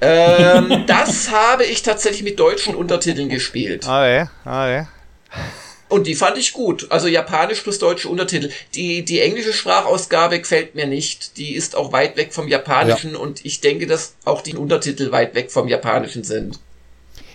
[0.00, 3.88] Ähm, das habe ich tatsächlich mit deutschen Untertiteln gespielt.
[3.88, 4.88] Ah, ja, ah, ja.
[5.92, 6.86] Und die fand ich gut.
[6.90, 8.48] Also japanisch plus deutsche Untertitel.
[8.74, 11.36] Die, die englische Sprachausgabe gefällt mir nicht.
[11.36, 13.18] Die ist auch weit weg vom Japanischen ja.
[13.18, 16.58] und ich denke, dass auch die Untertitel weit weg vom Japanischen sind.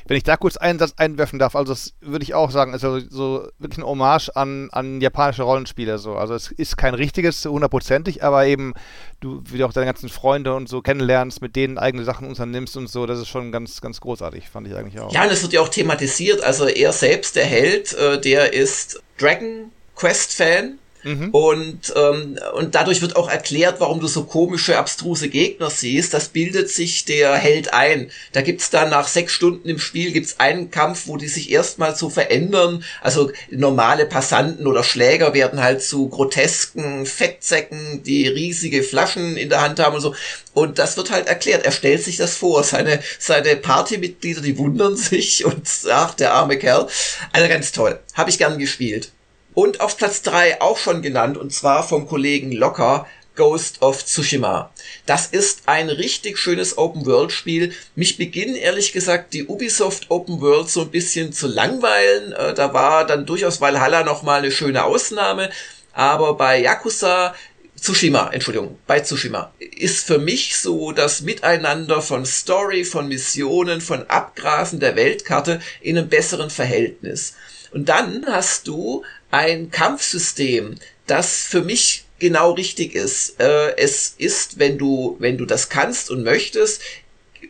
[0.08, 3.00] Wenn ich da kurz einen Satz einwerfen darf, also das würde ich auch sagen, also
[3.00, 5.98] so wirklich ein Hommage an, an japanische Rollenspiele.
[5.98, 6.16] So.
[6.16, 8.74] Also es ist kein richtiges, hundertprozentig, aber eben
[9.20, 12.78] du, wie du auch deine ganzen Freunde und so kennenlernst, mit denen eigene Sachen unternimmst
[12.78, 15.12] und so, das ist schon ganz, ganz großartig, fand ich eigentlich auch.
[15.12, 16.42] Ja, und es wird ja auch thematisiert.
[16.42, 21.30] Also er selbst, der Held, äh, der ist Dragon Quest Fan Mhm.
[21.30, 26.14] Und, ähm, und dadurch wird auch erklärt, warum du so komische, abstruse Gegner siehst.
[26.14, 28.12] Das bildet sich der Held ein.
[28.34, 31.96] Da gibt's dann nach sechs Stunden im Spiel gibt's einen Kampf, wo die sich erstmal
[31.96, 32.84] so verändern.
[33.02, 39.62] Also normale Passanten oder Schläger werden halt zu grotesken Fettsäcken, die riesige Flaschen in der
[39.62, 40.14] Hand haben und so.
[40.54, 41.66] Und das wird halt erklärt.
[41.66, 42.66] Er stellt sich das vor.
[42.66, 46.90] Seine, seine Partymitglieder, die wundern sich und ach, der arme Kerl.
[47.32, 47.98] Also ganz toll.
[48.14, 49.14] Habe ich gern gespielt.
[49.58, 54.70] Und auf Platz drei auch schon genannt, und zwar vom Kollegen Locker, Ghost of Tsushima.
[55.08, 57.74] Das ist ein richtig schönes Open-World-Spiel.
[57.96, 62.34] Mich beginnen ehrlich gesagt die Ubisoft Open World so ein bisschen zu langweilen.
[62.34, 65.50] Äh, da war dann durchaus Valhalla nochmal eine schöne Ausnahme.
[65.92, 67.34] Aber bei Yakuza
[67.82, 74.08] Tsushima, Entschuldigung, bei Tsushima ist für mich so das Miteinander von Story, von Missionen, von
[74.08, 77.34] Abgrasen der Weltkarte in einem besseren Verhältnis.
[77.72, 80.76] Und dann hast du ein Kampfsystem,
[81.06, 83.40] das für mich genau richtig ist.
[83.40, 86.82] Äh, es ist, wenn du, wenn du das kannst und möchtest,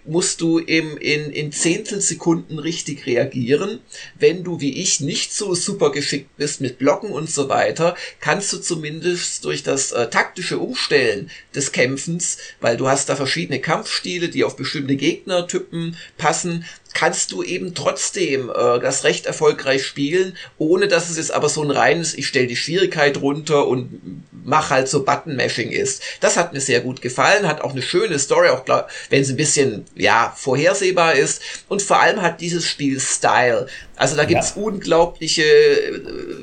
[0.07, 3.79] musst du im, in, in Zehntelsekunden richtig reagieren.
[4.17, 8.51] Wenn du wie ich nicht so super geschickt bist mit Blocken und so weiter, kannst
[8.53, 14.29] du zumindest durch das äh, taktische Umstellen des Kämpfens, weil du hast da verschiedene Kampfstile,
[14.29, 16.65] die auf bestimmte Gegnertypen passen,
[16.97, 21.61] kannst du eben trotzdem äh, das recht erfolgreich spielen, ohne dass es jetzt aber so
[21.61, 24.01] ein reines, ich stelle die Schwierigkeit runter und
[24.43, 26.01] mach halt so Button-Mashing ist.
[26.21, 28.63] Das hat mir sehr gut gefallen, hat auch eine schöne Story, auch
[29.11, 31.41] wenn es ein bisschen, ja, vorhersehbar ist.
[31.67, 33.67] Und vor allem hat dieses Spiel Style.
[33.97, 34.61] Also da gibt's ja.
[34.61, 35.99] unglaubliche äh,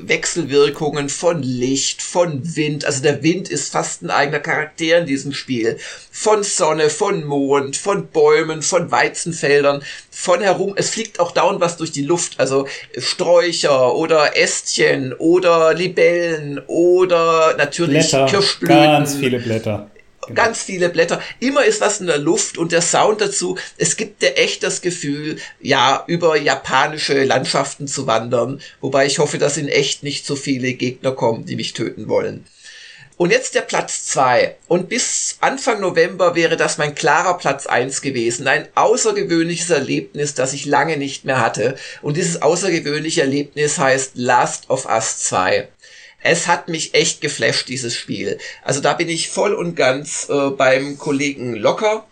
[0.07, 2.85] Wechselwirkungen von Licht, von Wind.
[2.85, 5.77] Also der Wind ist fast ein eigener Charakter in diesem Spiel.
[6.11, 10.73] Von Sonne, von Mond, von Bäumen, von Weizenfeldern, von herum.
[10.75, 12.39] Es fliegt auch dauernd was durch die Luft.
[12.39, 12.67] Also
[12.97, 18.75] Sträucher oder Ästchen oder Libellen oder natürlich Blätter, Kirschblüten.
[18.75, 19.89] Ganz viele Blätter.
[20.27, 20.41] Genau.
[20.41, 21.21] Ganz viele Blätter.
[21.39, 23.57] Immer ist was in der Luft und der Sound dazu.
[23.77, 28.59] Es gibt dir echt das Gefühl, ja, über japanische Landschaften zu wandern.
[28.81, 32.45] Wobei ich hoffe, dass in echt nicht so viele Gegner kommen, die mich töten wollen.
[33.17, 38.01] Und jetzt der Platz zwei Und bis Anfang November wäre das mein klarer Platz eins
[38.01, 38.47] gewesen.
[38.47, 41.75] Ein außergewöhnliches Erlebnis, das ich lange nicht mehr hatte.
[42.01, 45.69] Und dieses außergewöhnliche Erlebnis heißt Last of Us 2
[46.25, 48.39] es hat mich echt geflasht, dieses Spiel.
[48.63, 52.07] Also da bin ich voll und ganz äh, beim Kollegen Locker,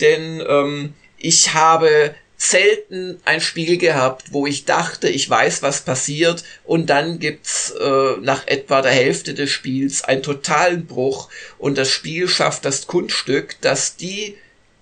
[0.00, 6.44] denn ähm, ich habe selten ein Spiel gehabt, wo ich dachte, ich weiß, was passiert.
[6.64, 11.30] Und dann gibt's äh, nach etwa der Hälfte des Spiels einen totalen Bruch.
[11.58, 14.36] Und das Spiel schafft das Kunststück, dass die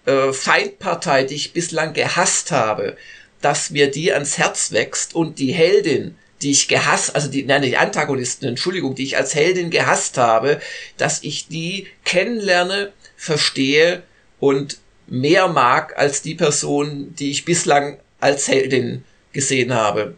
[0.07, 2.97] äh, Feindpartei, die ich bislang gehasst habe,
[3.41, 5.15] dass mir die ans Herz wächst.
[5.15, 9.35] Und die Heldin, die ich gehasst, also die, nein, die Antagonisten, Entschuldigung, die ich als
[9.35, 10.61] Heldin gehasst habe,
[10.97, 14.03] dass ich die kennenlerne, verstehe
[14.41, 20.15] und mehr mag als die Person, die ich bislang als Heldin gesehen habe.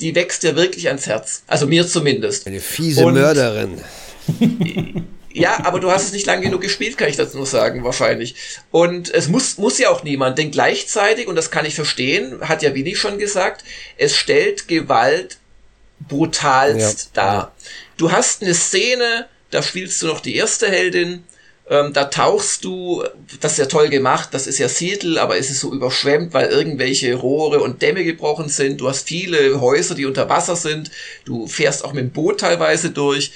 [0.00, 1.42] Die wächst ja wirklich ans Herz.
[1.46, 2.46] Also mir zumindest.
[2.46, 3.80] Eine fiese und, Mörderin.
[5.32, 8.34] Ja, aber du hast es nicht lang genug gespielt, kann ich dazu nur sagen, wahrscheinlich.
[8.70, 12.62] Und es muss, muss ja auch niemand, denn gleichzeitig, und das kann ich verstehen, hat
[12.62, 13.64] ja Winnie schon gesagt,
[13.96, 15.38] es stellt Gewalt
[16.08, 17.22] brutalst ja.
[17.22, 17.52] da.
[17.96, 21.24] Du hast eine Szene, da spielst du noch die erste Heldin,
[21.70, 23.04] ähm, da tauchst du,
[23.40, 26.48] das ist ja toll gemacht, das ist ja Seattle, aber es ist so überschwemmt, weil
[26.48, 28.80] irgendwelche Rohre und Dämme gebrochen sind.
[28.80, 30.90] Du hast viele Häuser, die unter Wasser sind.
[31.24, 33.30] Du fährst auch mit dem Boot teilweise durch.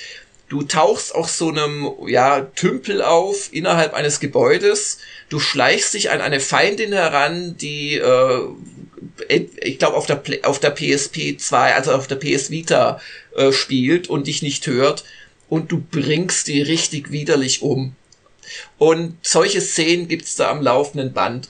[0.48, 4.98] Du tauchst auch so einem, ja, Tümpel auf innerhalb eines Gebäudes.
[5.28, 8.40] Du schleichst dich an eine Feindin heran, die äh,
[9.28, 13.00] ich glaube, auf der, auf der PSP 2, also auf der PS Vita
[13.36, 15.04] äh, spielt und dich nicht hört
[15.48, 17.94] und du bringst die richtig widerlich um.
[18.78, 21.48] Und solche Szenen gibt's da am laufenden Band.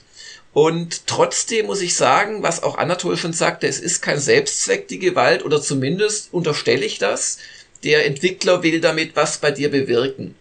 [0.53, 4.99] Und trotzdem muss ich sagen, was auch Anatol schon sagte, es ist kein Selbstzweck, die
[4.99, 7.39] Gewalt, oder zumindest unterstelle ich das.
[7.83, 10.35] Der Entwickler will damit was bei dir bewirken.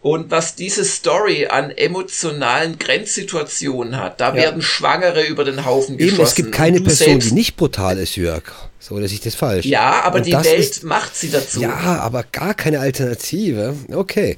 [0.00, 4.36] Und was diese Story an emotionalen Grenzsituationen hat, da ja.
[4.36, 6.14] werden Schwangere über den Haufen geschossen.
[6.14, 8.44] Eben, es gibt keine Person, die nicht brutal ist, Jörg.
[8.78, 9.66] So, oder ich das falsch?
[9.66, 11.60] Ja, aber Und die Welt ist, macht sie dazu.
[11.60, 13.74] Ja, aber gar keine Alternative.
[13.92, 14.36] Okay.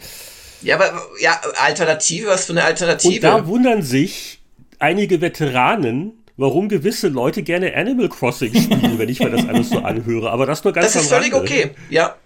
[0.63, 3.15] Ja, aber ja, Alternative, was für eine Alternative?
[3.15, 4.41] Und da wundern sich
[4.79, 9.79] einige Veteranen, warum gewisse Leute gerne Animal Crossing spielen, wenn ich mir das alles so
[9.79, 10.31] anhöre.
[10.31, 11.53] Aber das nur ganz Das ist völlig Rande.
[11.53, 12.17] okay, ja.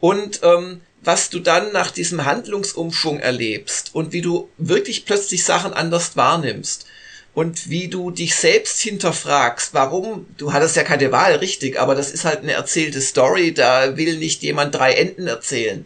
[0.00, 5.72] Und ähm, was du dann nach diesem Handlungsumschwung erlebst und wie du wirklich plötzlich Sachen
[5.72, 6.86] anders wahrnimmst
[7.34, 12.10] und wie du dich selbst hinterfragst, warum, du hattest ja keine Wahl, richtig, aber das
[12.10, 15.84] ist halt eine erzählte Story, da will nicht jemand drei Enden erzählen.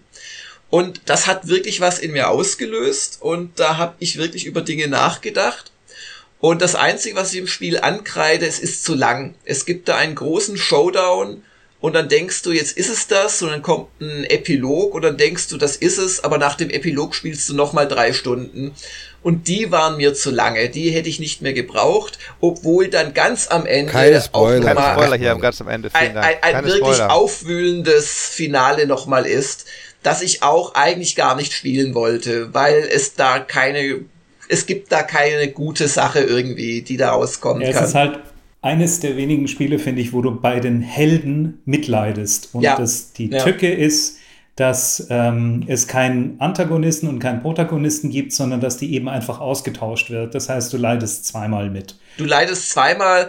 [0.69, 4.89] Und das hat wirklich was in mir ausgelöst und da habe ich wirklich über Dinge
[4.89, 5.71] nachgedacht.
[6.41, 9.35] Und das Einzige, was ich im Spiel ankreide, es ist zu lang.
[9.45, 11.43] Es gibt da einen großen Showdown
[11.81, 15.17] und dann denkst du, jetzt ist es das und dann kommt ein Epilog und dann
[15.17, 18.75] denkst du, das ist es, aber nach dem Epilog spielst du nochmal drei Stunden
[19.23, 23.49] und die waren mir zu lange, die hätte ich nicht mehr gebraucht, obwohl dann ganz
[23.49, 24.75] am Ende Keine Spoiler.
[24.75, 27.13] Keine Spoiler hier ganz am Ende, ein, ein, ein wirklich Spoiler.
[27.13, 29.67] aufwühlendes Finale nochmal ist,
[30.07, 34.03] das ich auch eigentlich gar nicht spielen wollte, weil es da keine,
[34.49, 37.83] es gibt da keine gute Sache irgendwie, die da auskommen ja, kann.
[37.83, 38.21] Es ist halt
[38.63, 42.51] eines der wenigen Spiele, finde ich, wo du bei den Helden mitleidest.
[42.53, 42.77] Und ja.
[42.77, 43.43] das, die ja.
[43.43, 44.19] Tücke ist,
[44.55, 50.11] dass ähm, es keinen Antagonisten und keinen Protagonisten gibt, sondern dass die eben einfach ausgetauscht
[50.11, 50.37] wird.
[50.37, 51.97] Das heißt, du leidest zweimal mit.
[52.17, 53.29] Du leidest zweimal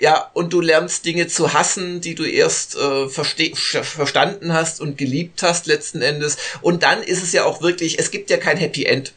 [0.00, 5.42] ja, und du lernst Dinge zu hassen, die du erst äh, verstanden hast und geliebt
[5.42, 6.38] hast letzten Endes.
[6.62, 9.12] Und dann ist es ja auch wirklich, es gibt ja kein Happy End.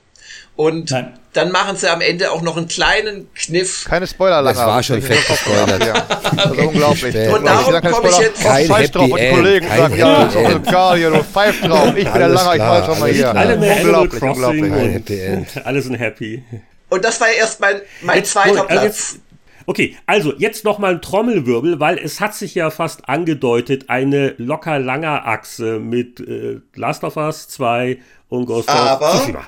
[0.55, 1.17] Und Nein.
[1.33, 3.85] dann machen sie am Ende auch noch einen kleinen Kniff.
[3.85, 4.43] Keine Spoiler.
[4.43, 5.83] Das war schon fest gespoilert.
[5.83, 6.05] Ja.
[6.37, 7.15] Also unglaublich.
[7.15, 10.97] Und darum komme ich jetzt kein Pfeif drauf und die Kollegen sagen, ja, auch egal
[10.97, 11.95] hier, du pfeif drauf.
[11.95, 13.35] Ich bin der Langer, ich war schon mal hier.
[13.35, 14.71] Alle mehr unglaublich, unglaublich.
[14.71, 15.47] Happy End.
[15.65, 16.43] Alle sind happy.
[16.89, 18.83] Und das war ja erst mein, mein jetzt, zweiter Platz.
[18.83, 19.19] Jetzt,
[19.65, 24.79] Okay, also jetzt nochmal ein Trommelwirbel, weil es hat sich ja fast angedeutet, eine locker
[24.79, 27.99] langer Achse mit äh, Last of Us 2
[28.29, 29.45] und Ghost of Tsushima.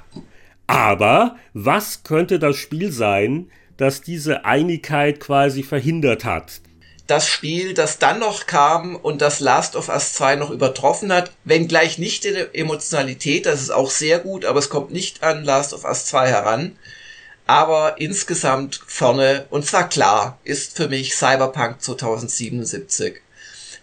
[0.67, 6.61] Aber was könnte das Spiel sein, das diese Einigkeit quasi verhindert hat?
[7.07, 11.31] Das Spiel, das dann noch kam und das Last of Us 2 noch übertroffen hat,
[11.43, 15.43] wenngleich nicht in der Emotionalität, das ist auch sehr gut, aber es kommt nicht an
[15.43, 16.75] Last of Us 2 heran.
[17.47, 23.21] Aber insgesamt vorne, und zwar klar, ist für mich Cyberpunk 2077.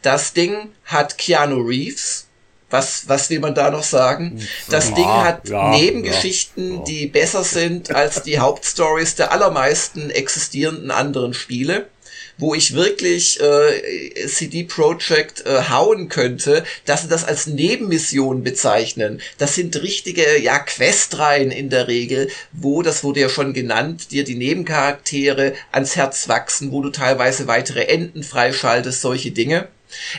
[0.02, 2.26] Das Ding hat Keanu Reeves,
[2.70, 4.40] was, was will man da noch sagen?
[4.68, 10.10] Das ja, Ding hat ja, Nebengeschichten, ja, die besser sind als die Hauptstories der allermeisten
[10.10, 11.88] existierenden anderen Spiele
[12.38, 19.20] wo ich wirklich äh, CD Projekt äh, hauen könnte, dass sie das als Nebenmission bezeichnen.
[19.38, 24.24] Das sind richtige, ja, Questreihen in der Regel, wo, das wurde ja schon genannt, dir
[24.24, 29.68] die Nebencharaktere ans Herz wachsen, wo du teilweise weitere Enden freischaltest, solche Dinge.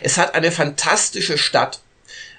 [0.01, 1.79] Es hat eine fantastische Stadt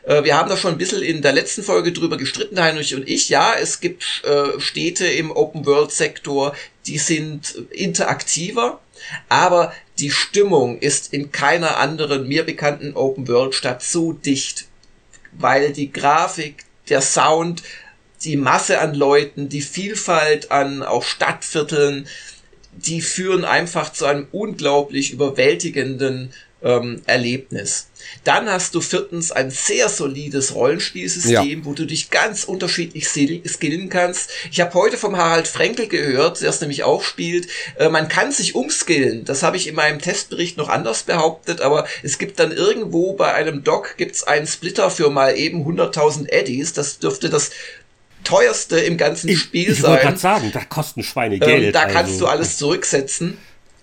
[0.06, 3.08] äh, wir haben da schon ein bisschen in der letzten Folge drüber gestritten, Heinrich und
[3.08, 3.28] ich.
[3.28, 6.54] Ja, es gibt äh, Städte im Open-World-Sektor,
[6.86, 8.80] die sind interaktiver,
[9.28, 14.66] aber die Stimmung ist in keiner anderen mir bekannten Open-World-Stadt so dicht,
[15.32, 17.62] weil die Grafik, der Sound,
[18.22, 22.06] die Masse an Leuten, die Vielfalt an auch Stadtvierteln,
[22.72, 26.32] die führen einfach zu einem unglaublich überwältigenden
[26.64, 27.88] ähm, Erlebnis.
[28.24, 31.64] Dann hast du viertens ein sehr solides Rollenspielsystem, ja.
[31.64, 34.30] wo du dich ganz unterschiedlich skillen kannst.
[34.50, 38.32] Ich habe heute vom Harald Frenkel gehört, der es nämlich auch spielt, äh, man kann
[38.32, 39.24] sich umskillen.
[39.24, 43.32] Das habe ich in meinem Testbericht noch anders behauptet, aber es gibt dann irgendwo bei
[43.34, 46.72] einem Doc gibt's einen Splitter für mal eben 100.000 Eddies.
[46.72, 47.50] Das dürfte das
[48.24, 49.84] teuerste im ganzen ich, Spiel ich sein.
[49.84, 51.64] Ich wollte gerade sagen, da kosten Schweine Geld.
[51.66, 52.24] Ähm, da kannst also.
[52.24, 53.38] du alles zurücksetzen.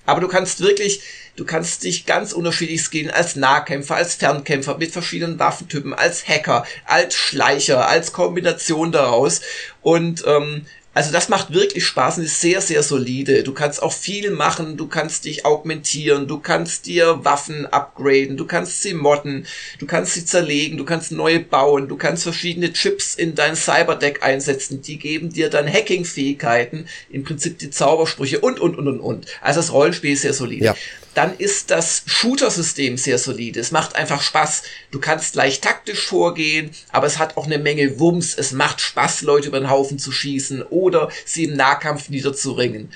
[0.06, 1.02] Aber du kannst wirklich,
[1.36, 6.66] du kannst dich ganz unterschiedlich skillen als Nahkämpfer, als Fernkämpfer mit verschiedenen Waffentypen, als Hacker,
[6.86, 9.42] als Schleicher, als Kombination daraus.
[9.82, 13.44] Und ähm, also das macht wirklich Spaß und ist sehr, sehr solide.
[13.44, 18.46] Du kannst auch viel machen, du kannst dich augmentieren, du kannst dir Waffen upgraden, du
[18.46, 19.48] kannst sie modden,
[19.80, 24.22] du kannst sie zerlegen, du kannst neue bauen, du kannst verschiedene Chips in dein Cyberdeck
[24.22, 29.28] einsetzen, die geben dir dann Hacking-Fähigkeiten, im Prinzip die Zaubersprüche und, und, und, und, und.
[29.40, 30.66] Also das Rollenspiel ist sehr solide.
[30.66, 30.76] Ja
[31.14, 33.60] dann ist das Shooter-System sehr solide.
[33.60, 34.64] Es macht einfach Spaß.
[34.92, 38.38] Du kannst leicht taktisch vorgehen, aber es hat auch eine Menge Wumms.
[38.38, 42.92] Es macht Spaß, Leute über den Haufen zu schießen oder sie im Nahkampf niederzuringen.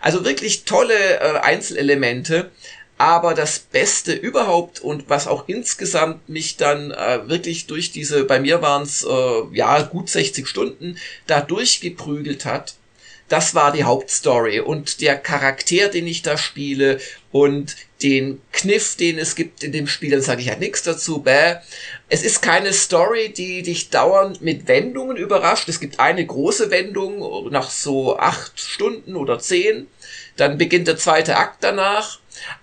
[0.00, 2.50] Also wirklich tolle äh, Einzelelemente.
[2.98, 8.38] Aber das Beste überhaupt und was auch insgesamt mich dann äh, wirklich durch diese, bei
[8.38, 10.96] mir waren es äh, ja gut 60 Stunden,
[11.26, 12.74] da durchgeprügelt hat,
[13.32, 17.00] das war die Hauptstory und der Charakter, den ich da spiele
[17.30, 21.22] und den Kniff, den es gibt in dem Spiel, dann sage ich halt nichts dazu.
[21.22, 21.56] Bäh.
[22.10, 25.66] Es ist keine Story, die dich dauernd mit Wendungen überrascht.
[25.70, 29.86] Es gibt eine große Wendung nach so acht Stunden oder zehn.
[30.36, 32.18] Dann beginnt der zweite Akt danach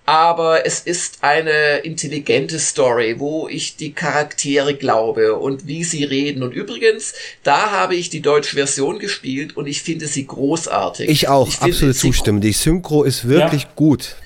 [0.06, 6.42] aber es ist eine intelligente Story, wo ich die Charaktere glaube und wie sie reden.
[6.42, 11.08] Und übrigens, da habe ich die deutsche Version gespielt und ich finde sie großartig.
[11.08, 12.40] Ich auch, ich absolut zustimmen.
[12.40, 13.68] Die Synchro ist wirklich ja.
[13.76, 14.16] gut.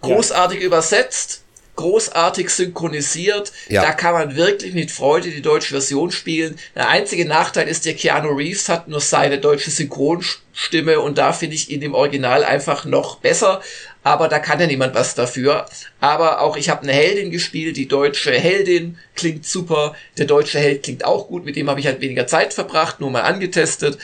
[0.00, 0.66] Großartig ja.
[0.66, 1.42] übersetzt
[1.76, 3.52] großartig synchronisiert.
[3.68, 3.82] Ja.
[3.82, 6.58] Da kann man wirklich mit Freude die deutsche Version spielen.
[6.74, 11.56] Der einzige Nachteil ist, der Keanu Reeves hat nur seine deutsche Synchronstimme und da finde
[11.56, 13.60] ich ihn im Original einfach noch besser
[14.06, 15.66] aber da kann ja niemand was dafür.
[15.98, 20.84] Aber auch ich habe eine Heldin gespielt, die deutsche Heldin klingt super, der deutsche Held
[20.84, 23.98] klingt auch gut, mit dem habe ich halt weniger Zeit verbracht, nur mal angetestet.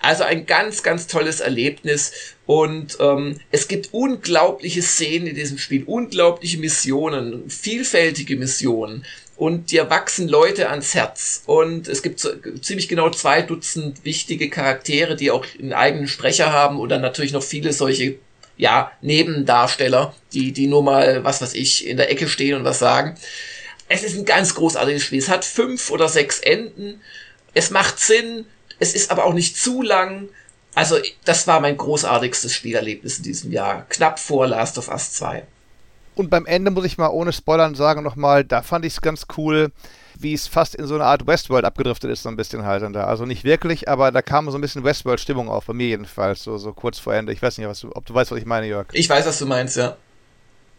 [0.00, 2.12] Also ein ganz, ganz tolles Erlebnis
[2.48, 9.04] und ähm, es gibt unglaubliche Szenen in diesem Spiel, unglaubliche Missionen, vielfältige Missionen.
[9.36, 11.42] und dir wachsen Leute ans Herz.
[11.44, 12.26] Und es gibt
[12.62, 17.32] ziemlich genau zwei Dutzend wichtige Charaktere, die auch einen eigenen Sprecher haben und dann natürlich
[17.32, 18.16] noch viele solche
[18.56, 22.78] ja, Nebendarsteller, die, die nur mal, was weiß ich, in der Ecke stehen und was
[22.78, 23.14] sagen.
[23.90, 25.18] Es ist ein ganz großartiges Spiel.
[25.18, 27.02] Es hat fünf oder sechs Enden.
[27.52, 28.46] Es macht Sinn.
[28.78, 30.30] Es ist aber auch nicht zu lang.
[30.78, 33.84] Also, das war mein großartigstes Spielerlebnis in diesem Jahr.
[33.88, 35.42] Knapp vor Last of Us 2.
[36.14, 39.26] Und beim Ende muss ich mal ohne Spoilern sagen nochmal, da fand ich es ganz
[39.36, 39.72] cool,
[40.20, 42.84] wie es fast in so eine Art Westworld abgedriftet ist, so ein bisschen halt.
[42.94, 43.08] da.
[43.08, 46.58] Also nicht wirklich, aber da kam so ein bisschen Westworld-Stimmung auf, bei mir jedenfalls, so,
[46.58, 47.32] so kurz vor Ende.
[47.32, 48.86] Ich weiß nicht, was du, ob du weißt, was ich meine, Jörg.
[48.92, 49.96] Ich weiß, was du meinst, ja.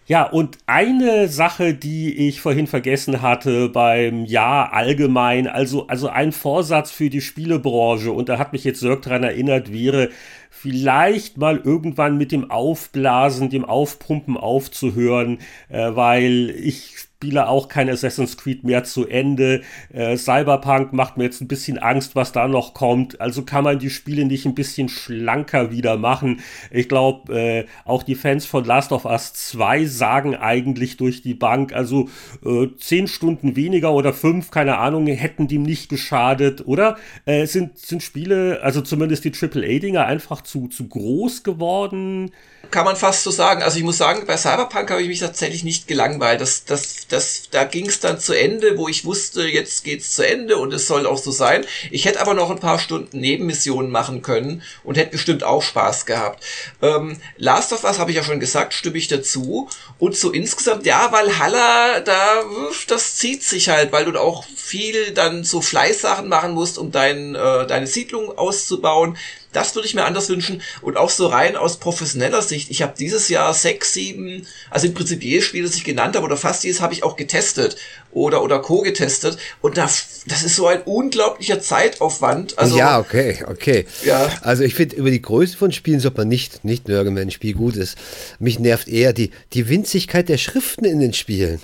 [0.10, 6.32] Ja, und eine Sache, die ich vorhin vergessen hatte beim Jahr allgemein, also, also ein
[6.32, 10.10] Vorsatz für die Spielebranche, und da hat mich jetzt Sörg daran erinnert, wäre,
[10.50, 15.38] vielleicht mal irgendwann mit dem Aufblasen, dem Aufpumpen aufzuhören,
[15.70, 19.62] äh, weil ich spiele auch kein Assassin's Creed mehr zu Ende.
[19.92, 23.20] Äh, Cyberpunk macht mir jetzt ein bisschen Angst, was da noch kommt.
[23.20, 26.40] Also kann man die Spiele nicht ein bisschen schlanker wieder machen.
[26.72, 31.34] Ich glaube, äh, auch die Fans von Last of Us 2 sagen eigentlich durch die
[31.34, 32.08] Bank, also
[32.46, 36.96] äh, zehn Stunden weniger oder fünf, keine Ahnung, hätten dem nicht geschadet, oder?
[37.26, 42.32] Äh, sind, sind Spiele, also zumindest die AAA-Dinger, einfach zu, zu groß geworden?
[42.72, 43.64] Kann man fast so sagen.
[43.64, 46.40] Also ich muss sagen, bei Cyberpunk habe ich mich tatsächlich nicht gelangweilt.
[46.40, 50.28] Das, das, das, da ging es dann zu Ende, wo ich wusste, jetzt geht's zu
[50.28, 51.66] Ende und es soll auch so sein.
[51.90, 56.06] Ich hätte aber noch ein paar Stunden Nebenmissionen machen können und hätte bestimmt auch Spaß
[56.06, 56.44] gehabt.
[56.84, 59.68] Ähm, Last of Us habe ich ja schon gesagt, stimme ich dazu.
[59.98, 62.44] Und so insgesamt, ja, Valhalla, da,
[62.88, 67.34] das zieht sich halt, weil du auch viel dann so Fleißsachen machen musst, um dein,
[67.34, 69.18] äh, deine Siedlung auszubauen.
[69.52, 70.62] Das würde ich mir anders wünschen.
[70.82, 72.70] Und auch so rein aus professioneller Sicht.
[72.70, 76.26] Ich habe dieses Jahr sechs, sieben, also im Prinzip jedes Spiel, das ich genannt habe,
[76.26, 77.76] oder fast jedes habe ich auch getestet
[78.12, 79.38] oder, oder co-getestet.
[79.62, 82.58] Und da, das ist so ein unglaublicher Zeitaufwand.
[82.58, 83.86] Also, ja, okay, okay.
[84.04, 84.30] Ja.
[84.42, 87.32] Also ich finde, über die Größe von Spielen sollte man nicht, nicht nörgeln, wenn ein
[87.32, 87.98] Spiel gut ist.
[88.40, 91.60] Mich nervt eher die, die Winzigkeit der Schriften in den Spielen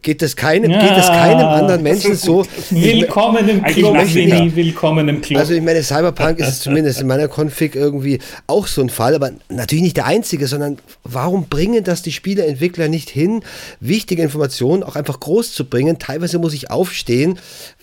[0.00, 2.46] geht es keinem, ja, geht es keinem anderen Menschen so.
[2.70, 5.40] Willkommen im Club, Winnie, willkommen im Club.
[5.40, 9.14] Also ich meine, Cyberpunk ist es zumindest in meiner Config irgendwie auch so ein Fall,
[9.14, 13.42] aber natürlich nicht der einzige, sondern warum bringen das die Spieleentwickler nicht hin,
[13.80, 15.98] wichtige Informationen auch einfach groß zu bringen?
[15.98, 17.38] Teilweise muss ich aufstehen.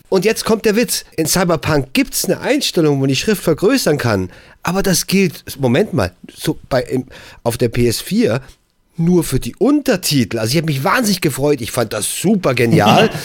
[0.07, 1.05] Und jetzt kommt der Witz.
[1.17, 4.31] In Cyberpunk gibt es eine Einstellung, wo man die Schrift vergrößern kann.
[4.63, 7.05] Aber das gilt, Moment mal, so bei, im,
[7.43, 8.41] auf der PS4
[8.99, 10.39] nur für die Untertitel.
[10.39, 11.61] Also ich habe mich wahnsinnig gefreut.
[11.61, 13.09] Ich fand das super genial.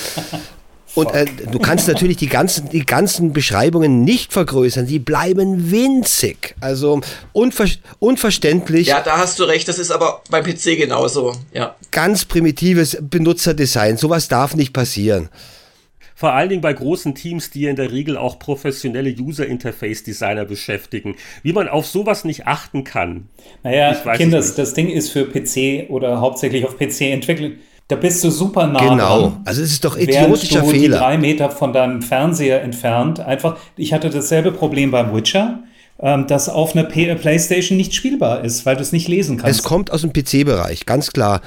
[0.94, 4.86] Und äh, du kannst natürlich die ganzen, die ganzen Beschreibungen nicht vergrößern.
[4.86, 6.54] Die bleiben winzig.
[6.60, 7.00] Also
[7.32, 7.66] unver
[7.98, 8.86] unverständlich.
[8.86, 9.66] Ja, da hast du recht.
[9.66, 11.34] Das ist aber beim PC genauso.
[11.52, 11.74] Ja.
[11.90, 13.96] Ganz primitives Benutzerdesign.
[13.96, 15.28] Sowas darf nicht passieren
[16.24, 21.52] vor allen Dingen bei großen Teams, die in der Regel auch professionelle User-Interface-Designer beschäftigen, wie
[21.52, 23.28] man auf sowas nicht achten kann.
[23.62, 27.58] Naja, Kinder, das Ding ist für PC oder hauptsächlich auf PC entwickelt.
[27.88, 28.78] Da bist du super nah.
[28.78, 29.20] Genau.
[29.20, 30.96] Dran, also es ist doch idiotischer du Fehler.
[30.96, 33.20] Die drei Meter von deinem Fernseher entfernt.
[33.20, 35.62] Einfach, ich hatte dasselbe Problem beim Witcher
[36.00, 39.60] ähm, das auf einer PlayStation nicht spielbar ist, weil du es nicht lesen kannst.
[39.60, 41.40] Es kommt aus dem PC-Bereich, ganz klar.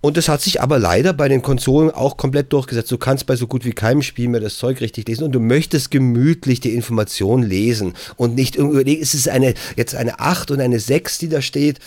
[0.00, 2.92] Und das hat sich aber leider bei den Konsolen auch komplett durchgesetzt.
[2.92, 5.40] Du kannst bei so gut wie keinem Spiel mehr das Zeug richtig lesen und du
[5.40, 10.60] möchtest gemütlich die Information lesen und nicht irgendwie, ist es eine, jetzt eine 8 und
[10.60, 11.80] eine 6, die da steht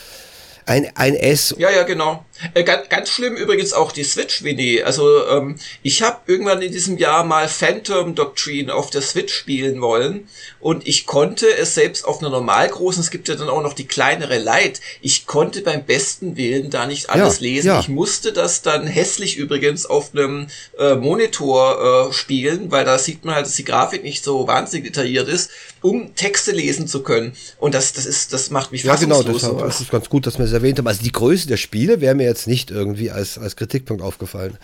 [0.65, 1.56] ein, ein S.
[1.57, 2.23] Ja, ja, genau.
[2.53, 4.84] Äh, ganz, ganz schlimm übrigens auch die Switch, Winnie.
[4.84, 9.82] Also ähm, ich habe irgendwann in diesem Jahr mal Phantom Doctrine auf der Switch spielen
[9.82, 10.28] wollen
[10.60, 13.74] und ich konnte es selbst auf einer normal großen, es gibt ja dann auch noch
[13.74, 17.68] die kleinere Lite, ich konnte beim besten Willen da nicht alles ja, lesen.
[17.68, 17.80] Ja.
[17.80, 20.48] Ich musste das dann hässlich übrigens auf einem
[20.78, 24.88] äh, Monitor äh, spielen, weil da sieht man halt, dass die Grafik nicht so wahnsinnig
[24.88, 25.49] detailliert ist,
[25.82, 27.34] um Texte lesen zu können.
[27.57, 30.38] Und das, das ist, das macht mich ja, genau, das, das ist ganz gut, dass
[30.38, 30.88] wir es erwähnt haben.
[30.88, 34.58] Also die Größe der Spiele wäre mir jetzt nicht irgendwie als, als Kritikpunkt aufgefallen.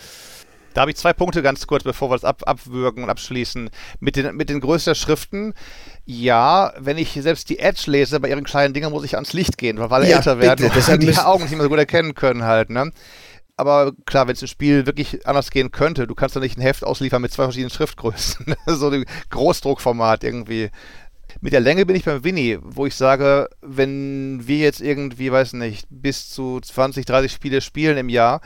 [0.76, 3.70] Da habe ich zwei Punkte ganz kurz, bevor wir das ab, abwürgen und abschließen.
[3.98, 5.54] Mit den, mit den Größen der Schriften,
[6.04, 9.56] ja, wenn ich selbst die Edge lese bei ihren kleinen Dingen, muss ich ans Licht
[9.56, 12.44] gehen, weil alle ja, älter werden und die Augen nicht mehr so gut erkennen können
[12.44, 12.92] halt, ne?
[13.56, 16.62] Aber klar, wenn es im Spiel wirklich anders gehen könnte, du kannst doch nicht ein
[16.62, 18.54] Heft ausliefern mit zwei verschiedenen Schriftgrößen.
[18.66, 20.70] so ein Großdruckformat irgendwie.
[21.40, 25.54] Mit der Länge bin ich beim Winnie, wo ich sage, wenn wir jetzt irgendwie, weiß
[25.54, 28.40] nicht, bis zu 20, 30 Spiele spielen im Jahr,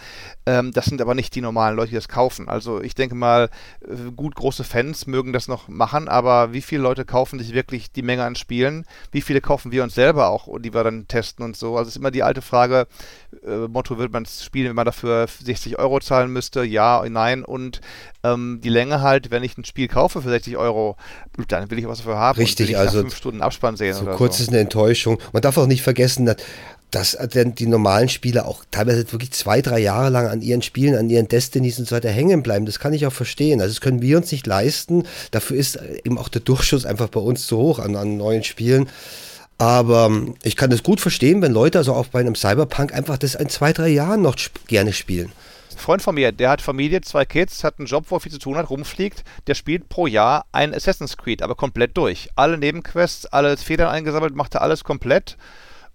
[0.47, 2.49] ähm, das sind aber nicht die normalen Leute, die das kaufen.
[2.49, 3.51] Also ich denke mal,
[3.83, 7.93] äh, gut große Fans mögen das noch machen, aber wie viele Leute kaufen sich wirklich
[7.93, 8.85] die Menge an Spielen?
[9.13, 11.77] Wie viele kaufen wir uns selber auch, die wir dann testen und so?
[11.77, 12.87] Also es ist immer die alte Frage,
[13.47, 16.65] äh, Motto, wird man es spielen, wenn man dafür 60 Euro zahlen müsste?
[16.65, 17.45] Ja, nein.
[17.45, 17.81] Und
[18.23, 20.97] ähm, die Länge halt, wenn ich ein Spiel kaufe für 60 Euro,
[21.49, 22.39] dann will ich was dafür haben.
[22.39, 23.95] Richtig, also fünf Stunden Abspann sehen.
[23.95, 24.45] So kurz so.
[24.45, 25.19] ist eine Enttäuschung.
[25.33, 26.37] Man darf auch nicht vergessen, dass
[26.91, 31.09] dass die normalen Spieler auch teilweise wirklich zwei, drei Jahre lang an ihren Spielen, an
[31.09, 32.67] ihren Destinies und so weiter hängen bleiben.
[32.67, 33.61] Das kann ich auch verstehen.
[33.61, 35.05] Also das können wir uns nicht leisten.
[35.31, 38.89] Dafür ist eben auch der Durchschuss einfach bei uns zu hoch an, an neuen Spielen.
[39.59, 43.19] Aber ähm, ich kann das gut verstehen, wenn Leute also auch bei einem Cyberpunk einfach
[43.19, 44.37] das in zwei, drei Jahren noch
[44.67, 45.31] gerne spielen.
[45.77, 48.39] Freund von mir, der hat Familie, zwei Kids, hat einen Job, wo er viel zu
[48.39, 52.29] tun hat, rumfliegt, der spielt pro Jahr ein Assassin's Creed, aber komplett durch.
[52.37, 55.37] Alle Nebenquests, alle Federn eingesammelt, macht er alles komplett.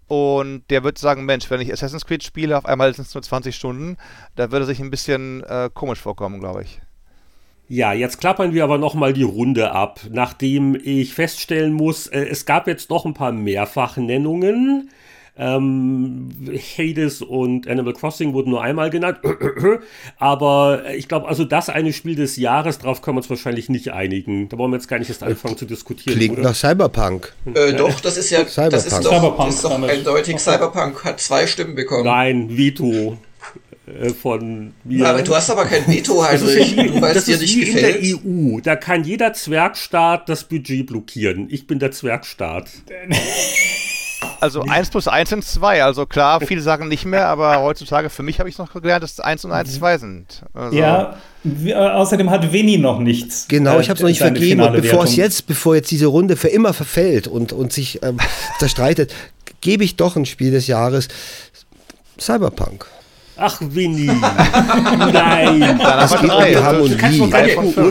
[0.08, 3.24] Und der wird sagen, Mensch, wenn ich Assassin's Creed spiele, auf einmal sind es nur
[3.24, 3.98] 20 Stunden,
[4.36, 6.80] da würde sich ein bisschen äh, komisch vorkommen, glaube ich.
[7.68, 12.46] Ja, jetzt klappern wir aber nochmal die Runde ab, nachdem ich feststellen muss, äh, es
[12.46, 14.92] gab jetzt noch ein paar Mehrfachnennungen.
[15.38, 16.30] Ähm,
[16.78, 19.20] Hades und Animal Crossing wurden nur einmal genannt.
[20.18, 23.92] Aber ich glaube, also das eine Spiel des Jahres, darauf können wir uns wahrscheinlich nicht
[23.92, 24.48] einigen.
[24.48, 26.18] Da wollen wir jetzt gar nicht erst anfangen zu diskutieren.
[26.18, 26.50] Klingt oder?
[26.50, 27.34] nach Cyberpunk.
[27.54, 28.72] Äh, doch, das ist ja Cyberpunk.
[28.72, 30.40] Das ist doch, Cyberpunk ist doch eindeutig.
[30.40, 32.06] Cyberpunk hat zwei Stimmen bekommen.
[32.06, 33.18] Nein, Veto
[33.88, 35.06] äh, von mir.
[35.06, 37.98] Aber du hast aber kein Veto, Heinrich, weil es dir nicht gefällt.
[37.98, 38.60] in der EU.
[38.62, 41.48] Da kann jeder Zwergstaat das Budget blockieren.
[41.50, 42.70] Ich bin der Zwergstaat.
[44.40, 45.84] Also 1 plus 1 sind 2.
[45.84, 49.20] Also klar, viele sagen nicht mehr, aber heutzutage, für mich habe ich noch gelernt, dass
[49.20, 50.44] 1 und 1 2 sind.
[50.54, 53.48] Also ja, äh, außerdem hat Winnie noch nichts.
[53.48, 54.62] Genau, ich habe es noch nicht vergeben.
[54.62, 58.18] Und bevor es jetzt, bevor jetzt diese Runde für immer verfällt und, und sich ähm,
[58.60, 59.14] zerstreitet,
[59.62, 61.08] gebe ich doch ein Spiel des Jahres
[62.20, 62.88] Cyberpunk.
[63.38, 64.06] Ach, Winnie.
[64.08, 65.78] Nein.
[65.78, 67.02] Das geht um die Harmonie.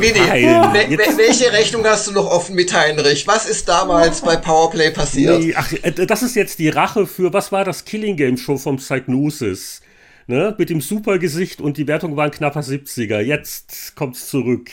[0.01, 3.27] Winnie, welche Rechnung hast du noch offen mit Heinrich?
[3.27, 5.41] Was ist damals bei Powerplay passiert?
[5.41, 8.57] Nee, ach, äh, das ist jetzt die Rache für, was war das Killing Game Show
[8.57, 9.83] vom Psygnosis?
[10.27, 10.55] Ne?
[10.57, 13.21] Mit dem Supergesicht und die Wertung war ein knapper 70er.
[13.21, 14.71] Jetzt kommt's zurück.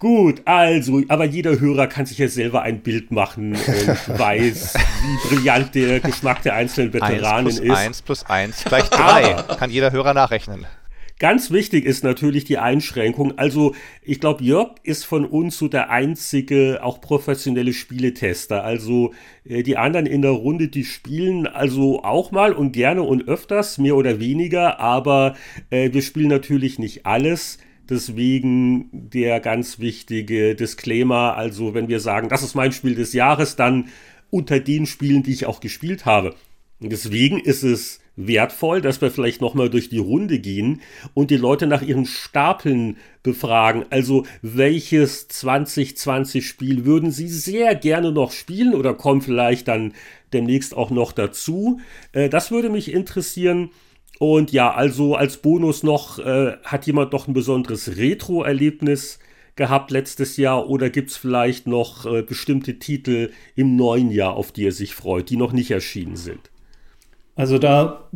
[0.00, 3.58] Gut, also, aber jeder Hörer kann sich ja selber ein Bild machen und
[4.18, 7.76] weiß, wie brillant der Geschmack der einzelnen Veteranen 1 plus ist.
[7.76, 9.56] 1 plus 1 gleich 3.
[9.56, 10.66] kann jeder Hörer nachrechnen.
[11.18, 13.38] Ganz wichtig ist natürlich die Einschränkung.
[13.38, 18.62] Also, ich glaube, Jörg ist von uns so der einzige auch professionelle Spieletester.
[18.62, 19.12] Also,
[19.44, 23.78] äh, die anderen in der Runde, die spielen also auch mal und gerne und öfters,
[23.78, 25.34] mehr oder weniger, aber
[25.70, 27.58] äh, wir spielen natürlich nicht alles.
[27.88, 31.36] Deswegen der ganz wichtige Disclaimer.
[31.36, 33.88] Also, wenn wir sagen, das ist mein Spiel des Jahres, dann
[34.30, 36.34] unter den Spielen, die ich auch gespielt habe.
[36.80, 40.82] Deswegen ist es wertvoll, dass wir vielleicht nochmal durch die Runde gehen
[41.14, 43.86] und die Leute nach ihren Stapeln befragen.
[43.90, 49.94] Also, welches 2020 Spiel würden sie sehr gerne noch spielen oder kommen vielleicht dann
[50.32, 51.80] demnächst auch noch dazu?
[52.12, 53.70] Äh, das würde mich interessieren.
[54.18, 59.20] Und ja, also als Bonus noch, äh, hat jemand noch ein besonderes Retro-Erlebnis
[59.54, 64.52] gehabt letztes Jahr oder gibt es vielleicht noch äh, bestimmte Titel im neuen Jahr, auf
[64.52, 66.50] die er sich freut, die noch nicht erschienen sind?
[67.38, 68.08] Also da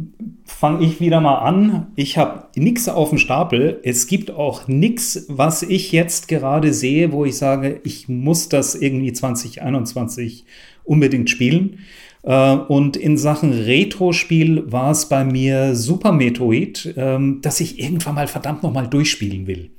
[0.44, 1.92] fange ich wieder mal an.
[1.94, 3.78] Ich habe nichts auf dem Stapel.
[3.84, 8.74] Es gibt auch nichts, was ich jetzt gerade sehe, wo ich sage, ich muss das
[8.74, 10.44] irgendwie 2021
[10.82, 11.78] unbedingt spielen.
[12.22, 18.14] Äh, und in Sachen Retro-Spiel war es bei mir Super Metroid, ähm, dass ich irgendwann
[18.14, 19.70] mal verdammt nochmal durchspielen will.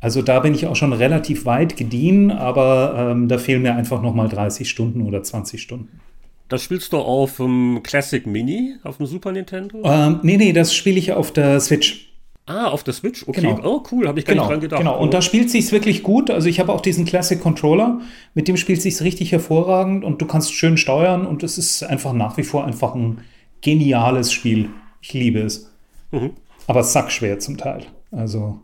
[0.00, 4.00] Also da bin ich auch schon relativ weit gediehen, aber ähm, da fehlen mir einfach
[4.00, 6.00] nochmal 30 Stunden oder 20 Stunden.
[6.48, 9.82] Das spielst du auf dem Classic Mini, auf dem Super Nintendo?
[9.84, 12.09] Ähm, nee, nee, das spiele ich auf der Switch.
[12.50, 13.28] Ah, auf der Switch?
[13.28, 13.42] Okay.
[13.42, 13.60] Genau.
[13.62, 14.80] Oh, cool, habe ich gar genau, nicht dran gedacht.
[14.80, 16.30] Genau, und da spielt sich's wirklich gut.
[16.30, 18.00] Also ich habe auch diesen Classic Controller,
[18.34, 22.12] mit dem spielt sich's richtig hervorragend und du kannst schön steuern und es ist einfach
[22.12, 23.18] nach wie vor einfach ein
[23.60, 24.68] geniales Spiel.
[25.00, 25.70] Ich liebe es.
[26.10, 26.32] Mhm.
[26.66, 27.86] Aber sackschwer zum Teil.
[28.10, 28.58] Also.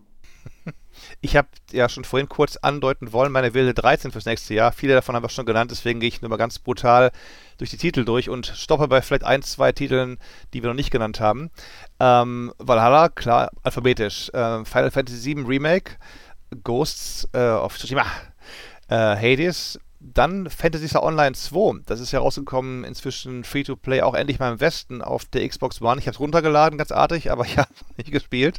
[1.21, 4.71] Ich habe ja schon vorhin kurz andeuten wollen, meine Wilde 13 fürs nächste Jahr.
[4.71, 7.11] Viele davon haben wir schon genannt, deswegen gehe ich nur mal ganz brutal
[7.59, 10.19] durch die Titel durch und stoppe bei vielleicht ein, zwei Titeln,
[10.53, 11.51] die wir noch nicht genannt haben.
[11.99, 14.29] Ähm, Valhalla, klar, alphabetisch.
[14.31, 15.93] Äh, Final Fantasy VII Remake,
[16.63, 18.05] Ghosts äh, of Tsushima,
[18.89, 19.81] äh, Hades,
[20.15, 21.83] dann Fantasy Star Online 2.
[21.87, 25.99] Das ist ja rausgekommen, inzwischen Free-to-Play, auch endlich mal im Westen auf der Xbox One.
[25.99, 28.59] Ich habe es runtergeladen, ganz artig, aber ich habe nicht gespielt.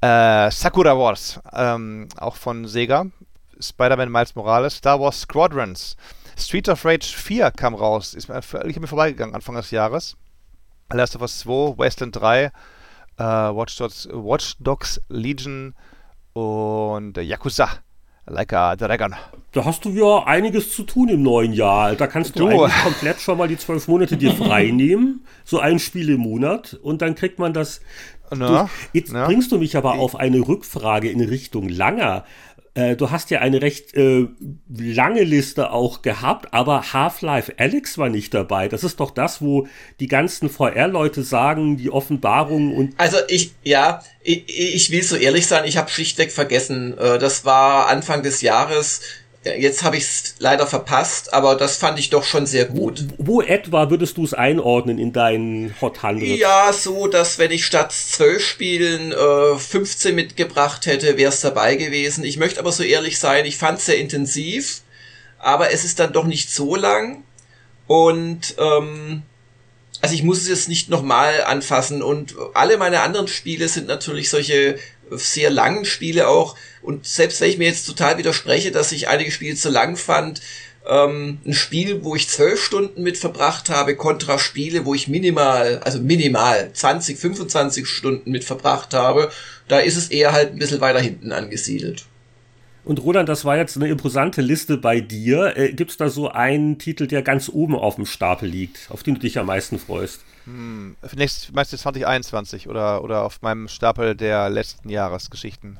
[0.00, 3.06] Äh, Sakura Wars, ähm, auch von Sega.
[3.60, 4.76] Spider-Man Miles Morales.
[4.76, 5.96] Star Wars Squadrons.
[6.38, 10.16] Streets of Rage 4 kam raus, ist mir völlig mir vorbeigegangen Anfang des Jahres.
[10.92, 15.74] Last of Us 2, Wasteland 3, äh, Watch, Dogs, Watch Dogs Legion
[16.32, 17.68] und Yakuza.
[18.28, 19.14] Like a Dragon.
[19.52, 21.94] Da hast du ja einiges zu tun im neuen Jahr.
[21.94, 22.64] Da kannst du, du.
[22.64, 25.24] eigentlich komplett schon mal die zwölf Monate dir frei nehmen.
[25.44, 26.78] So ein Spiel im Monat.
[26.82, 27.80] Und dann kriegt man das.
[28.30, 29.24] Na, Jetzt na.
[29.24, 32.24] bringst du mich aber auf eine Rückfrage in Richtung Langer.
[32.78, 34.28] Äh, du hast ja eine recht äh,
[34.68, 38.68] lange Liste auch gehabt, aber Half-Life Alex war nicht dabei.
[38.68, 39.66] Das ist doch das, wo
[39.98, 42.94] die ganzen VR-Leute sagen, die Offenbarung und.
[42.96, 46.96] Also ich, ja, ich, ich will so ehrlich sein, ich habe schlichtweg vergessen.
[46.96, 49.00] Äh, das war Anfang des Jahres
[49.44, 53.04] Jetzt habe ich es leider verpasst, aber das fand ich doch schon sehr gut.
[53.18, 56.36] Wo, wo etwa würdest du es einordnen in deinen Hot 100?
[56.38, 61.76] Ja, so, dass wenn ich statt 12 Spielen äh, 15 mitgebracht hätte, wäre es dabei
[61.76, 62.24] gewesen.
[62.24, 64.82] Ich möchte aber so ehrlich sein, ich fand es sehr intensiv,
[65.38, 67.22] aber es ist dann doch nicht so lang.
[67.86, 69.22] Und ähm,
[70.00, 72.02] also ich muss es jetzt nicht nochmal anfassen.
[72.02, 74.78] Und alle meine anderen Spiele sind natürlich solche
[75.12, 76.56] sehr langen Spiele auch.
[76.82, 80.40] Und selbst wenn ich mir jetzt total widerspreche, dass ich einige Spiele zu lang fand,
[80.88, 85.80] ähm, ein Spiel, wo ich zwölf Stunden mit verbracht habe, kontra Spiele, wo ich minimal,
[85.84, 89.30] also minimal 20, 25 Stunden mit verbracht habe,
[89.68, 92.06] da ist es eher halt ein bisschen weiter hinten angesiedelt.
[92.88, 95.58] Und Roland, das war jetzt eine imposante Liste bei dir.
[95.58, 99.02] Äh, Gibt es da so einen Titel, der ganz oben auf dem Stapel liegt, auf
[99.02, 100.24] den du dich am meisten freust?
[100.44, 105.78] Hm, nächstes, meistens 2021 oder, oder auf meinem Stapel der letzten Jahresgeschichten.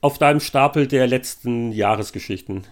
[0.00, 2.64] Auf deinem Stapel der letzten Jahresgeschichten.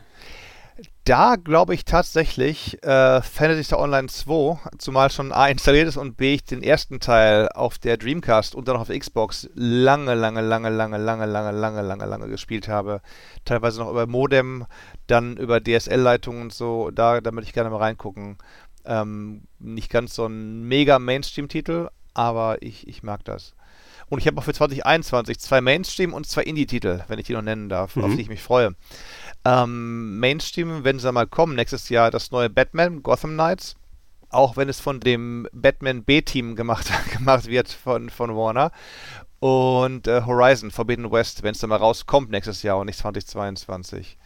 [1.05, 6.17] Da glaube ich tatsächlich äh, Fantasy Star Online 2, zumal schon A installiert ist und
[6.17, 10.41] B ich den ersten Teil auf der Dreamcast und dann auf der Xbox lange, lange,
[10.41, 13.01] lange, lange, lange, lange, lange, lange, lange gespielt habe.
[13.45, 14.65] Teilweise noch über Modem,
[15.09, 16.91] dann über DSL-Leitungen und so.
[16.93, 18.39] Da, da möchte ich gerne mal reingucken.
[18.85, 23.55] Ähm, nicht ganz so ein mega Mainstream-Titel, aber ich, ich mag das.
[24.09, 27.43] Und ich habe auch für 2021 zwei Mainstream- und zwei Indie-Titel, wenn ich die noch
[27.43, 28.05] nennen darf, mhm.
[28.05, 28.75] auf die ich mich freue.
[29.44, 33.77] Ähm, Mainstream, wenn sie mal kommen, nächstes Jahr das neue Batman, Gotham Knights.
[34.31, 38.70] Auch wenn es von dem Batman B-Team gemacht, gemacht wird von, von Warner.
[39.40, 44.16] Und äh, Horizon, Forbidden West, wenn es dann mal rauskommt nächstes Jahr und nicht 2022.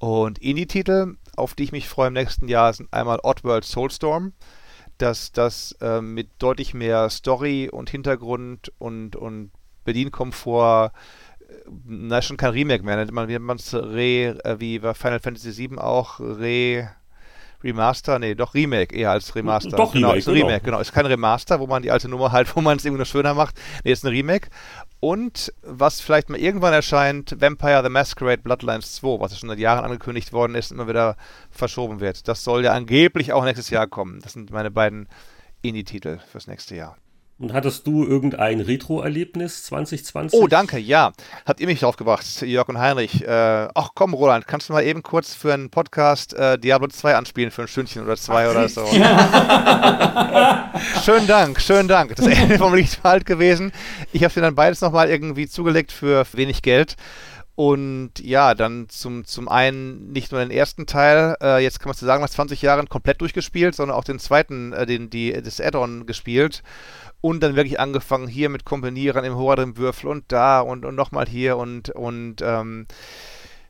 [0.00, 4.32] Und Indie-Titel, auf die ich mich freue im nächsten Jahr, sind einmal Oddworld Soulstorm,
[4.98, 9.52] das, das äh, mit deutlich mehr Story und Hintergrund und, und
[9.84, 10.92] Bedienkomfort,
[11.86, 15.20] na, schon kein Remake mehr, nennt man, wie man es Re, äh, wie bei Final
[15.20, 16.90] Fantasy VII auch, Re,
[17.62, 19.76] Remaster, nee, doch Remake eher als Remaster.
[19.76, 20.46] Doch, genau, Remake, ist ein genau.
[20.46, 20.80] Remake, genau.
[20.80, 23.34] Ist kein Remaster, wo man die alte Nummer halt, wo man es irgendwie noch schöner
[23.34, 23.60] macht.
[23.84, 24.48] Nee, ist ein Remake.
[24.98, 29.84] Und was vielleicht mal irgendwann erscheint, Vampire the Masquerade Bloodlines 2, was schon seit Jahren
[29.84, 31.16] angekündigt worden ist, immer wieder
[31.50, 32.28] verschoben wird.
[32.28, 34.20] Das soll ja angeblich auch nächstes Jahr kommen.
[34.20, 35.08] Das sind meine beiden
[35.62, 36.96] Indie-Titel fürs nächste Jahr.
[37.40, 40.38] Und hattest du irgendein Retro-Erlebnis 2020?
[40.38, 41.12] Oh, danke, ja.
[41.46, 43.26] Habt ihr mich drauf gebracht, Jörg und Heinrich.
[43.26, 47.16] Äh, ach komm, Roland, kannst du mal eben kurz für einen Podcast äh, Diablo 2
[47.16, 48.84] anspielen für ein Stündchen oder zwei ach, oder so?
[51.02, 52.14] schönen Dank, schönen Dank.
[52.14, 53.72] Das Ende vom Licht war halt gewesen.
[54.12, 56.96] Ich habe dir dann beides nochmal irgendwie zugelegt für wenig Geld.
[57.56, 61.96] Und ja, dann zum, zum einen nicht nur den ersten Teil, äh, jetzt kann man
[61.96, 65.60] so sagen, nach 20 Jahren komplett durchgespielt, sondern auch den zweiten, äh, den, die, das
[65.60, 66.62] Add-on gespielt
[67.20, 71.26] und dann wirklich angefangen hier mit Kombinieren im hoheren Würfel und da und, und nochmal
[71.26, 72.86] hier und, und ähm,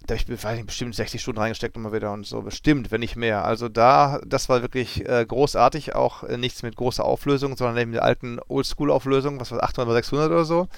[0.07, 3.01] da habe ich weiß nicht, bestimmt 60 Stunden reingesteckt immer wieder und so, bestimmt, wenn
[3.01, 3.45] nicht mehr.
[3.45, 7.93] Also da, das war wirklich äh, großartig, auch äh, nichts mit großer Auflösung, sondern eben
[7.93, 10.69] der alten Oldschool-Auflösung, was war 800 oder 600 oder so.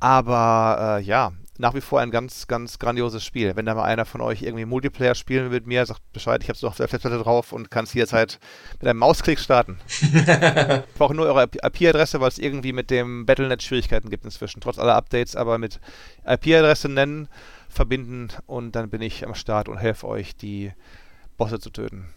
[0.00, 3.54] Aber äh, ja, nach wie vor ein ganz, ganz grandioses Spiel.
[3.54, 6.48] Wenn da mal einer von euch irgendwie Multiplayer spielen will mit mir, sagt Bescheid, ich
[6.48, 8.40] habe es auf der Festplatte drauf und kann es jederzeit
[8.80, 9.78] mit einem Mausklick starten.
[9.88, 14.78] ich brauche nur eure IP-Adresse, weil es irgendwie mit dem Battlenet Schwierigkeiten gibt inzwischen, trotz
[14.78, 15.80] aller Updates, aber mit
[16.26, 17.28] IP-Adresse nennen,
[17.68, 20.72] verbinden und dann bin ich am Start und helfe euch, die
[21.36, 22.08] Bosse zu töten.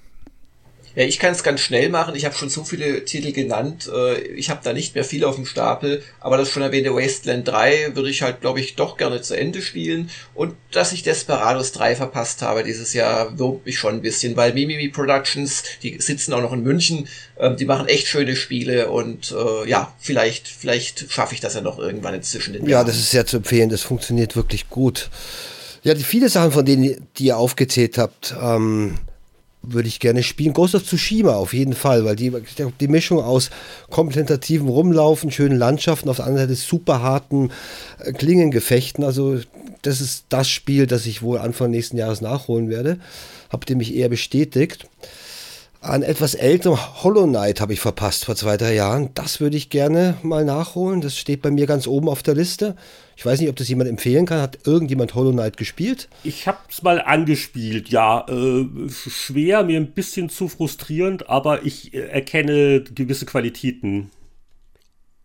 [0.97, 2.15] Ja, ich kann es ganz schnell machen.
[2.15, 3.87] Ich habe schon so viele Titel genannt.
[3.93, 6.01] Äh, ich habe da nicht mehr viel auf dem Stapel.
[6.19, 9.61] Aber das schon erwähnte Wasteland 3 würde ich halt, glaube ich, doch gerne zu Ende
[9.61, 10.09] spielen.
[10.33, 14.55] Und dass ich Desperados 3 verpasst habe dieses Jahr, wurmt mich schon ein bisschen, weil
[14.55, 17.07] Mimimi Productions, die sitzen auch noch in München,
[17.37, 21.61] ähm, die machen echt schöne Spiele und äh, ja, vielleicht, vielleicht schaffe ich das ja
[21.61, 22.53] noch irgendwann inzwischen.
[22.53, 23.69] Den ja, das ist sehr zu empfehlen.
[23.69, 25.11] Das funktioniert wirklich gut.
[25.83, 28.97] Ja, die viele Sachen, von denen die ihr aufgezählt habt, ähm,
[29.61, 30.53] würde ich gerne spielen.
[30.53, 32.31] Ghost of Tsushima auf jeden Fall, weil die,
[32.79, 33.49] die Mischung aus
[33.89, 37.51] kontemplativem Rumlaufen, schönen Landschaften, auf der anderen Seite super harten
[37.99, 39.03] äh, Klingengefechten.
[39.03, 39.39] Also
[39.81, 42.99] das ist das Spiel, das ich wohl Anfang nächsten Jahres nachholen werde.
[43.49, 44.87] Habt ihr mich eher bestätigt.
[45.87, 49.11] Ein etwas älterem Hollow Knight habe ich verpasst vor zwei, drei Jahren.
[49.13, 50.99] Das würde ich gerne mal nachholen.
[50.99, 52.75] Das steht bei mir ganz oben auf der Liste.
[53.15, 54.41] Ich weiß nicht, ob das jemand empfehlen kann.
[54.41, 56.09] Hat irgendjemand Hollow Knight gespielt?
[56.25, 58.25] Ich habe es mal angespielt, ja.
[58.27, 64.11] Äh, schwer, mir ein bisschen zu frustrierend, aber ich äh, erkenne gewisse Qualitäten.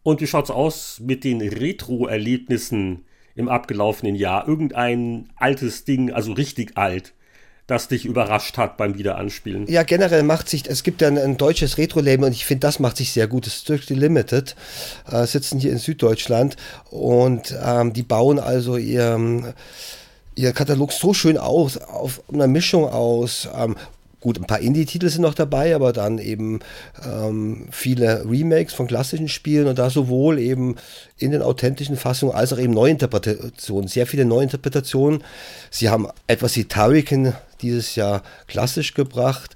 [0.05, 4.47] Und wie schaut's aus mit den Retro-Erlebnissen im abgelaufenen Jahr?
[4.47, 7.15] Irgendein altes Ding, also richtig alt
[7.67, 9.67] das dich überrascht hat beim Wiederanspielen?
[9.69, 12.79] Ja, generell macht sich, es gibt ja ein, ein deutsches Retro-Label und ich finde, das
[12.79, 13.47] macht sich sehr gut.
[13.47, 14.57] Das ist Strictly Limited,
[15.11, 16.57] äh, sitzen hier in Süddeutschland
[16.91, 19.55] und ähm, die bauen also ihr,
[20.35, 23.77] ihr Katalog so schön aus, auf einer Mischung aus ähm,
[24.23, 26.61] Gut, ein paar Indie-Titel sind noch dabei, aber dann eben
[27.05, 30.77] ähm, viele Remakes von klassischen Spielen und da sowohl eben
[31.19, 35.25] in den authentischen Fassungen als auch eben Neuinterpretationen, sehr viele Neuinterpretationen.
[35.73, 37.33] Sie haben etwas wie Tariken
[37.63, 39.55] dieses Jahr klassisch gebracht,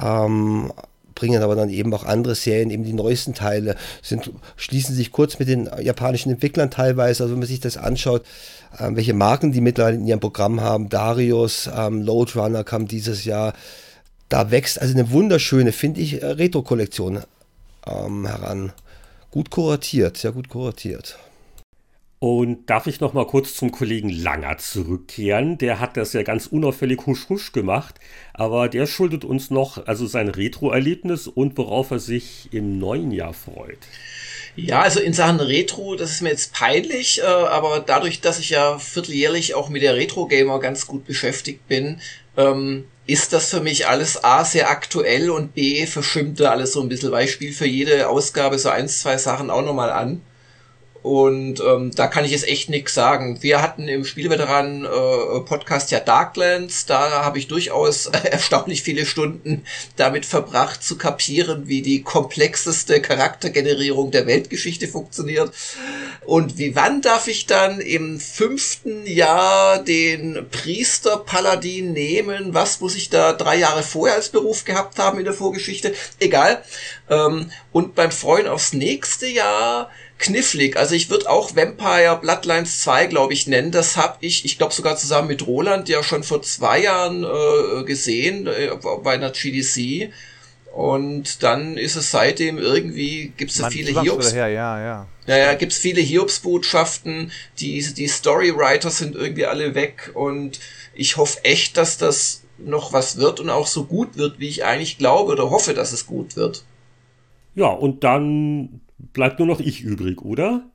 [0.00, 0.72] ähm,
[1.14, 5.38] bringen aber dann eben auch andere Serien, eben die neuesten Teile, sind, schließen sich kurz
[5.40, 8.24] mit den japanischen Entwicklern teilweise, also wenn man sich das anschaut,
[8.78, 13.54] ähm, welche Marken die mittlerweile in ihrem Programm haben, Darius, ähm, Loadrunner kam dieses Jahr,
[14.28, 17.22] da wächst also eine wunderschöne, finde ich, äh, Retro-Kollektion
[17.86, 18.72] ähm, heran.
[19.30, 21.18] Gut kuratiert, sehr gut kuratiert.
[22.20, 25.56] Und darf ich noch mal kurz zum Kollegen Langer zurückkehren?
[25.56, 27.94] Der hat das ja ganz unauffällig husch husch gemacht,
[28.34, 33.34] aber der schuldet uns noch also sein Retro-Erlebnis und worauf er sich im neuen Jahr
[33.34, 33.78] freut.
[34.56, 38.50] Ja, also in Sachen Retro, das ist mir jetzt peinlich, äh, aber dadurch, dass ich
[38.50, 42.00] ja vierteljährlich auch mit der Retro-Gamer ganz gut beschäftigt bin,
[42.36, 46.80] ähm, ist das für mich alles A sehr aktuell und B verschimmt da alles so
[46.82, 50.20] ein bisschen, weil ich spiele für jede Ausgabe so eins, zwei Sachen auch nochmal an.
[51.08, 53.38] Und ähm, da kann ich jetzt echt nichts sagen.
[53.40, 56.84] Wir hatten im Spielveteranen-Podcast äh, ja Darklands.
[56.84, 59.64] Da habe ich durchaus erstaunlich viele Stunden
[59.96, 65.50] damit verbracht, zu kapieren, wie die komplexeste Charaktergenerierung der Weltgeschichte funktioniert.
[66.26, 72.52] Und wie wann darf ich dann im fünften Jahr den Priester-Paladin nehmen?
[72.52, 75.94] Was muss ich da drei Jahre vorher als Beruf gehabt haben in der Vorgeschichte?
[76.20, 76.62] Egal.
[77.08, 79.88] Ähm, und beim Freuen aufs nächste Jahr
[80.18, 80.76] knifflig.
[80.76, 83.70] Also ich würde auch Vampire Bloodlines 2, glaube ich, nennen.
[83.70, 87.84] Das habe ich, ich glaube sogar zusammen mit Roland ja schon vor zwei Jahren äh,
[87.84, 88.70] gesehen äh,
[89.02, 90.12] bei einer GDC.
[90.74, 94.32] Und dann ist es seitdem irgendwie, gibt es viele Hiobs.
[94.32, 95.06] Ja, ja, ja.
[95.26, 100.58] Naja, gibt es viele Hiobsbotschaften, die, die Storywriter sind irgendwie alle weg und
[100.94, 104.64] ich hoffe echt, dass das noch was wird und auch so gut wird, wie ich
[104.64, 106.64] eigentlich glaube oder hoffe, dass es gut wird.
[107.54, 110.70] Ja, und dann bleibt nur noch ich übrig, oder?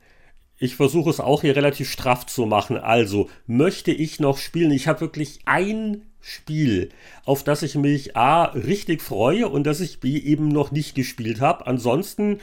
[0.57, 2.77] Ich versuche es auch hier relativ straff zu machen.
[2.77, 4.71] Also, möchte ich noch spielen?
[4.71, 6.89] Ich habe wirklich ein Spiel,
[7.25, 11.41] auf das ich mich A richtig freue und das ich B eben noch nicht gespielt
[11.41, 11.67] habe.
[11.67, 12.39] Ansonsten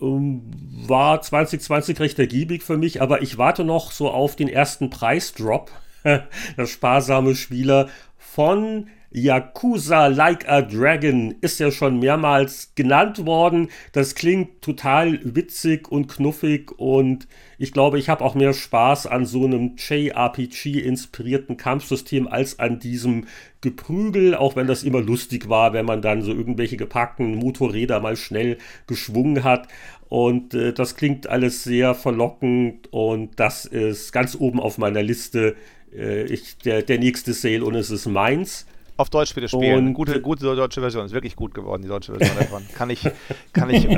[0.00, 0.42] ähm,
[0.86, 5.70] war 2020 recht ergiebig für mich, aber ich warte noch so auf den ersten Preisdrop.
[6.56, 13.68] das sparsame Spieler von Yakuza Like a Dragon ist ja schon mehrmals genannt worden.
[13.92, 17.26] Das klingt total witzig und knuffig und
[17.58, 23.26] ich glaube, ich habe auch mehr Spaß an so einem JRPG-inspirierten Kampfsystem als an diesem
[23.60, 28.16] Geprügel, auch wenn das immer lustig war, wenn man dann so irgendwelche gepackten Motorräder mal
[28.16, 29.66] schnell geschwungen hat.
[30.08, 35.56] Und äh, das klingt alles sehr verlockend und das ist ganz oben auf meiner Liste.
[35.92, 38.66] Äh, ich, der, der nächste Sale und es ist meins
[39.00, 39.88] auf Deutsch bitte spielen.
[39.88, 41.06] Und gute, gute deutsche Version.
[41.06, 42.66] Ist wirklich gut geworden, die deutsche Version davon.
[42.74, 43.08] Kann ich,
[43.52, 43.94] kann ich äh,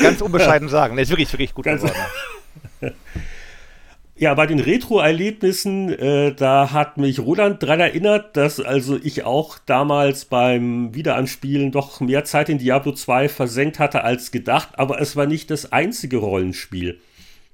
[0.00, 0.96] ganz unbescheiden sagen.
[0.98, 2.00] Ist wirklich, wirklich gut ganz geworden.
[4.16, 9.58] Ja, bei den Retro-Erlebnissen, äh, da hat mich Roland dran erinnert, dass also ich auch
[9.66, 15.16] damals beim Wiederanspielen doch mehr Zeit in Diablo 2 versenkt hatte als gedacht, aber es
[15.16, 17.00] war nicht das einzige Rollenspiel.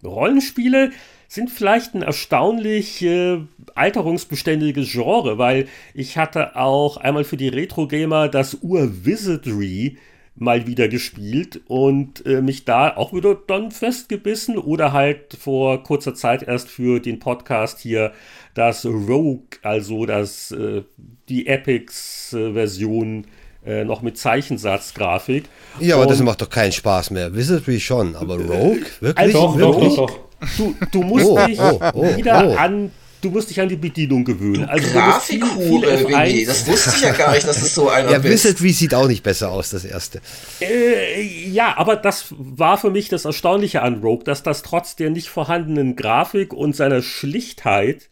[0.05, 0.91] Rollenspiele
[1.31, 3.39] sind vielleicht ein erstaunlich äh,
[3.77, 9.97] alterungsbeständiges Genre, weil ich hatte auch einmal für die Retro-Gamer das Ur-Wizardry
[10.35, 16.17] mal wieder gespielt und äh, mich da auch wieder dann festgebissen oder halt vor kurzer
[16.17, 18.13] Zeit erst für den Podcast hier
[18.55, 20.83] das Rogue, also das äh,
[21.29, 23.27] die Epics-Version
[23.65, 25.45] äh, noch mit Zeichensatzgrafik.
[25.79, 27.37] Ja, aber und, das macht doch keinen Spaß mehr.
[27.37, 28.87] Wizardry schon, aber Rogue?
[28.99, 29.17] Wirklich?
[29.17, 29.95] Also, doch, wirklich?
[29.95, 30.30] Doch, doch, doch.
[30.57, 32.57] Du, du musst oh, dich oh, oh, wieder oh.
[32.57, 32.91] an
[33.21, 34.65] du musst dich an die Bedienung gewöhnen.
[34.65, 38.63] Also Grafikhure, Winnie, das wusste ich ja gar nicht, dass es so einer ja, Wizard
[38.63, 40.21] wie sieht auch nicht besser aus, das erste.
[40.61, 45.11] Äh, ja, aber das war für mich das Erstaunliche an Rogue, dass das trotz der
[45.11, 48.09] nicht vorhandenen Grafik und seiner Schlichtheit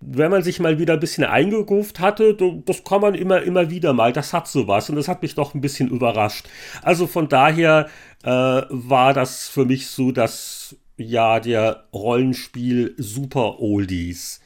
[0.00, 3.92] wenn man sich mal wieder ein bisschen eingeruft hatte, das kann man immer, immer wieder
[3.92, 6.46] mal, das hat sowas und das hat mich doch ein bisschen überrascht.
[6.82, 7.88] Also von daher
[8.22, 14.40] äh, war das für mich so das Jahr der Rollenspiel Super Oldies.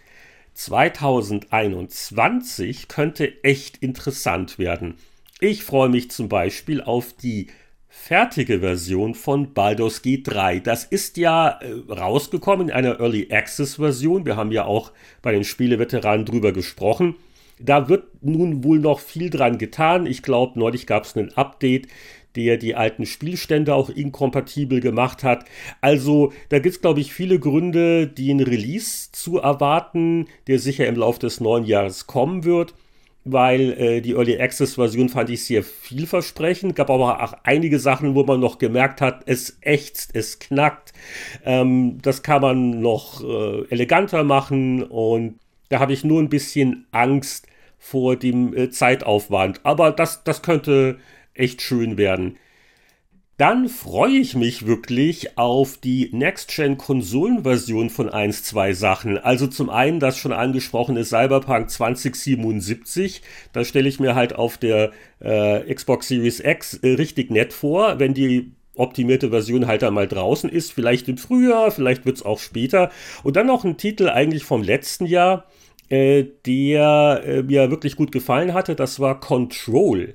[0.54, 4.96] 2021 könnte echt interessant werden.
[5.40, 7.46] Ich freue mich zum Beispiel auf die
[7.88, 10.60] fertige Version von Baldur's Gate 3.
[10.60, 14.24] Das ist ja äh, rausgekommen in einer Early Access Version.
[14.24, 17.16] Wir haben ja auch bei den Spieleveteranen drüber gesprochen.
[17.58, 20.06] Da wird nun wohl noch viel dran getan.
[20.06, 21.88] Ich glaube, neulich gab es ein Update,
[22.36, 25.44] der die alten Spielstände auch inkompatibel gemacht hat.
[25.80, 30.96] Also da gibt es, glaube ich, viele Gründe, den Release zu erwarten, der sicher im
[30.96, 32.74] Laufe des neuen Jahres kommen wird
[33.24, 36.74] weil äh, die Early Access Version fand ich sehr vielversprechend.
[36.74, 40.92] Gab aber auch einige Sachen, wo man noch gemerkt hat, es ächzt, es knackt.
[41.44, 45.38] Ähm, das kann man noch äh, eleganter machen und
[45.68, 47.46] da habe ich nur ein bisschen Angst
[47.78, 49.60] vor dem äh, Zeitaufwand.
[49.62, 50.98] Aber das, das könnte
[51.34, 52.38] echt schön werden
[53.42, 59.18] dann freue ich mich wirklich auf die Next-Gen-Konsolenversion von 1, 2 Sachen.
[59.18, 63.20] Also zum einen das schon angesprochene Cyberpunk 2077.
[63.52, 67.98] Da stelle ich mir halt auf der äh, Xbox Series X äh, richtig nett vor,
[67.98, 70.72] wenn die optimierte Version halt einmal draußen ist.
[70.72, 72.92] Vielleicht im Frühjahr, vielleicht wird es auch später.
[73.24, 75.46] Und dann noch ein Titel eigentlich vom letzten Jahr,
[75.88, 78.76] äh, der äh, mir wirklich gut gefallen hatte.
[78.76, 80.14] Das war Control.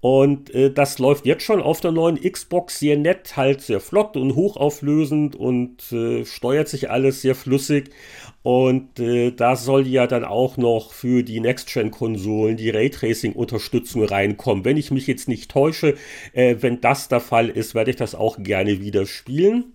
[0.00, 4.16] Und äh, das läuft jetzt schon auf der neuen Xbox sehr nett, halt sehr flott
[4.16, 7.90] und hochauflösend und äh, steuert sich alles sehr flüssig.
[8.42, 14.64] Und äh, da soll ja dann auch noch für die Next-Gen-Konsolen die Raytracing-Unterstützung reinkommen.
[14.64, 15.96] Wenn ich mich jetzt nicht täusche,
[16.32, 19.74] äh, wenn das der Fall ist, werde ich das auch gerne wieder spielen.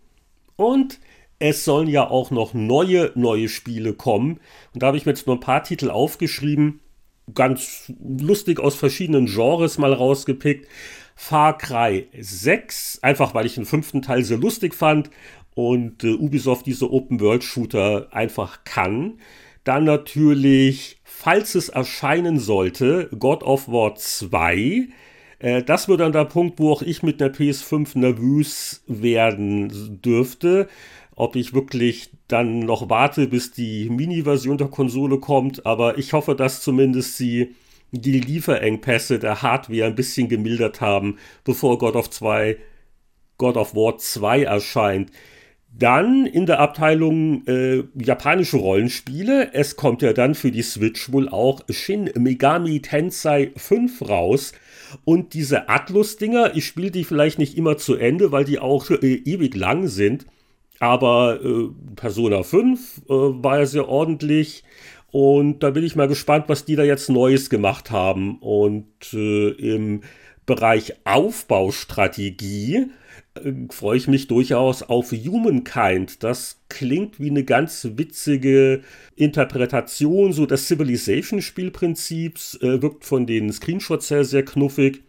[0.56, 1.00] Und
[1.38, 4.40] es sollen ja auch noch neue, neue Spiele kommen.
[4.74, 6.80] Und da habe ich mir jetzt nur ein paar Titel aufgeschrieben
[7.34, 10.68] ganz lustig aus verschiedenen Genres mal rausgepickt.
[11.16, 15.10] Far Cry 6, einfach weil ich den fünften Teil sehr lustig fand
[15.56, 19.20] und äh, Ubisoft diese Open-World-Shooter einfach kann.
[19.64, 24.90] Dann natürlich, falls es erscheinen sollte, God of War 2.
[25.40, 30.68] Äh, das wird dann der Punkt, wo auch ich mit der PS5 nervös werden dürfte
[31.16, 36.36] ob ich wirklich dann noch warte, bis die Mini-Version der Konsole kommt, aber ich hoffe,
[36.36, 37.56] dass zumindest sie
[37.92, 42.58] die Lieferengpässe der Hardware ein bisschen gemildert haben, bevor God of 2
[43.38, 45.12] God of War 2 erscheint.
[45.78, 49.54] Dann in der Abteilung äh, japanische Rollenspiele.
[49.54, 54.54] Es kommt ja dann für die Switch wohl auch Shin Megami Tensei 5 raus.
[55.04, 59.16] Und diese Atlus-Dinger, ich spiele die vielleicht nicht immer zu Ende, weil die auch äh,
[59.26, 60.26] ewig lang sind.
[60.80, 64.64] Aber äh, Persona 5 äh, war ja sehr ordentlich.
[65.12, 68.38] Und da bin ich mal gespannt, was die da jetzt Neues gemacht haben.
[68.40, 70.02] Und äh, im
[70.46, 72.88] Bereich Aufbaustrategie
[73.36, 76.24] äh, freue ich mich durchaus auf Humankind.
[76.24, 78.82] Das klingt wie eine ganz witzige
[79.16, 85.04] Interpretation so des Civilization-Spielprinzips, äh, wirkt von den Screenshots sehr, sehr knuffig.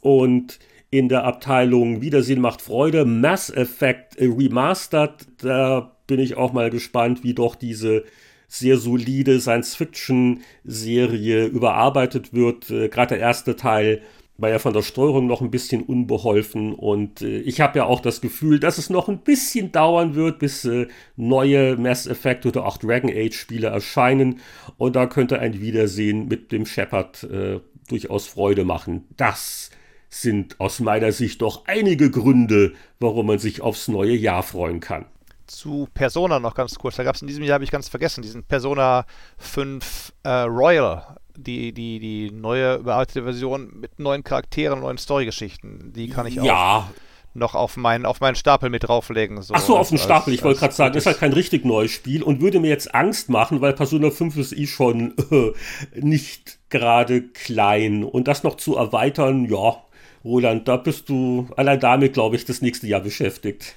[0.00, 0.58] Und
[0.92, 5.26] in der Abteilung Wiedersehen macht Freude, Mass Effect Remastered.
[5.42, 8.04] Da bin ich auch mal gespannt, wie doch diese
[8.46, 12.70] sehr solide Science-Fiction-Serie überarbeitet wird.
[12.70, 14.02] Äh, Gerade der erste Teil
[14.36, 18.00] war ja von der Steuerung noch ein bisschen unbeholfen und äh, ich habe ja auch
[18.00, 22.66] das Gefühl, dass es noch ein bisschen dauern wird, bis äh, neue Mass Effect oder
[22.66, 24.40] auch Dragon Age Spiele erscheinen
[24.76, 29.06] und da könnte ein Wiedersehen mit dem Shepard äh, durchaus Freude machen.
[29.16, 29.70] Das
[30.12, 35.06] sind aus meiner Sicht doch einige Gründe, warum man sich aufs neue Jahr freuen kann.
[35.46, 36.96] Zu Persona noch ganz kurz.
[36.96, 39.06] Da gab es in diesem Jahr, habe ich ganz vergessen, diesen Persona
[39.38, 45.92] 5 äh, Royal, die, die, die neue überarbeitete Version mit neuen Charakteren, neuen Storygeschichten.
[45.94, 46.44] Die kann ich auch.
[46.44, 46.90] Ja,
[47.34, 49.40] noch auf meinen, auf meinen Stapel mit drauflegen.
[49.40, 50.34] So Ach so, auf den Stapel.
[50.34, 52.94] Ich wollte gerade sagen, das ist halt kein richtig neues Spiel und würde mir jetzt
[52.94, 55.52] Angst machen, weil Persona 5 ist eh schon äh,
[55.98, 58.04] nicht gerade klein.
[58.04, 59.82] Und das noch zu erweitern, ja,
[60.24, 63.74] Roland, da bist du allein damit, glaube ich, das nächste Jahr beschäftigt.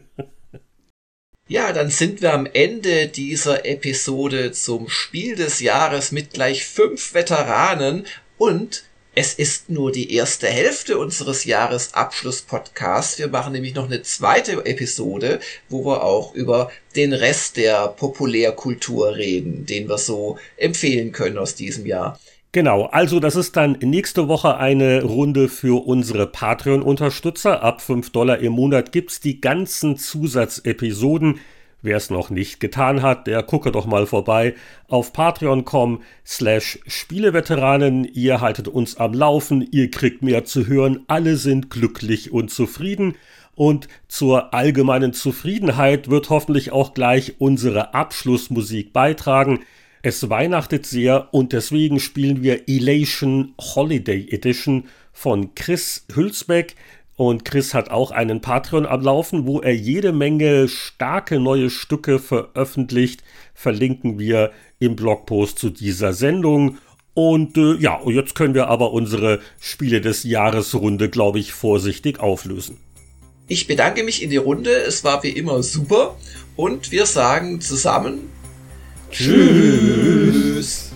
[1.50, 7.14] Ja, dann sind wir am Ende dieser Episode zum Spiel des Jahres mit gleich fünf
[7.14, 8.06] Veteranen
[8.38, 8.84] und
[9.20, 13.18] Es ist nur die erste Hälfte unseres Jahresabschluss-Podcasts.
[13.18, 15.40] Wir machen nämlich noch eine zweite Episode,
[15.70, 21.56] wo wir auch über den Rest der Populärkultur reden, den wir so empfehlen können aus
[21.56, 22.20] diesem Jahr.
[22.58, 27.62] Genau, also das ist dann nächste Woche eine Runde für unsere Patreon-Unterstützer.
[27.62, 31.40] Ab 5 Dollar im Monat gibt's die ganzen Zusatzepisoden
[31.84, 34.56] Wer es noch nicht getan hat, der gucke doch mal vorbei
[34.88, 38.06] auf patreon.com slash Spieleveteranen.
[38.06, 43.14] Ihr haltet uns am Laufen, ihr kriegt mehr zu hören, alle sind glücklich und zufrieden.
[43.54, 49.60] Und zur allgemeinen Zufriedenheit wird hoffentlich auch gleich unsere Abschlussmusik beitragen.
[50.02, 56.76] Es weihnachtet sehr und deswegen spielen wir Elation Holiday Edition von Chris Hülsbeck.
[57.16, 59.04] Und Chris hat auch einen Patreon am
[59.48, 63.24] wo er jede Menge starke neue Stücke veröffentlicht.
[63.56, 66.78] Verlinken wir im Blogpost zu dieser Sendung.
[67.16, 72.78] Und äh, ja, jetzt können wir aber unsere Spiele des Jahresrunde, glaube ich, vorsichtig auflösen.
[73.48, 74.70] Ich bedanke mich in die Runde.
[74.70, 76.16] Es war wie immer super.
[76.56, 78.30] Und wir sagen zusammen
[79.12, 80.92] Tschüss.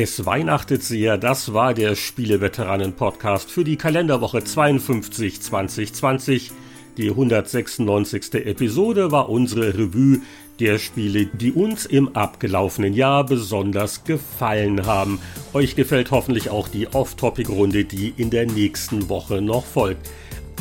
[0.00, 6.52] Es weihnachtet sehr, das war der Spieleveteranen-Podcast für die Kalenderwoche 52 2020.
[6.96, 8.34] Die 196.
[8.34, 10.20] Episode war unsere Revue
[10.60, 15.18] der Spiele, die uns im abgelaufenen Jahr besonders gefallen haben.
[15.52, 20.08] Euch gefällt hoffentlich auch die Off-Topic-Runde, die in der nächsten Woche noch folgt.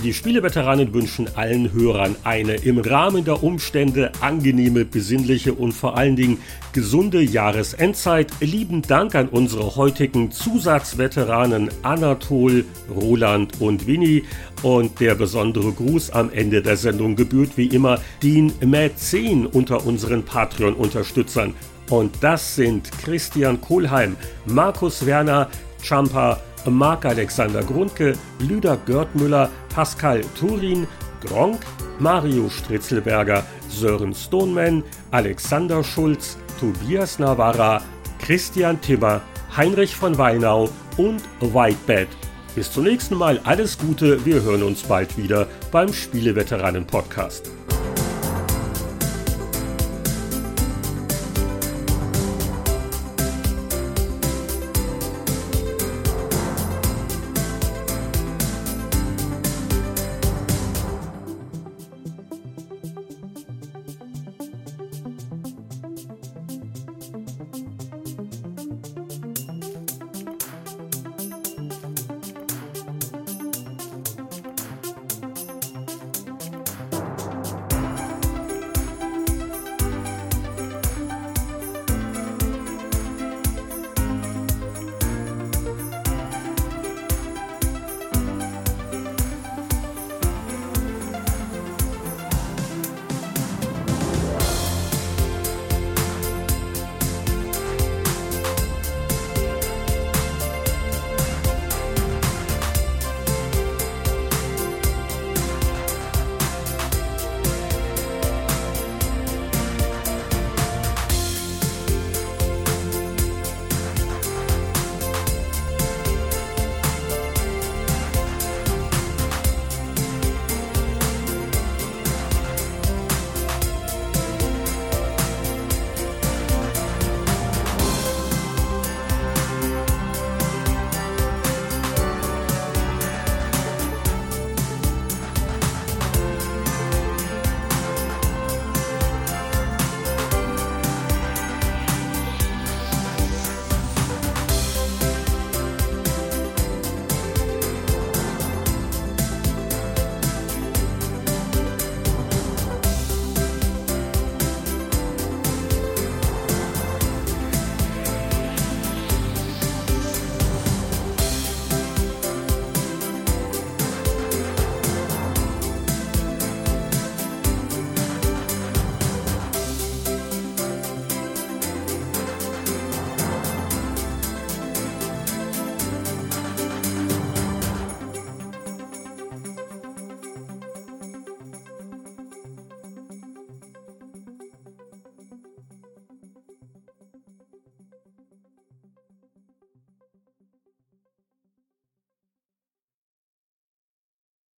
[0.03, 6.15] Die Spieleveteranen wünschen allen Hörern eine im Rahmen der Umstände angenehme, besinnliche und vor allen
[6.15, 6.37] Dingen
[6.71, 8.31] gesunde Jahresendzeit.
[8.39, 12.65] Lieben Dank an unsere heutigen Zusatzveteranen Anatol,
[12.95, 14.23] Roland und Winnie.
[14.61, 20.23] Und der besondere Gruß am Ende der Sendung gebührt wie immer den Mäzen unter unseren
[20.23, 21.55] Patreon-Unterstützern.
[21.89, 24.15] Und das sind Christian Kohlheim,
[24.45, 25.49] Markus Werner,
[25.81, 30.87] Champa, Marc-Alexander Grundke, Lüder Görtmüller, Pascal Turin,
[31.21, 31.59] Gronk,
[31.99, 37.81] Mario Stritzelberger, Sören Stoneman, Alexander Schulz, Tobias Navarra,
[38.19, 39.21] Christian Timmer,
[39.55, 42.09] Heinrich von Weinau und Whitebed.
[42.55, 47.56] Bis zum nächsten Mal alles Gute, wir hören uns bald wieder beim Spieleveteranen Podcast.